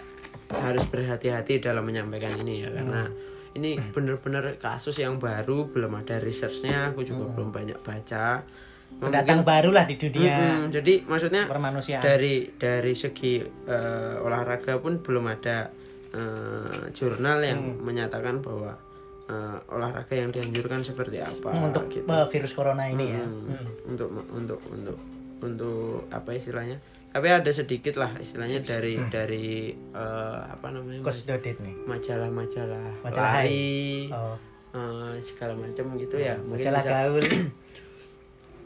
harus 0.52 0.86
berhati-hati 0.86 1.60
dalam 1.60 1.84
menyampaikan 1.84 2.34
ini 2.38 2.64
ya 2.64 2.70
karena 2.72 3.06
ini 3.52 3.78
bener-bener 3.88 4.58
kasus 4.58 4.98
yang 4.98 5.18
baru 5.18 5.68
belum 5.68 5.94
ada 5.96 6.18
researchnya 6.18 6.90
aku 6.90 7.02
juga 7.02 7.30
belum 7.30 7.50
banyak 7.50 7.80
baca 7.80 8.42
Pendatang 8.90 9.46
baru 9.46 9.70
lah 9.70 9.86
di 9.86 9.96
dunia 9.96 10.66
Mm-mm, 10.66 10.74
jadi 10.74 11.06
maksudnya 11.06 11.46
permanusiaan. 11.46 12.02
dari 12.02 12.50
dari 12.52 12.92
segi 12.92 13.38
eh, 13.42 14.16
olahraga 14.18 14.78
pun 14.78 14.98
belum 15.00 15.30
ada 15.30 15.70
eh, 16.10 16.90
jurnal 16.90 17.38
yang 17.40 17.62
Hmm. 17.70 17.86
menyatakan 17.86 18.42
bahwa 18.42 18.74
eh, 19.26 19.58
olahraga 19.70 20.10
yang 20.12 20.34
dianjurkan 20.34 20.82
seperti 20.82 21.22
apa 21.22 21.54
untuk 21.54 21.86
gitu. 21.88 22.10
virus 22.10 22.52
corona 22.52 22.90
ini 22.90 23.14
ya. 23.14 23.22
Hmm, 23.22 23.94
untuk 23.94 24.10
untuk 24.34 24.58
untuk 24.68 24.98
untuk 25.40 26.08
apa 26.10 26.32
istilahnya 26.32 26.78
tapi 27.10 27.26
ada 27.26 27.50
sedikit 27.50 27.98
lah 27.98 28.14
istilahnya 28.16 28.62
dari 28.62 28.94
dari 29.10 29.50
eh, 29.74 30.40
apa 30.46 30.70
namanya 30.70 31.02
nih. 31.58 31.76
majalah-majalah 31.84 33.02
Majalah 33.02 33.32
lari 33.42 34.06
Oh, 34.14 34.38
eh, 34.72 35.18
segala 35.18 35.58
macam 35.58 35.98
gitu 35.98 36.16
ya. 36.16 36.38
Mungkin 36.38 36.62
majalah 36.62 36.80
bisa- 36.80 36.94
gaul. 36.94 37.24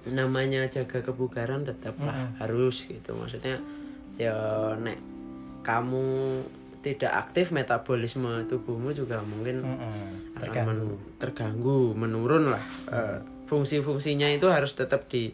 namanya 0.04 0.68
jaga 0.68 1.00
kebugaran 1.00 1.64
tetaplah 1.64 2.12
harus 2.36 2.84
gitu. 2.86 3.16
Maksudnya 3.16 3.56
ya 4.14 4.36
nek 4.76 5.00
kamu 5.64 6.44
tidak 6.84 7.16
aktif 7.18 7.56
metabolisme 7.56 8.44
tubuhmu 8.46 8.92
juga 8.92 9.24
mungkin 9.24 9.64
Mm-mm. 9.64 10.36
akan 10.36 10.64
men- 10.68 11.00
terganggu 11.16 11.96
menurun 11.96 12.52
lah 12.52 12.64
Eh, 12.92 13.18
fungsi-fungsinya 13.44 14.28
itu 14.30 14.48
harus 14.48 14.74
tetap 14.74 15.06
di 15.06 15.30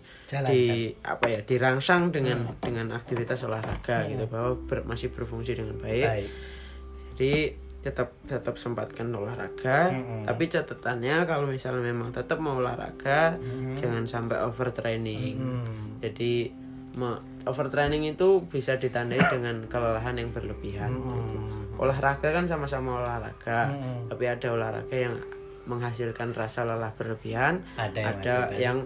di 0.46 0.62
apa 1.00 1.26
ya 1.28 1.40
dirangsang 1.42 2.10
dengan 2.10 2.58
dengan 2.58 2.92
aktivitas 2.92 3.44
olahraga 3.44 4.06
gitu 4.08 4.26
bahwa 4.26 4.58
ber- 4.66 4.84
masih 4.84 5.10
berfungsi 5.10 5.54
dengan 5.54 5.78
baik 5.78 6.06
Baik. 6.06 6.30
jadi 7.14 7.34
tetap 7.80 8.12
tetap 8.24 8.60
sempatkan 8.60 9.08
olahraga 9.10 9.88
Mm-mm. 9.90 10.28
tapi 10.28 10.44
catatannya 10.46 11.24
kalau 11.24 11.48
misalnya 11.48 11.80
memang 11.86 12.12
tetap 12.12 12.36
mau 12.38 12.60
olahraga 12.60 13.40
jangan 13.74 14.04
sampai 14.04 14.36
overtraining 14.42 15.40
Hmm. 15.40 15.96
jadi 16.04 16.52
overtraining 17.46 18.04
itu 18.06 18.44
bisa 18.44 18.76
ditandai 18.76 19.22
dengan 19.32 19.64
kelelahan 19.66 20.12
yang 20.14 20.30
berlebihan 20.30 20.92
gitu. 20.92 21.38
olahraga 21.78 22.28
kan 22.30 22.44
sama-sama 22.44 23.00
olahraga 23.00 23.72
Mm-mm. 23.72 24.12
tapi 24.12 24.28
ada 24.28 24.48
olahraga 24.50 24.98
yang 25.00 25.16
menghasilkan 25.70 26.34
rasa 26.34 26.66
lelah 26.66 26.90
berlebihan 26.98 27.62
Ada 27.78 28.00
yang 28.02 28.18
ada 28.18 28.36
yang 28.58 28.78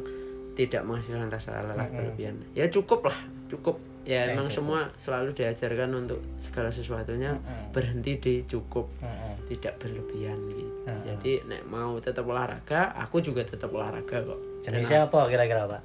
tidak 0.53 0.83
menghasilkan 0.83 1.31
rasa 1.31 1.63
lelah 1.63 1.87
berlebihan 1.89 2.43
ya 2.53 2.67
cukup 2.67 3.07
lah 3.09 3.17
cukup 3.47 3.79
ya 4.03 4.35
emang 4.35 4.51
semua 4.51 4.91
selalu 4.99 5.31
diajarkan 5.31 5.95
untuk 5.95 6.19
segala 6.35 6.67
sesuatunya 6.69 7.39
berhenti 7.71 8.19
di 8.19 8.33
cukup 8.43 8.91
Mm-mm. 8.99 9.47
tidak 9.55 9.79
berlebihan 9.79 10.35
gitu 10.51 10.67
Mm-mm. 10.83 11.03
jadi 11.07 11.31
nek 11.47 11.63
mau 11.71 11.95
tetap 12.03 12.27
olahraga 12.27 12.91
aku 12.99 13.23
juga 13.23 13.47
tetap 13.47 13.71
olahraga 13.71 14.19
kok 14.27 14.39
Jenisnya 14.63 15.07
apa 15.07 15.27
kira-kira 15.27 15.67
Pak? 15.67 15.81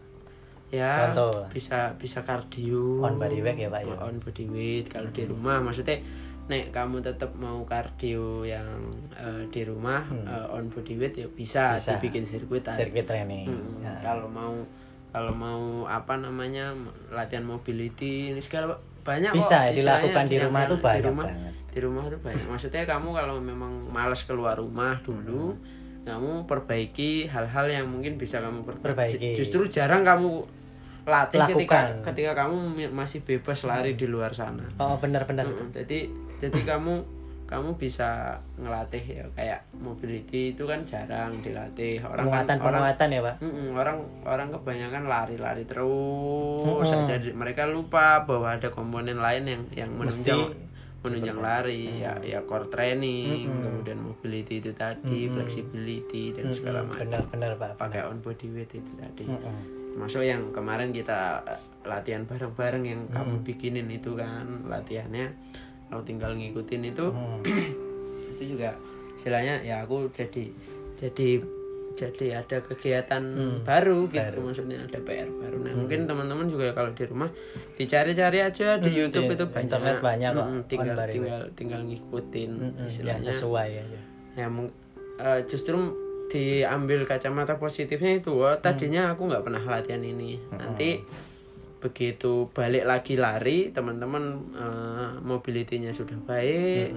ya 0.68 1.08
Contoh. 1.08 1.48
bisa 1.48 1.96
bisa 1.96 2.26
kardio 2.26 3.00
On 3.00 3.16
body 3.16 3.40
weight 3.40 3.56
ya, 3.56 3.72
Pak, 3.72 3.82
ya? 3.88 3.96
on 4.04 4.20
body 4.20 4.46
weight 4.52 4.86
kalau 4.92 5.08
di 5.08 5.24
rumah 5.24 5.62
maksudnya 5.64 6.02
nek 6.48 6.68
kamu 6.70 6.98
tetap 6.98 7.30
mau 7.34 7.60
kardio 7.62 8.40
yang 8.42 8.80
eh, 9.12 9.44
di 9.46 9.62
rumah 9.62 10.00
eh, 10.08 10.48
on 10.50 10.66
body 10.66 10.96
weight 10.96 11.14
ya 11.14 11.28
bisa, 11.28 11.64
Hmm. 11.70 11.78
Bisa. 11.78 11.90
dibikin 11.94 12.24
sirkuit 12.24 12.64
aja. 12.64 12.72
Circuit 12.74 13.04
training. 13.04 13.44
Mm, 13.44 13.80
Nah, 13.80 13.96
kalau 13.98 14.26
mau 14.26 14.54
kalau 15.08 15.32
mau 15.32 15.60
apa 15.84 16.16
namanya 16.16 16.72
latihan 17.08 17.42
mobility 17.42 18.28
ini 18.30 18.40
segala 18.40 18.76
banyak 19.00 19.28
kok 19.30 19.36
Bisa, 19.38 19.58
istilahnya 19.66 19.76
dilakukan 20.04 20.24
di 20.26 20.36
rumah 20.38 20.62
tuh 20.64 20.78
banyak 20.78 20.96
di 20.96 21.04
rumah, 21.06 21.26
banget. 21.26 21.52
di 21.66 21.78
rumah 21.80 22.04
tuh 22.06 22.20
banyak 22.20 22.44
maksudnya 22.46 22.84
kamu 22.84 23.08
kalau 23.10 23.36
memang 23.38 23.72
malas 23.86 24.20
keluar 24.22 24.52
rumah 24.54 25.00
dulu 25.00 25.56
kamu 26.02 26.44
perbaiki 26.44 27.24
hal-hal 27.26 27.66
yang 27.66 27.86
mungkin 27.86 28.16
bisa 28.16 28.36
kamu 28.38 28.64
perbaiki 28.64 28.84
Perbaiki. 28.84 29.30
justru 29.34 29.64
jarang 29.66 30.00
kamu 30.02 30.44
latih 31.04 31.40
ketika 31.46 31.88
Lakukan. 31.88 32.04
ketika 32.04 32.32
kamu 32.38 32.56
masih 32.90 33.20
bebas 33.22 33.64
lari 33.64 33.92
di 33.94 34.04
luar 34.04 34.28
sana 34.30 34.64
Oh, 34.76 34.96
benar-benar. 34.98 35.44
Mm, 35.46 35.72
jadi 35.74 36.12
jadi 36.38 36.60
kamu 36.64 37.18
kamu 37.48 37.80
bisa 37.80 38.36
ngelatih 38.60 39.00
ya 39.00 39.24
kayak 39.32 39.64
mobility 39.80 40.52
itu 40.52 40.68
kan 40.68 40.84
jarang 40.84 41.40
dilatih. 41.40 41.96
Orang 42.04 42.28
kan 42.28 42.44
orang 42.44 42.44
Penguatan-penguatan 42.44 43.08
ya, 43.08 43.20
Pak. 43.24 43.34
Mm-mm, 43.40 43.68
orang 43.72 43.96
orang 44.28 44.48
kebanyakan 44.52 45.02
lari-lari 45.08 45.64
terus 45.64 46.84
saja 46.84 47.16
Di- 47.16 47.32
mereka 47.32 47.64
lupa 47.64 48.28
bahwa 48.28 48.52
ada 48.52 48.68
komponen 48.68 49.16
lain 49.16 49.48
yang 49.48 49.62
yang 49.72 49.90
menunjang 49.96 50.52
menunjang 51.00 51.40
lari. 51.40 52.04
Ya 52.04 52.20
ya 52.20 52.44
core 52.44 52.68
training 52.68 53.48
kemudian 53.48 53.96
mobility 53.96 54.60
itu 54.60 54.76
tadi 54.76 55.32
flexibility 55.32 56.36
dan 56.36 56.52
segala 56.52 56.84
macam. 56.84 57.00
Benar-benar, 57.08 57.56
Pak. 57.56 57.80
pakai 57.80 58.04
on 58.04 58.20
body 58.20 58.46
weight 58.52 58.76
itu 58.76 58.92
tadi. 58.92 59.24
Mm-mm. 59.24 59.80
masuk 59.98 60.22
yang 60.22 60.54
kemarin 60.54 60.94
kita 60.94 61.42
eh, 61.42 61.58
latihan 61.82 62.22
bareng-bareng 62.22 62.84
yang 62.86 63.02
kamu 63.10 63.42
bikinin 63.42 63.90
itu 63.90 64.14
kan 64.14 64.46
latihannya 64.70 65.34
aku 65.88 66.02
tinggal 66.04 66.32
ngikutin 66.32 66.82
itu 66.86 67.06
Hmm. 67.08 67.40
itu 68.32 68.54
juga 68.54 68.76
istilahnya 69.12 69.60
ya 69.60 69.82
aku 69.82 70.08
jadi 70.10 70.44
jadi 70.94 71.28
jadi 71.92 72.26
ada 72.38 72.62
kegiatan 72.62 73.22
baru 73.66 74.06
gitu. 74.06 74.38
Maksudnya 74.38 74.78
ada 74.78 75.02
PR 75.02 75.26
baru. 75.26 75.58
Nah 75.58 75.74
mungkin 75.74 76.06
teman-teman 76.06 76.46
juga 76.46 76.70
kalau 76.70 76.94
di 76.94 77.02
rumah 77.02 77.26
dicari-cari 77.74 78.38
aja 78.38 78.78
di 78.78 78.94
YouTube 78.94 79.26
di 79.26 79.34
itu 79.34 79.44
banyak. 79.44 79.64
internet 79.66 79.96
banyak 79.98 80.30
kok, 80.30 80.46
Mm-mm, 80.46 80.62
tinggal 80.64 80.86
on 80.88 81.00
body 81.00 81.12
tinggal 81.12 81.40
tinggal 81.52 81.80
ngikutin 81.82 82.50
Mm, 82.52 82.62
yang 82.62 82.86
istilahnya. 82.86 83.30
sesuai 83.34 83.68
ya. 83.72 83.84
ya. 84.36 84.46
Eh, 85.18 85.40
justru 85.44 85.74
diambil 86.28 87.02
kacamata 87.02 87.58
positifnya 87.58 88.14
itu 88.14 88.30
oh, 88.36 88.54
tadinya 88.54 89.10
aku 89.10 89.26
nggak 89.26 89.42
pernah 89.42 89.58
latihan 89.60 89.98
ini. 89.98 90.38
Nanti 90.52 91.02
begitu 91.78 92.50
balik 92.50 92.84
lagi 92.84 93.14
lari 93.14 93.70
teman-teman 93.70 94.38
eh, 94.54 95.12
mobility-nya 95.22 95.94
sudah 95.94 96.18
baik 96.26 96.90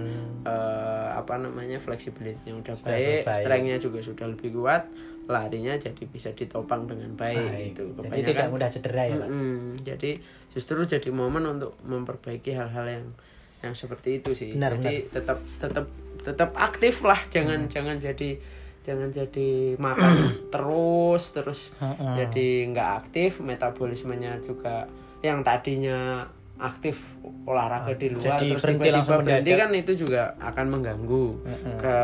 eh, 0.45 1.07
apa 1.13 1.37
namanya 1.37 1.77
flexibility-nya 1.77 2.57
udah 2.57 2.75
baik, 2.81 3.29
baik. 3.29 3.37
strength-nya 3.37 3.77
juga 3.77 3.99
sudah 4.01 4.25
lebih 4.25 4.57
kuat 4.57 4.89
larinya 5.29 5.77
jadi 5.77 6.03
bisa 6.09 6.33
ditopang 6.33 6.89
dengan 6.89 7.13
baik, 7.15 7.37
Baik. 7.37 7.65
gitu 7.71 7.83
Jadi 8.03 8.19
tidak 8.25 8.47
mudah 8.51 8.67
cedera 8.73 9.03
ya, 9.05 9.15
Pak. 9.21 9.29
Mm-mm. 9.29 9.61
jadi 9.85 10.11
justru 10.51 10.81
jadi 10.83 11.09
momen 11.13 11.45
untuk 11.47 11.77
memperbaiki 11.87 12.51
hal-hal 12.51 12.85
yang 12.89 13.05
yang 13.61 13.73
seperti 13.77 14.19
itu 14.19 14.33
sih 14.33 14.57
Benar, 14.57 14.81
jadi 14.81 15.07
tetap 15.13 15.39
tetap 15.61 15.85
tetap 16.25 16.49
aktif 16.57 17.05
lah 17.05 17.21
jangan 17.29 17.69
jangan 17.69 18.01
jadi 18.01 18.41
jangan 18.81 19.09
jadi 19.09 19.49
makan 19.75 20.13
terus 20.53 21.23
terus 21.31 21.59
jadi 22.15 22.47
nggak 22.67 22.89
aktif. 22.99 23.39
Metabolismenya 23.39 24.37
juga 24.39 24.89
yang 25.21 25.41
tadinya 25.41 26.25
aktif 26.57 27.17
olahraga 27.43 27.93
di 27.93 28.09
luar 28.09 28.25
Ah, 28.27 28.37
Jadi 28.37 28.53
terus 28.53 28.61
berhenti 28.61 28.77
tiba-tiba 28.79 28.97
langsung 28.99 29.17
berhenti 29.19 29.51
kan 29.55 29.69
itu 29.71 29.93
juga 29.95 30.21
akan 30.39 30.65
mengganggu 30.67 31.25
Mm-mm. 31.39 31.75
ke 31.77 31.95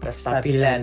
kestabilan. 0.00 0.82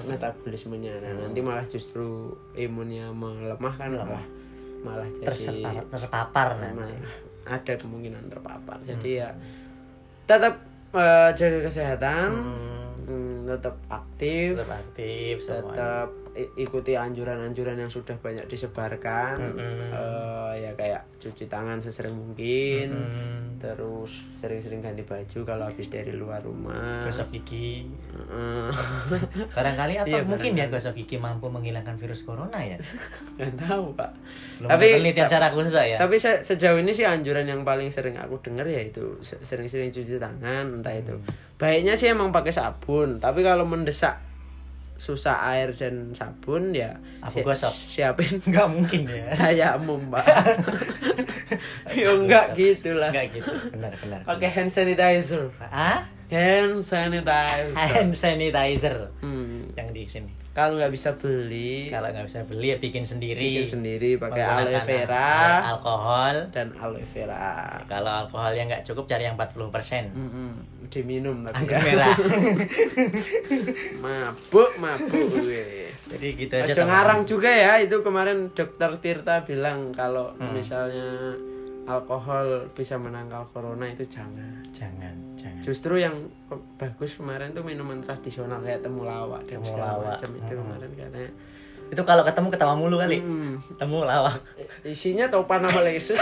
metabolismenya. 0.00 0.94
Nah, 0.96 1.12
nanti 1.20 1.40
malah 1.40 1.66
justru 1.66 2.06
imunnya 2.54 3.10
melemah 3.10 3.74
kan 3.74 3.90
malah 3.92 4.24
malah 4.80 5.04
jadi 5.12 5.26
Tersetar, 5.26 5.74
terpapar 5.84 6.48
nanti. 6.56 6.74
malah 6.74 7.14
ada 7.50 7.72
kemungkinan 7.74 8.24
terpapar. 8.26 8.78
Jadi 8.82 9.10
ya 9.12 9.28
tetap 10.24 10.62
eh, 10.92 11.30
jaga 11.34 11.58
kesehatan. 11.62 12.28
Hmm, 12.32 12.48
hmm, 12.48 12.89
tetap 13.58 13.76
aktif 13.90 14.54
tetap 14.54 14.72
aktif 14.78 15.34
semuanya. 15.42 15.58
tetap 15.74 16.08
ikuti 16.54 16.92
anjuran-anjuran 16.92 17.74
yang 17.76 17.86
sudah 17.86 18.14
banyak 18.16 18.46
disebarkan 18.46 19.36
Mm-mm. 19.36 19.90
Eh, 19.90 20.52
ya 20.60 20.70
kayak 20.72 21.02
cuci 21.16 21.46
tangan 21.46 21.76
sesering 21.76 22.12
mungkin 22.12 22.88
Hmm, 22.90 23.44
terus 23.56 24.24
sering-sering 24.32 24.80
ganti 24.80 25.02
baju 25.02 25.38
kalau 25.44 25.64
habis 25.64 25.86
dari 25.86 26.10
luar 26.10 26.40
rumah 26.40 27.02
gosok 27.02 27.28
gigi. 27.30 27.84
Heeh. 28.08 28.70
Barangkali 29.56 29.94
atau 29.96 30.08
Iya, 30.10 30.22
mungkin 30.22 30.54
ya 30.54 30.66
gosok 30.66 30.96
gigi 30.96 31.16
mampu 31.16 31.46
menghilangkan 31.46 31.94
virus 31.94 32.22
corona 32.22 32.56
ya. 32.58 32.78
nggak 33.36 33.52
tahu 33.58 33.92
pak 33.92 34.10
Belum 34.56 34.70
Tapi- 34.70 34.92
penelitian 34.94 35.26
secara 35.26 35.48
khusus 35.50 35.72
ya. 35.72 35.96
tapi 35.96 36.16
se- 36.16 36.42
sejauh 36.42 36.76
ini 36.76 36.90
sih 36.90 37.04
anjuran 37.04 37.44
yang 37.44 37.62
paling 37.62 37.88
sering 37.88 38.14
aku 38.14 38.40
dengar 38.40 38.64
ya 38.64 38.80
itu 38.80 39.18
se- 39.20 39.40
sering-sering 39.40 39.90
cuci 39.90 40.16
tangan 40.16 40.68
entah 40.74 40.92
itu 40.92 41.16
baiknya 41.56 41.92
sih 41.92 42.08
emang 42.08 42.30
pakai 42.30 42.50
sabun 42.50 43.18
tapi 43.18 43.40
kalau 43.40 43.64
mendesak 43.64 44.16
susah 45.00 45.48
air 45.48 45.72
dan 45.72 46.12
sabun 46.12 46.70
ya 46.70 47.00
Aku 47.20 47.40
gosok. 47.40 47.72
siapin 47.72 48.36
Nggak 48.46 48.68
mungkin 48.68 49.08
ya. 49.08 49.32
ayammu 49.48 49.96
mbak 50.06 50.24
ya 51.96 52.10
enggak 52.12 52.52
gitu 52.52 52.94
lah 52.94 53.08
Enggak 53.08 53.26
gitu. 53.32 53.50
Benar, 53.70 53.92
benar. 53.96 54.20
pakai 54.22 54.48
hand 54.50 54.68
sanitizer 54.68 55.48
Ah? 55.62 56.04
hand 56.28 56.80
sanitizer 56.80 57.74
Hand 57.74 58.12
sanitizer 58.14 59.10
hmm. 59.18 59.74
yang 59.74 59.90
di 59.90 60.04
sini. 60.04 60.30
kalau 60.50 60.76
nggak 60.76 60.90
bisa 60.90 61.14
beli 61.14 61.88
Kalau 61.88 62.06
nggak 62.06 62.26
bisa 62.26 62.42
beli 62.44 62.66
ya 62.68 62.76
bikin 62.76 63.02
sendiri. 63.02 63.40
bikin 63.40 63.66
sendiri 63.66 64.10
pakai 64.16 64.42
aloe 64.42 64.78
vera 64.80 65.30
al- 65.58 65.74
alkohol. 65.74 66.36
dan 66.50 66.70
aloe 66.74 67.02
vera 67.04 67.80
Kalau 67.84 68.12
alkohol 68.20 68.52
yang 68.52 68.66
nggak 68.66 68.84
cukup 68.84 69.06
cari 69.06 69.24
yang 69.24 69.34
40%. 69.34 70.12
Mm-mm. 70.12 70.52
Diminum 70.90 71.40
tapi 71.42 71.62
Anggur 71.64 71.78
merah. 71.80 72.14
mabuk 74.00 74.70
mabuk 74.76 75.24
gue 75.38 75.88
Jadi 76.10 76.26
gitu 76.36 76.52
aja. 76.52 76.66
Teman-teman. 76.68 76.90
ngarang 76.90 77.20
juga 77.24 77.46
ya 77.48 77.72
itu 77.78 77.96
kemarin 78.00 78.50
dokter 78.50 78.90
Tirta 78.98 79.42
bilang 79.42 79.90
kalau 79.90 80.34
Hmm. 80.34 80.50
misalnya 80.50 81.38
alkohol 81.86 82.70
bisa 82.70 82.94
menangkal 82.96 83.46
corona 83.48 83.82
itu 83.84 84.02
jangan 84.04 84.62
Jangan, 84.70 85.14
jangan. 85.34 85.58
justru 85.60 85.96
yang 85.96 86.14
bagus 86.74 87.14
kemarin 87.14 87.50
tuh 87.50 87.62
minuman 87.62 87.98
tradisional 88.00 88.58
kayak 88.60 88.80
temulawak 88.80 89.42
dan 89.44 89.58
segala 89.60 89.94
Temulawak. 89.96 90.18
macam 90.18 90.30
itu 90.36 90.42
Hmm. 90.48 90.60
kemarin 90.60 90.90
katanya 90.92 91.32
Itu 91.88 92.02
kalau 92.04 92.22
ketemu 92.22 92.48
ketawa 92.48 92.74
mulu 92.74 92.96
kali. 92.96 93.18
Hmm. 93.18 93.58
Temu 93.74 94.02
lawak. 94.02 94.38
isinya 94.84 95.26
topan 95.26 95.62
sama 95.62 95.80
lesus 95.82 96.18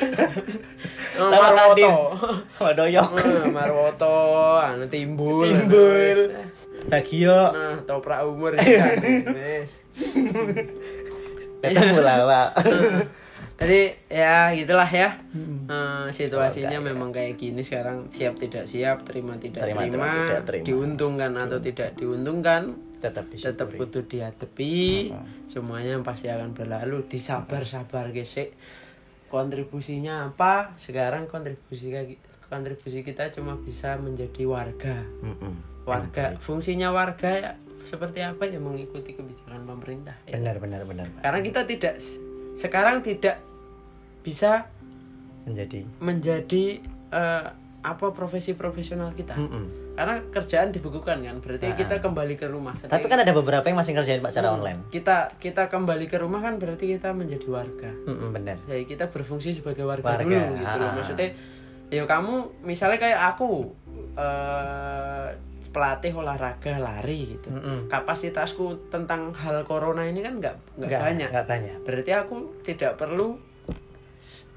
Oh, 0.00 0.30
Sama 1.20 1.50
Kadin. 1.52 1.90
Marwoto 1.90 2.30
Sama 2.54 2.70
doyok. 2.72 3.08
Eh, 3.18 3.50
Marwoto 3.50 4.16
anu 4.56 4.84
timbul 4.86 5.44
Timbul. 5.44 6.18
Bagio. 6.86 7.50
nah 7.50 7.76
toprak 7.82 8.22
umur 8.22 8.54
ya 8.54 8.86
Wes. 9.28 9.82
Ketemu 11.58 12.00
lawak. 12.00 12.54
Jadi 13.58 13.80
ya 14.06 14.54
gitulah 14.54 14.86
ya 14.86 15.18
Hmm. 15.28 15.66
Eh, 15.66 16.06
situasinya 16.08 16.78
memang 16.80 17.10
kayak 17.10 17.34
gini 17.34 17.58
sekarang 17.58 18.06
siap 18.06 18.38
tidak 18.38 18.64
siap 18.64 19.02
terima 19.02 19.34
tidak 19.34 19.66
Terima, 19.66 19.82
terima, 19.82 20.06
terima, 20.06 20.14
tidak 20.24 20.42
terima. 20.46 20.64
diuntungkan 20.64 21.32
atau 21.36 21.58
tidak 21.58 21.90
diuntungkan 21.92 22.62
Tetap 22.96 23.26
tetap 23.28 23.66
disyukuri. 23.68 23.78
kudu 23.80 24.00
dihadapi 24.08 24.76
semuanya 25.46 25.98
pasti 26.00 26.26
akan 26.26 26.50
berlalu 26.50 27.02
disabar-sabar 27.04 28.10
gesek 28.10 28.54
kontribusinya 29.28 30.32
apa 30.32 30.72
sekarang 30.80 31.28
kontribusi 31.28 31.92
kontribusi 32.48 33.04
kita 33.04 33.28
cuma 33.30 33.56
bisa 33.60 34.00
menjadi 34.00 34.42
warga 34.48 35.04
Mm-mm. 35.20 35.84
warga 35.84 36.36
fungsinya 36.40 36.88
warga 36.90 37.30
ya 37.32 37.52
seperti 37.84 38.20
apa 38.20 38.44
ya 38.44 38.60
mengikuti 38.60 39.16
kebijakan 39.16 39.64
pemerintah 39.64 40.12
ya. 40.28 40.36
Benar, 40.36 40.60
benar, 40.60 40.84
benar. 40.84 41.08
Karena 41.24 41.40
kita 41.40 41.64
tidak 41.64 41.96
sekarang 42.52 43.00
tidak 43.00 43.40
bisa 44.20 44.68
Menjadi. 45.48 45.80
menjadi 46.04 46.64
eh, 47.08 47.46
apa 47.80 48.06
profesi 48.12 48.52
profesional 48.52 49.16
kita 49.16 49.32
Mm-mm. 49.40 49.87
Karena 49.98 50.22
kerjaan 50.24 50.70
dibukukan 50.70 51.18
kan 51.18 51.36
berarti 51.38 51.74
kita 51.74 51.98
kembali 51.98 52.34
ke 52.34 52.46
rumah 52.46 52.78
Tapi 52.78 53.04
kan 53.04 53.18
ada 53.18 53.32
beberapa 53.32 53.64
yang 53.64 53.74
masih 53.76 53.92
ngerjain 53.92 54.20
Pak 54.20 54.30
secara 54.30 54.54
online. 54.54 54.86
kita 54.88 55.34
kita 55.36 55.66
kembali 55.66 56.06
ke 56.06 56.16
rumah 56.16 56.38
kan 56.38 56.54
berarti 56.56 56.86
kita 56.88 57.10
menjadi 57.10 57.42
warga 57.48 57.90
Mm-mm, 58.06 58.30
benar. 58.30 58.62
ya 58.64 58.78
kita 58.80 59.08
berfungsi 59.08 59.50
sebagai 59.52 59.82
warga, 59.82 60.06
Warga, 60.08 60.22
dulu 60.22 60.38
gitu 60.56 60.76
loh 60.76 60.90
maksudnya 60.94 61.28
ya 61.88 62.02
kamu 62.04 62.34
misalnya 62.62 62.98
kayak 62.98 63.20
aku 63.28 63.74
eh 64.14 65.28
pelatih 65.68 66.12
olahraga 66.12 66.78
lari 66.78 67.34
gitu 67.34 67.50
Mm-mm. 67.50 67.86
kapasitasku 67.86 68.88
tentang 68.88 69.30
hal 69.32 69.62
corona 69.62 70.02
ini 70.02 70.20
kan 70.20 70.38
nggak 70.38 70.54
nggak 70.74 70.88
Nggak- 70.88 71.02
banyak 71.04 71.28
nggak 71.28 71.46
banyak. 71.46 71.76
berarti 71.82 72.10
aku 72.14 72.36
tidak 72.62 72.96
perlu 72.96 73.36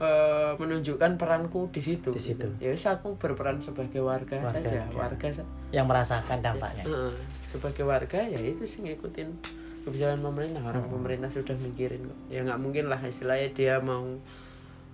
eh, 0.01 0.51
menunjukkan 0.55 1.13
peranku 1.15 1.69
di 1.69 1.77
situ 1.79 2.09
Di 2.09 2.17
situ. 2.19 2.49
ya 2.57 2.67
wis 2.67 2.81
aku 2.83 3.13
berperan 3.15 3.57
sebagai 3.57 4.01
warga, 4.01 4.33
Warga, 4.35 4.57
saja 4.57 4.81
ya. 4.81 4.85
warga 4.91 5.27
sa- 5.29 5.45
Yang 5.69 5.85
merasakan 5.87 6.37
dampaknya. 6.41 6.83
Heeh. 6.83 7.13
sebagai 7.43 7.83
warga 7.83 8.17
ya 8.17 8.39
itu 8.39 8.63
sih 8.63 8.81
ngikutin 8.81 9.27
kebijakan 9.81 10.19
pemerintah 10.19 10.63
orang 10.63 10.83
Hmm. 10.83 10.93
pemerintah 10.95 11.27
sudah 11.27 11.53
mikirin 11.55 12.01
kok 12.01 12.17
ya 12.27 12.41
nggak 12.41 12.57
mungkin 12.57 12.85
lah 12.87 12.97
istilahnya 12.97 13.49
dia 13.51 13.75
mau 13.77 14.05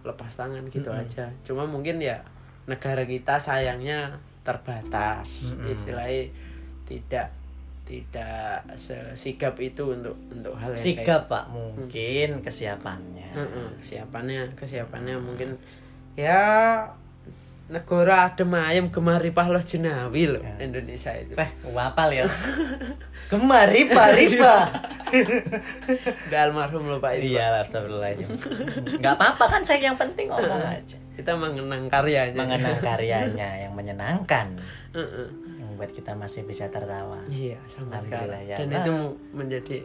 lepas 0.02 0.32
tangan 0.34 0.64
gitu 0.66 0.88
Hmm. 0.88 1.00
aja 1.00 1.32
cuma 1.42 1.64
mungkin 1.64 2.00
ya 2.00 2.20
negara 2.66 3.04
kita 3.04 3.36
sayangnya 3.38 4.16
terbatas 4.42 5.52
Hmm. 5.52 5.68
istilahnya 5.68 6.32
tidak 6.84 7.32
tidak 7.88 8.68
sesigap 8.76 9.56
itu 9.58 9.88
untuk 9.90 10.20
untuk 10.28 10.54
hal 10.54 10.72
yang 10.72 10.78
kayak 10.78 10.84
Sigap 11.00 11.22
Pak, 11.26 11.46
mungkin 11.50 12.44
kesiapannya. 12.44 13.30
Heeh, 13.32 13.68
kesiapannya 13.80 14.42
kesiapannya 14.54 15.16
mungkin 15.18 15.56
ya 16.14 16.84
negara 17.68 18.28
adem 18.28 18.52
ayam 18.54 18.88
gemari 18.88 19.28
pahloh 19.30 19.60
jenawi 19.60 20.24
loh 20.26 20.40
Ya. 20.40 20.56
Indonesia 20.62 21.12
itu 21.14 21.36
Wah, 21.36 21.52
wapal 21.68 22.12
ya. 22.12 22.24
Kemari 23.28 23.88
Pak 23.88 24.08
Ripa. 24.14 24.56
udah 26.28 26.40
almarhum 26.42 26.84
loh 26.86 27.00
pak 27.00 27.16
itu 27.16 27.32
Iya, 27.32 27.64
astagfirullahaladzim. 27.64 28.28
Enggak 29.00 29.16
apa-apa 29.16 29.46
kan 29.48 29.62
saya 29.64 29.80
yang 29.82 29.96
penting 29.96 30.28
ngomong 30.28 30.64
aja. 30.64 30.96
kita 31.16 31.34
mengenang 31.34 31.88
karyanya 31.88 32.36
Mengenang 32.36 32.78
karyanya 32.78 33.50
yang 33.64 33.74
menyenangkan. 33.74 34.48
Buat 35.78 35.90
kita 35.90 36.12
masih 36.14 36.44
bisa 36.44 36.68
tertawa. 36.68 37.22
iya 37.28 37.56
sama 37.66 37.96
Alhamdulillah, 37.96 38.26
sekali 38.36 38.50
ya 38.50 38.58
dan 38.58 38.68
Allah. 38.68 38.82
itu 38.82 38.96
menjadi 39.32 39.78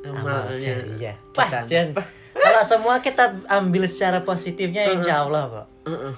Amal 0.00 0.16
amalnya. 0.48 1.12
Pesan. 1.30 1.52
Wah, 1.52 1.62
Jen. 1.66 1.88
Kalau 2.32 2.62
semua 2.62 2.94
kita 2.98 3.24
ambil 3.44 3.84
secara 3.84 4.22
positifnya 4.22 4.88
insya 4.88 5.20
Allah 5.20 5.44
kok. 5.46 5.66
Heeh. 5.84 6.14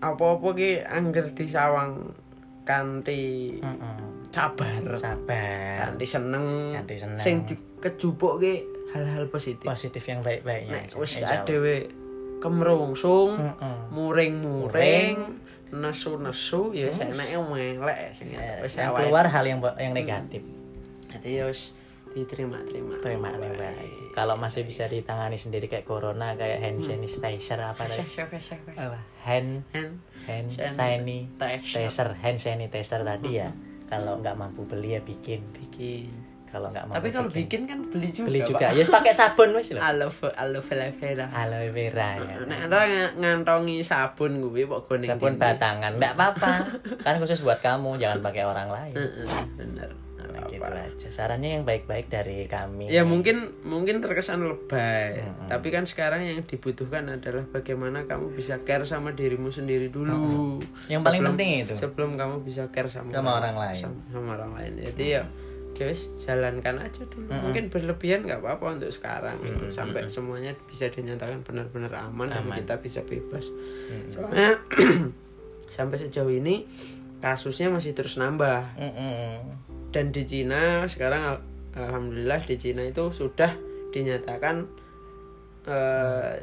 apa-apa 0.00 0.48
ki 0.52 0.82
angger 0.82 1.30
disawang 1.30 2.10
kanthi 2.62 3.54
Mm-mm. 3.58 4.26
sabar 4.28 4.82
Sabar. 4.96 5.78
kanthi 5.78 6.02
seneng 6.02 6.74
Kanthi 6.74 6.96
seneng. 6.96 7.18
sing 7.18 7.42
dikejupuk 7.44 8.38
ki 8.38 8.54
hal-hal 8.90 9.26
positif 9.26 9.62
Positif 9.62 10.02
yang 10.02 10.20
baik-baiknya. 10.20 10.82
nek 10.82 10.84
aja, 10.84 10.98
wis 10.98 11.14
dhewe 11.44 11.76
kemrungsung 12.42 13.38
Mm-mm. 13.38 13.76
Muring-muring 15.72 15.88
nesu-nesu 15.88 16.76
ya 16.76 16.92
seneke 16.92 17.36
melek 17.40 18.12
sing 18.12 18.36
awake 18.36 19.08
keluar 19.08 19.26
hal 19.32 19.44
yang 19.48 19.60
yang 19.80 19.96
negatif. 19.96 20.44
Jadi 21.08 21.40
ya 21.40 21.48
wis 21.48 21.72
diterima-terima. 22.12 23.00
Terima 23.00 23.32
kasih 23.32 23.56
baik. 23.56 23.92
Kalau 24.12 24.36
masih 24.36 24.68
bisa 24.68 24.84
ditangani 24.84 25.40
sendiri 25.40 25.64
kayak 25.72 25.88
corona, 25.88 26.36
kayak 26.36 26.60
hand 26.60 26.84
sanitizer 26.84 27.56
apa 27.64 27.88
tadi? 27.88 28.04
Apa? 28.76 29.00
Hand 29.24 29.64
Hand 29.72 29.96
hand 30.28 30.48
Sanitizer. 30.52 31.64
sanitizer, 31.64 32.08
hand 32.20 32.38
sanitizer 32.38 33.00
tadi 33.00 33.40
ya. 33.40 33.48
Kalau 33.88 34.20
nggak 34.20 34.36
mampu 34.36 34.68
beli 34.68 34.96
ya 34.96 35.00
bikin. 35.00 35.40
bikin. 35.56 36.31
Kalau 36.52 36.68
nggak 36.68 36.84
mau 36.84 36.94
Tapi 36.94 37.08
kalau 37.08 37.28
bikin 37.28 37.64
kan 37.64 37.80
beli 37.82 38.12
juga. 38.12 38.28
beli 38.28 38.40
juga 38.44 38.66
ya 38.68 38.84
pakai 38.84 39.10
sabun 39.10 39.56
wis 39.56 39.72
lho 39.72 39.80
Aloe 39.80 40.12
aloe 40.36 40.60
vera. 40.60 41.26
aloe 41.32 41.68
vera 41.72 42.08
ya 42.20 42.36
ora 42.36 42.84
ng- 42.84 43.14
ngantongi 43.16 43.80
sabun 43.80 44.44
gue 44.44 44.62
kok 44.62 44.84
goning. 44.84 45.08
sabun 45.08 45.34
batangan 45.34 45.96
nggak 45.96 46.12
apa-apa 46.12 46.50
kan 47.00 47.16
khusus 47.16 47.40
buat 47.40 47.58
kamu 47.58 47.96
jangan 47.96 48.20
pakai 48.20 48.44
orang 48.44 48.68
lain 48.68 48.92
Bener. 49.56 49.90
Nah, 50.22 50.48
gitu 50.48 50.64
aja 50.64 51.08
sarannya 51.12 51.60
yang 51.60 51.64
baik-baik 51.64 52.06
dari 52.06 52.46
kami 52.46 52.88
Ya 52.88 53.02
mungkin 53.02 53.52
mungkin 53.62 54.00
terkesan 54.00 54.40
lebay, 54.40 55.20
tapi 55.44 55.68
kan 55.68 55.84
sekarang 55.84 56.24
yang 56.24 56.40
dibutuhkan 56.40 57.04
adalah 57.06 57.44
bagaimana 57.44 58.06
kamu 58.06 58.32
bisa 58.32 58.62
care 58.62 58.80
sama 58.82 59.12
dirimu 59.12 59.50
sendiri 59.50 59.88
dulu. 59.88 60.56
Yang 60.86 61.00
paling 61.02 61.20
Sebelum- 61.20 61.36
penting 61.36 61.50
itu. 61.60 61.74
Sebelum 61.74 62.10
kamu 62.14 62.34
bisa 62.40 62.70
care 62.70 62.88
sama, 62.88 63.12
Sama 63.12 63.30
orang 63.36 63.56
lain. 63.56 63.76
Sama, 63.76 63.98
sama 64.08 64.28
orang 64.32 64.50
lain. 64.56 64.72
Jadi 64.82 65.04
ya 65.10 65.22
ya 65.72 65.88
wis 65.88 66.14
jalankan 66.20 66.78
aja 66.78 67.02
dulu. 67.08 67.32
Mungkin 67.32 67.72
berlebihan 67.72 68.22
nggak 68.22 68.44
apa-apa 68.44 68.78
untuk 68.78 68.92
sekarang 68.92 69.34
gitu. 69.42 69.72
Sampai 69.72 70.06
semuanya 70.06 70.52
bisa 70.68 70.86
dinyatakan 70.92 71.42
benar-benar 71.42 72.08
aman, 72.08 72.28
dan 72.30 72.44
kita 72.52 72.78
bisa 72.78 73.00
bebas. 73.02 73.48
Soalnya 74.12 74.60
sampai 75.76 75.96
sejauh 75.96 76.28
ini 76.28 76.68
kasusnya 77.22 77.70
masih 77.70 77.94
terus 77.96 78.18
nambah 78.18 78.76
Mm-mm. 78.76 79.40
dan 79.94 80.10
di 80.10 80.26
Cina 80.26 80.84
sekarang 80.90 81.22
al- 81.22 81.44
alhamdulillah 81.72 82.42
di 82.44 82.58
Cina 82.58 82.82
itu 82.82 83.08
sudah 83.14 83.54
dinyatakan 83.94 84.66
eh, 85.70 86.34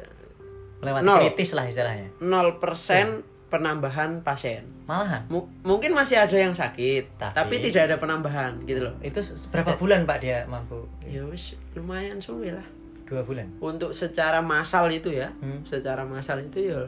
melewati 0.80 1.04
Nol. 1.04 1.20
kritis 1.20 1.52
lah 1.52 1.68
istilahnya 1.68 2.10
0% 2.18 3.29
penambahan 3.50 4.22
pasien. 4.22 4.62
malahan 4.86 5.26
Mu- 5.26 5.50
mungkin 5.60 5.90
masih 5.90 6.16
ada 6.16 6.32
yang 6.32 6.50
sakit, 6.52 7.14
Tapi- 7.14 7.34
tapi, 7.34 7.54
tidak 7.60 7.82
ada 7.84 7.96
penambahan 7.96 8.62
gitu 8.64 8.80
loh. 8.80 8.94
itu 9.00 9.18
berapa 9.48 9.74
bulan 9.74 10.02
pak 10.02 10.18
dia 10.18 10.46
mampu 10.46 10.86
Ya 11.02 11.22
wis 11.24 11.54
lumayan 11.72 12.16
suwe 12.16 12.50
lah. 12.50 12.64
dua 13.04 13.20
bulan 13.20 13.50
Untuk 13.58 13.90
secara 13.90 14.38
massal 14.40 14.86
itu 14.88 15.10
ya, 15.10 15.28
Hmm. 15.36 15.60
secara 15.62 16.02
massal 16.02 16.38
itu 16.38 16.70
ya 16.70 16.78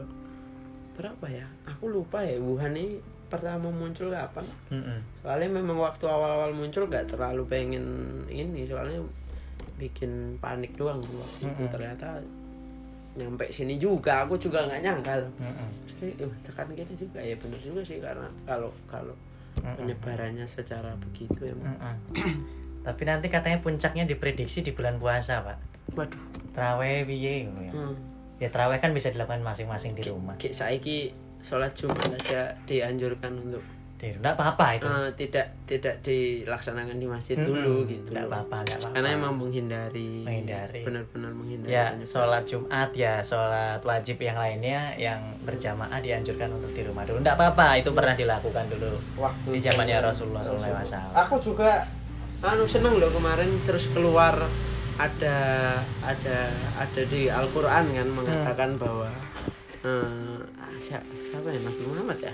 berapa 0.93 1.25
ya? 1.25 1.43
Aku 1.67 1.89
lupa 1.89 2.19
ya 2.19 2.37
Wuhan 2.37 2.71
ini 2.71 3.01
pertama 3.25 3.67
muncul 3.67 4.07
kapan? 4.07 4.45
Mm-mm. 4.69 4.99
soalnya 5.19 5.49
memang 5.51 5.75
waktu 5.75 6.05
awal-awal 6.05 6.51
muncul 6.51 6.85
gak 6.85 7.07
terlalu 7.07 7.41
pengen 7.45 7.83
ini 8.27 8.61
soalnya 8.61 9.01
bikin 9.75 10.37
panik 10.37 10.75
doang 10.75 11.01
waktu 11.01 11.49
itu 11.49 11.63
ternyata 11.67 12.21
nyampe 13.13 13.45
sini 13.49 13.77
juga 13.77 14.25
aku 14.25 14.35
juga 14.37 14.65
nggak 14.65 14.81
nyangka 14.81 15.13
loh. 15.21 15.31
Jadi, 15.85 16.19
eh, 16.19 16.31
tekan 16.43 16.67
gitu 16.73 17.05
juga 17.07 17.19
ya 17.21 17.35
bener 17.37 17.59
juga 17.61 17.81
sih 17.85 18.01
karena 18.01 18.27
kalau 18.43 18.73
kalau 18.89 19.15
penyebarannya 19.61 20.43
secara 20.49 20.97
begitu 20.97 21.47
ya 21.47 21.53
Mm-mm. 21.55 21.95
tapi 22.87 23.01
nanti 23.07 23.29
katanya 23.29 23.61
puncaknya 23.63 24.03
diprediksi 24.03 24.65
di 24.65 24.73
bulan 24.75 24.97
puasa 24.99 25.39
pak 25.45 25.57
waduh 25.95 26.19
Traweh 26.53 27.05
ngono 27.05 27.61
ya. 27.63 27.71
hmm. 27.71 27.95
Ya 28.41 28.49
traweh 28.51 28.75
kan 28.81 28.91
bisa 28.91 29.07
dilakukan 29.13 29.39
masing-masing 29.39 29.95
di 29.95 30.03
rumah. 30.03 30.35
kayak 30.35 30.51
saiki 30.57 31.15
sholat 31.39 31.71
jumat 31.77 32.01
aja 32.11 32.57
dianjurkan 32.67 33.39
untuk 33.39 33.63
Enggak 34.13 34.35
apa-apa 34.35 34.65
itu. 34.73 34.85
eh, 34.85 35.09
tidak 35.15 35.47
tidak 35.63 35.95
dilaksanakan 36.01 36.95
di 36.95 37.07
masjid 37.07 37.37
dulu 37.37 37.85
gitu 37.85 38.09
Enggak 38.09 38.25
loh. 38.25 38.31
apa-apa, 38.35 38.55
enggak 38.61 38.77
apa-apa. 38.77 38.95
karena 38.95 39.09
emang 39.13 39.33
menghindari 39.33 40.11
Menghindari. 40.21 40.81
benar-benar 40.83 41.31
menghindari 41.31 41.71
Ya, 41.71 41.85
sholat 42.01 42.43
Jumat 42.43 42.89
ya, 42.91 43.13
sholat 43.19 43.79
wajib 43.79 44.17
yang 44.17 44.35
lainnya 44.35 44.91
yang 44.93 45.17
berjamaah 45.41 45.97
dianjurkan 45.97 46.51
untuk 46.51 46.71
di 46.71 46.81
rumah 46.81 47.03
dulu. 47.03 47.17
Enggak 47.17 47.35
apa-apa, 47.35 47.77
itu 47.77 47.89
pernah 47.89 48.11
dilakukan 48.13 48.65
dulu 48.67 48.91
waktu 49.17 49.47
di 49.49 49.59
zamannya 49.59 49.97
Rasulullah 49.99 50.43
SAW. 50.43 51.15
Aku 51.21 51.39
juga 51.39 51.87
anu 52.39 52.67
seneng 52.67 52.95
loh 52.95 53.07
kemarin 53.09 53.47
terus 53.63 53.87
keluar 53.87 54.35
ada 54.93 55.37
ada 56.03 56.37
ada 56.75 57.01
di 57.03 57.25
Al-Qur'an 57.25 57.87
kan 57.87 58.05
mengatakan 58.05 58.75
bahwa 58.75 59.07
eh 59.81 60.37
siapa, 60.77 61.01
siapa 61.23 61.47
ya 61.49 61.59
Nabi 61.59 61.81
Muhammad 61.87 62.19
ya? 62.19 62.33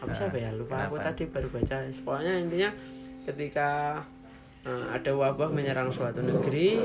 Apa 0.00 0.10
siapa 0.10 0.36
ya? 0.36 0.50
Lupa 0.50 0.76
aku 0.82 0.96
kenapa? 0.96 1.06
tadi 1.06 1.22
baru 1.26 1.48
baca. 1.50 1.74
Pokoknya 1.84 2.34
intinya 2.38 2.70
ketika 3.22 3.68
eh, 4.62 4.84
ada 4.90 5.10
wabah 5.10 5.48
menyerang 5.48 5.88
suatu 5.88 6.20
negeri, 6.20 6.80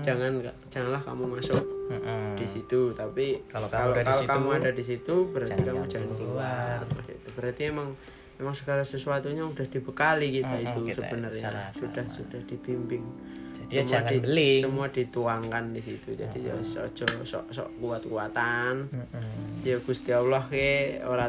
jangan 0.00 0.40
janganlah 0.68 1.00
kamu 1.00 1.24
masuk 1.34 1.60
Mm-mm. 1.88 2.36
di 2.36 2.44
situ 2.44 2.92
tapi 2.92 3.40
Kalau 3.46 3.64
kamu 3.66 3.90
ada 3.90 4.02
di 4.02 4.12
situ, 4.14 4.28
kamu 4.28 4.48
ada 4.54 4.70
di 4.70 4.84
situ 4.84 5.14
berarti 5.26 5.50
jangan 5.54 5.64
kamu 5.66 5.82
jangan 5.88 6.08
keluar. 6.14 6.78
keluar 6.84 7.04
Gitu. 7.08 7.28
berarti 7.32 7.62
emang 7.66 7.88
emang 8.36 8.52
segala 8.52 8.82
sesuatunya 8.82 9.42
udah 9.42 9.66
dibekali 9.66 10.28
kita 10.30 10.54
itu 10.58 10.78
kita 10.84 11.00
sebenarnya 11.02 11.42
sudah 11.74 12.04
agama. 12.04 12.12
sudah 12.12 12.40
dibimbing 12.44 13.04
Jadi 13.68 13.76
ya 13.76 13.82
jangan 13.84 14.16
beli. 14.18 14.52
semua 14.58 14.88
dituangkan 14.88 15.64
di 15.70 15.80
situ 15.80 16.08
jadi 16.12 16.38
ya 16.42 16.56
sok 16.58 16.88
sok 17.20 17.44
sok 17.48 17.68
kuat 17.76 18.00
kuatan 18.02 18.88
Mm-mm. 18.88 19.60
ya 19.60 19.76
gusti 19.78 20.08
allah 20.10 20.40
ke 20.42 20.96
orang 21.02 21.28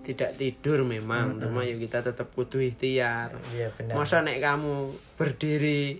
tidak 0.00 0.34
tidur 0.34 0.82
memang 0.82 1.36
cuma 1.36 1.60
ya 1.60 1.74
kita 1.74 1.98
tetap 2.00 2.30
kudu 2.30 2.62
ikhtiar 2.62 3.34
Iya 3.50 3.74
benar. 3.74 3.94
masa 3.96 4.22
nek 4.22 4.38
kamu 4.38 4.74
berdiri 5.16 5.98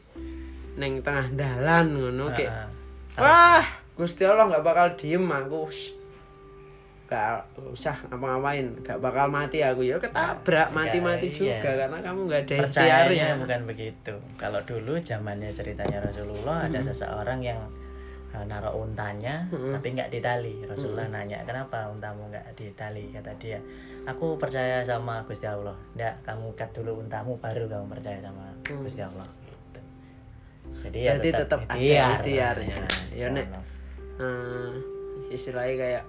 neng 0.76 1.02
tengah 1.02 1.26
dalan 1.32 1.86
ngono 1.92 2.30
kayak 2.30 2.70
Ah, 3.12 3.58
Wah, 3.58 3.64
Gusti 3.92 4.22
Allah 4.22 4.46
nggak 4.46 4.62
bakal 4.62 4.94
diem 4.94 5.26
aku. 5.26 5.66
Gak 7.10 7.42
usah 7.58 7.98
ngapa-ngapain, 8.06 8.70
gak 8.86 9.02
bakal 9.02 9.26
mati 9.26 9.58
aku 9.66 9.82
ya 9.82 9.98
ketabrak 9.98 10.70
mati-mati 10.70 11.26
iya. 11.34 11.58
juga 11.58 11.70
karena 11.82 11.98
kamu 11.98 12.20
nggak 12.30 12.42
ada 12.46 12.56
Percayanya 12.70 13.34
bukan 13.34 13.60
begitu. 13.66 14.14
Kalau 14.38 14.62
dulu 14.62 14.94
zamannya 15.02 15.50
ceritanya 15.50 16.06
Rasulullah 16.06 16.70
ada 16.70 16.78
seseorang 16.78 17.42
yang 17.42 17.58
uh, 18.30 18.44
naruh 18.46 18.78
untanya 18.78 19.50
tapi 19.50 19.86
nggak 19.98 20.10
ditali. 20.14 20.62
Rasulullah 20.62 21.10
nanya 21.10 21.42
kenapa 21.42 21.90
untamu 21.90 22.30
nggak 22.30 22.54
ditali? 22.54 23.10
Kata 23.10 23.34
dia, 23.42 23.58
aku 24.06 24.38
percaya 24.38 24.86
sama 24.86 25.26
Gusti 25.26 25.50
Allah. 25.50 25.74
Nggak, 25.98 26.14
kamu 26.22 26.46
cut 26.54 26.70
dulu 26.78 27.02
untamu 27.02 27.34
baru 27.42 27.66
kamu 27.66 27.90
percaya 27.90 28.18
sama 28.22 28.54
Gusti 28.62 29.02
Allah. 29.02 29.26
Gitu. 29.26 29.80
Jadi 30.86 30.98
ya 31.02 31.18
Berarti 31.18 31.30
tetap 31.34 31.60
ada 31.66 31.74
ikhtiar. 31.74 32.10
ikhtiarnya. 32.22 32.78
Ya, 33.18 33.26
Nek. 33.34 33.46
Allah. 33.50 33.64
Eh, 34.20 34.72
istilahnya 35.32 35.74
kayak 35.74 36.04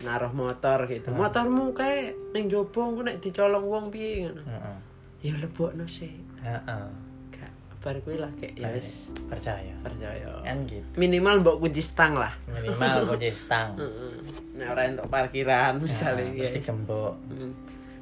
naruh 0.00 0.32
motor 0.32 0.88
gitu. 0.88 1.12
Motormu 1.12 1.72
kayak 1.72 2.16
neng 2.32 2.48
jobo 2.48 2.88
aku 2.88 3.00
nek 3.04 3.20
dicolong 3.20 3.64
wong 3.64 3.86
piye 3.88 4.24
ngono. 4.24 4.42
Heeh. 4.42 4.76
Ya 5.20 5.34
lebokno 5.36 5.84
sih. 5.84 6.16
Heeh. 6.40 6.84
Gak 7.30 7.52
bar 7.80 7.96
kuwi 8.00 8.16
lah 8.16 8.32
kayak 8.36 8.56
ya 8.56 8.68
wis 8.72 9.12
Percaya. 9.28 9.72
percaya. 9.84 10.28
Kan 10.40 10.64
gitu. 10.64 10.88
Minimal 10.96 11.44
mbok 11.44 11.56
kunci 11.60 11.84
stang 11.84 12.16
lah. 12.16 12.32
Minimal 12.48 13.04
kunci 13.12 13.28
stang. 13.30 13.76
Heeh. 13.76 14.12
Nek 14.56 14.66
ora 14.72 14.82
entuk 14.88 15.06
parkiran 15.08 15.76
misalnya 15.76 16.32
ya. 16.32 16.44
Mesti 16.48 16.60
gembok. 16.64 17.14
Mm. 17.28 17.52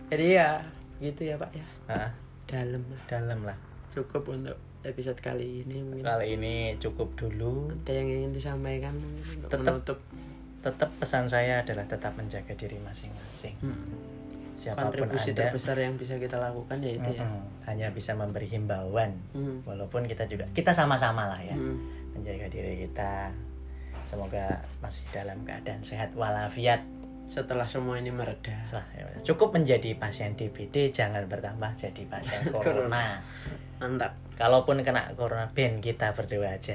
Jadi 0.08 0.26
ya 0.38 0.50
gitu 0.98 1.20
ya 1.26 1.34
Pak 1.34 1.50
ya. 1.50 1.66
Heeh. 1.90 2.10
Dalam 2.48 2.82
lah. 2.86 3.02
Dalam 3.10 3.38
lah. 3.42 3.58
Cukup 3.90 4.22
untuk 4.30 4.56
episode 4.86 5.18
kali 5.18 5.66
ini 5.66 5.82
mungkin. 5.82 6.06
Kali 6.06 6.38
ini 6.38 6.54
cukup 6.78 7.18
dulu. 7.18 7.74
Ada 7.82 7.92
yang 7.92 8.08
ingin 8.08 8.30
disampaikan 8.30 8.94
untuk 8.94 9.50
Tetap. 9.50 9.66
menutup 9.66 9.98
Tetap 10.68 10.90
pesan 10.96 11.24
saya 11.26 11.60
adalah 11.60 11.84
tetap 11.84 12.12
menjaga 12.12 12.52
diri 12.52 12.76
masing-masing. 12.78 13.56
Siapa 14.52 14.74
pun 14.76 14.90
kontribusi 14.90 15.30
Anda, 15.30 15.48
terbesar 15.48 15.78
yang 15.78 15.94
bisa 15.94 16.18
kita 16.18 16.34
lakukan 16.36 16.76
ya 16.78 16.92
itu 16.92 17.10
ya. 17.12 17.22
mm-mm, 17.22 17.42
hanya 17.64 17.86
bisa 17.88 18.12
memberi 18.12 18.46
himbauan. 18.48 19.14
Hmm. 19.30 19.62
Walaupun 19.62 20.04
kita 20.04 20.26
juga 20.26 20.50
kita 20.50 20.70
sama-sama 20.70 21.24
lah 21.24 21.38
ya 21.38 21.54
Hmm. 21.54 21.78
menjaga 22.12 22.50
diri 22.50 22.74
kita. 22.82 23.30
Semoga 24.02 24.58
masih 24.78 25.06
dalam 25.08 25.40
keadaan 25.42 25.80
sehat 25.80 26.10
walafiat. 26.12 26.82
Setelah 27.24 27.64
semua 27.64 27.96
ini 27.96 28.08
mereda. 28.08 28.56
Setelah- 28.60 28.88
ya, 28.92 29.04
Cukup 29.22 29.52
menjadi 29.52 29.94
pasien 29.94 30.32
DBD, 30.32 30.90
jangan 30.90 31.24
bertambah 31.24 31.76
jadi 31.76 32.02
pasien 32.04 32.40
corona. 32.52 33.20
Mantap. 33.78 34.16
Kalaupun 34.34 34.82
kena 34.82 35.12
corona, 35.12 35.46
ben 35.48 35.78
kita 35.78 36.10
berdua 36.10 36.56
aja. 36.56 36.74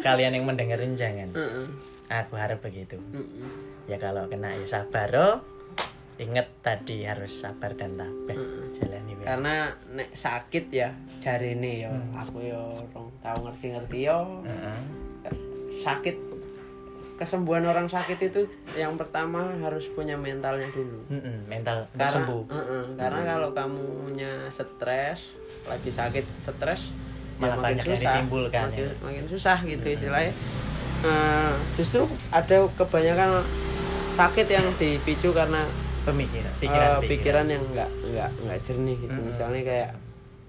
Kalian 0.00 0.34
yang 0.34 0.44
mendengarin 0.44 0.94
jangan. 0.94 1.30
Aku 2.08 2.40
harap 2.40 2.64
begitu. 2.64 2.96
Mm-mm. 3.12 3.84
Ya 3.84 4.00
kalau 4.00 4.28
kena 4.28 4.56
ya 4.56 4.64
sabar 4.64 5.12
oh. 5.16 5.36
Ingat 6.18 6.50
tadi 6.66 7.06
harus 7.06 7.30
sabar 7.30 7.78
dan 7.78 7.94
tabah. 7.94 8.34
Jalani 8.74 9.12
wae. 9.14 9.22
Karena 9.22 9.70
nek 9.94 10.10
sakit 10.10 10.64
ya 10.72 10.90
jarine 11.22 11.86
ya 11.86 11.90
aku 12.16 12.42
ya 12.42 12.58
orang 12.58 13.06
tahu 13.22 13.38
ngerti-ngerti 13.46 13.98
ya 14.08 14.18
Heeh. 14.42 14.80
sakit 15.78 16.16
kesembuhan 17.18 17.66
orang 17.66 17.90
sakit 17.90 18.18
itu 18.30 18.46
yang 18.78 18.94
pertama 18.94 19.50
harus 19.62 19.90
punya 19.90 20.14
mentalnya 20.14 20.70
dulu. 20.70 21.02
Mm-mm, 21.10 21.50
mental 21.50 21.86
untuk 21.86 21.98
karena 21.98 22.14
sembuh. 22.14 22.42
Heeh, 22.50 22.82
karena 22.94 23.20
kalau 23.26 23.48
kamunya 23.54 24.32
stres 24.50 25.34
lagi 25.66 25.90
sakit 25.90 26.24
stres 26.42 26.94
Malah 27.38 27.62
banyak 27.62 27.86
yang 27.86 27.94
ditimbulkan, 28.02 28.74
makin, 28.74 28.82
ya. 28.82 28.90
makin 28.98 29.24
susah 29.30 29.58
gitu 29.62 29.86
istilahnya 29.86 30.34
Eh, 31.00 31.52
justru 31.74 32.02
ada 32.28 32.66
kebanyakan 32.70 33.46
sakit 34.12 34.46
yang 34.46 34.66
dipicu 34.74 35.30
karena 35.30 35.62
Pemikiran, 36.00 36.48
eh, 36.48 36.56
pikiran, 36.58 36.90
pikiran. 37.02 37.46
yang 37.46 37.62
nggak 37.68 37.90
nggak 38.08 38.30
nggak 38.42 38.58
jernih 38.60 38.96
gitu. 38.98 39.18
Misalnya 39.20 39.60
kayak 39.62 39.90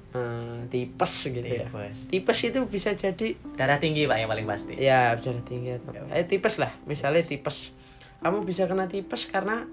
eh, 0.10 0.58
tipes 0.68 1.14
gitu 1.28 1.44
ya. 1.44 1.68
Tipes. 1.68 1.98
tipes 2.08 2.40
itu 2.42 2.60
bisa 2.64 2.90
jadi 2.92 3.28
Darah 3.54 3.78
tinggi 3.78 4.04
pak 4.04 4.18
yang 4.18 4.26
paling 4.28 4.48
pasti. 4.48 4.74
ya 4.74 5.14
darah 5.14 5.44
tinggi 5.44 5.76
atau 5.76 5.92
Ya, 5.92 6.02
eh 6.12 6.24
tipes 6.24 6.58
lah 6.58 6.72
misalnya 6.84 7.22
tipes. 7.22 7.76
kamu 8.20 8.42
bisa 8.42 8.66
kena 8.66 8.86
tipes 8.86 9.24
karena 9.26 9.64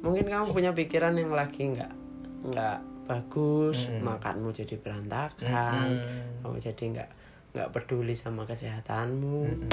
mungkin 0.00 0.24
kamu 0.24 0.48
punya 0.48 0.72
pikiran 0.72 1.12
yang 1.12 1.30
lagi 1.30 1.68
nggak 1.68 1.92
nggak 2.44 2.78
bagus 3.04 3.86
makanmu 3.98 4.50
jadi 4.50 4.74
berantakan 4.76 5.86
Mm-mm. 5.92 6.40
kamu 6.40 6.56
jadi 6.60 6.82
nggak 6.88 7.08
nggak 7.52 7.68
peduli 7.70 8.14
sama 8.14 8.42
kesehatanmu 8.42 9.68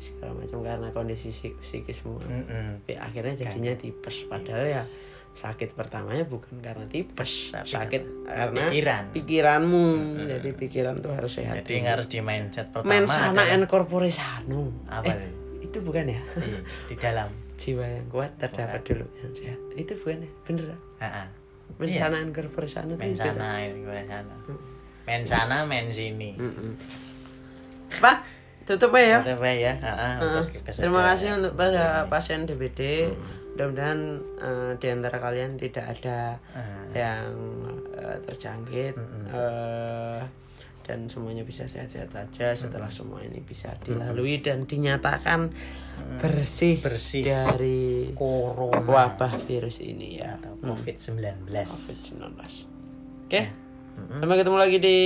segala 0.00 0.32
macam 0.34 0.58
karena 0.60 0.88
kondisi 0.90 1.28
psik- 1.28 1.60
psikismu 1.60 2.16
Mm-mm. 2.18 2.80
tapi 2.80 2.96
akhirnya 2.96 3.34
jadinya 3.38 3.72
tipes 3.72 4.24
padahal 4.24 4.64
ya 4.64 4.82
sakit 5.30 5.72
pertamanya 5.72 6.24
bukan 6.24 6.58
karena 6.58 6.84
tipes 6.84 7.54
Tapi 7.54 7.68
sakit 7.68 8.02
karena 8.26 8.66
pikiran. 8.66 9.04
pikiranmu 9.12 9.84
jadi 10.26 10.50
pikiran 10.50 10.94
tuh 10.98 11.12
harus 11.12 11.32
sehat 11.32 11.62
Jadi 11.62 11.86
harus 11.86 12.06
di 12.06 12.18
mindset 12.18 12.68
pertama. 12.68 12.90
mensana 12.90 13.30
adalah- 13.38 13.54
and 13.54 13.64
corpore 13.64 14.10
sano 14.10 14.74
Apa 14.86 15.12
Eh, 15.12 15.30
itu 15.62 15.78
bukan 15.78 16.08
ya 16.08 16.18
Iya, 16.34 16.60
di 16.84 16.94
dalam. 16.96 17.30
jiwa 17.54 17.84
yang 17.84 18.08
kuat 18.08 18.34
terdapat 18.36 18.82
dulu 18.82 19.06
yang 19.16 19.30
sehat 19.32 19.60
itu 19.76 19.92
bukan 19.94 20.18
ya 20.18 20.30
bener 20.42 20.64
ya? 20.66 20.78
Ha-ha. 20.98 21.24
mensana 21.76 22.16
and 22.18 22.32
corpore 22.32 22.66
sano 22.66 22.90
tuh 22.90 23.06
itu. 23.06 23.14
Mensana 23.14 23.48
ini 23.60 23.78
gue 23.80 24.00
sana. 24.02 24.34
Mensana 25.02 25.56
men 25.62 25.86
sini. 25.88 26.34
Mm-mm. 26.34 26.74
Pak, 27.92 28.18
tutup 28.70 28.94
ya. 28.94 29.18
Tutup 29.20 29.42
ya. 29.42 29.74
Untuk 30.18 30.54
episode- 30.56 30.82
Terima 30.82 31.02
kasih 31.04 31.28
untuk 31.34 31.52
para 31.54 32.06
pasien 32.06 32.44
DBD. 32.44 33.10
Mudah-mudahan 33.50 34.00
eh, 34.38 34.72
di 34.76 34.86
antara 34.88 35.18
kalian 35.18 35.54
tidak 35.54 35.84
ada 35.90 36.38
Ah. 36.50 36.86
yang 36.90 37.28
eh, 37.92 38.16
terjangkit 38.22 38.94
eh, 39.28 40.20
dan 40.80 41.06
semuanya 41.06 41.44
bisa 41.44 41.64
sehat-sehat 41.64 42.10
aja 42.10 42.50
setelah 42.50 42.88
semua 42.88 43.20
ini 43.20 43.38
bisa 43.38 43.70
dilalui 43.78 44.40
dan 44.40 44.64
dinyatakan 44.64 45.52
bersih, 46.18 46.80
Bersih. 46.80 47.22
dari 47.22 48.10
Corona 48.10 48.80
wabah 48.80 49.34
virus 49.44 49.78
ini 49.78 50.18
ya. 50.18 50.34
atau 50.34 50.56
COVID-19. 50.64 51.46
COVID-19. 51.46 52.26
Oke. 53.28 53.42
Sampai 54.00 54.36
ketemu 54.36 54.56
lagi 54.56 54.78
di 54.80 54.98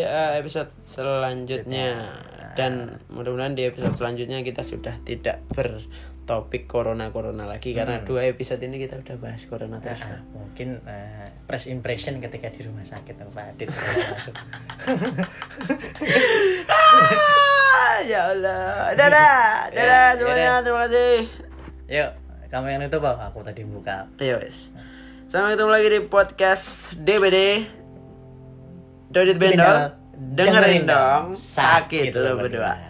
uh, 0.00 0.32
episode 0.34 0.72
selanjutnya 0.80 2.08
dan 2.58 2.98
mudah-mudahan 3.06 3.54
di 3.54 3.70
episode 3.70 3.94
selanjutnya 3.94 4.42
kita 4.42 4.66
sudah 4.66 4.98
tidak 5.06 5.46
bertopik 5.54 6.66
corona-corona 6.66 7.46
lagi 7.46 7.70
karena 7.70 8.02
dua 8.02 8.26
episode 8.26 8.58
ini 8.66 8.82
kita 8.82 8.98
udah 8.98 9.14
bahas 9.22 9.46
corona 9.46 9.78
terus. 9.78 10.02
Ah, 10.02 10.26
mungkin 10.34 10.82
eh, 10.82 11.30
press 11.46 11.70
impression 11.70 12.18
ketika 12.18 12.50
di 12.50 12.66
rumah 12.66 12.82
sakit 12.82 13.14
Pak 13.14 13.44
Adit 13.54 13.70
masuk. 13.70 14.34
Ya 18.06 18.30
Allah. 18.30 18.94
Dadah. 18.94 19.68
Dadah 19.74 20.06
Ya, 20.14 20.16
semuanya. 20.16 20.52
Terima 20.62 20.86
kasih. 20.86 21.14
Yuk, 21.90 22.10
kamu 22.48 22.66
yang 22.78 22.82
itu 22.86 22.98
Pak, 23.00 23.16
aku 23.32 23.38
tadi 23.42 23.62
buka. 23.66 24.06
Ayo 24.22 24.38
wes. 24.38 24.70
Sampai 25.28 25.58
ketemu 25.58 25.70
lagi 25.72 25.88
di 25.92 26.00
podcast 26.06 26.96
DBD. 26.96 27.68
Dodit. 29.10 29.36
Bendol. 29.36 30.07
Dengerin 30.18 30.82
dong. 30.82 31.38
Sakit 31.38 32.10
lo 32.18 32.34
berdua. 32.34 32.87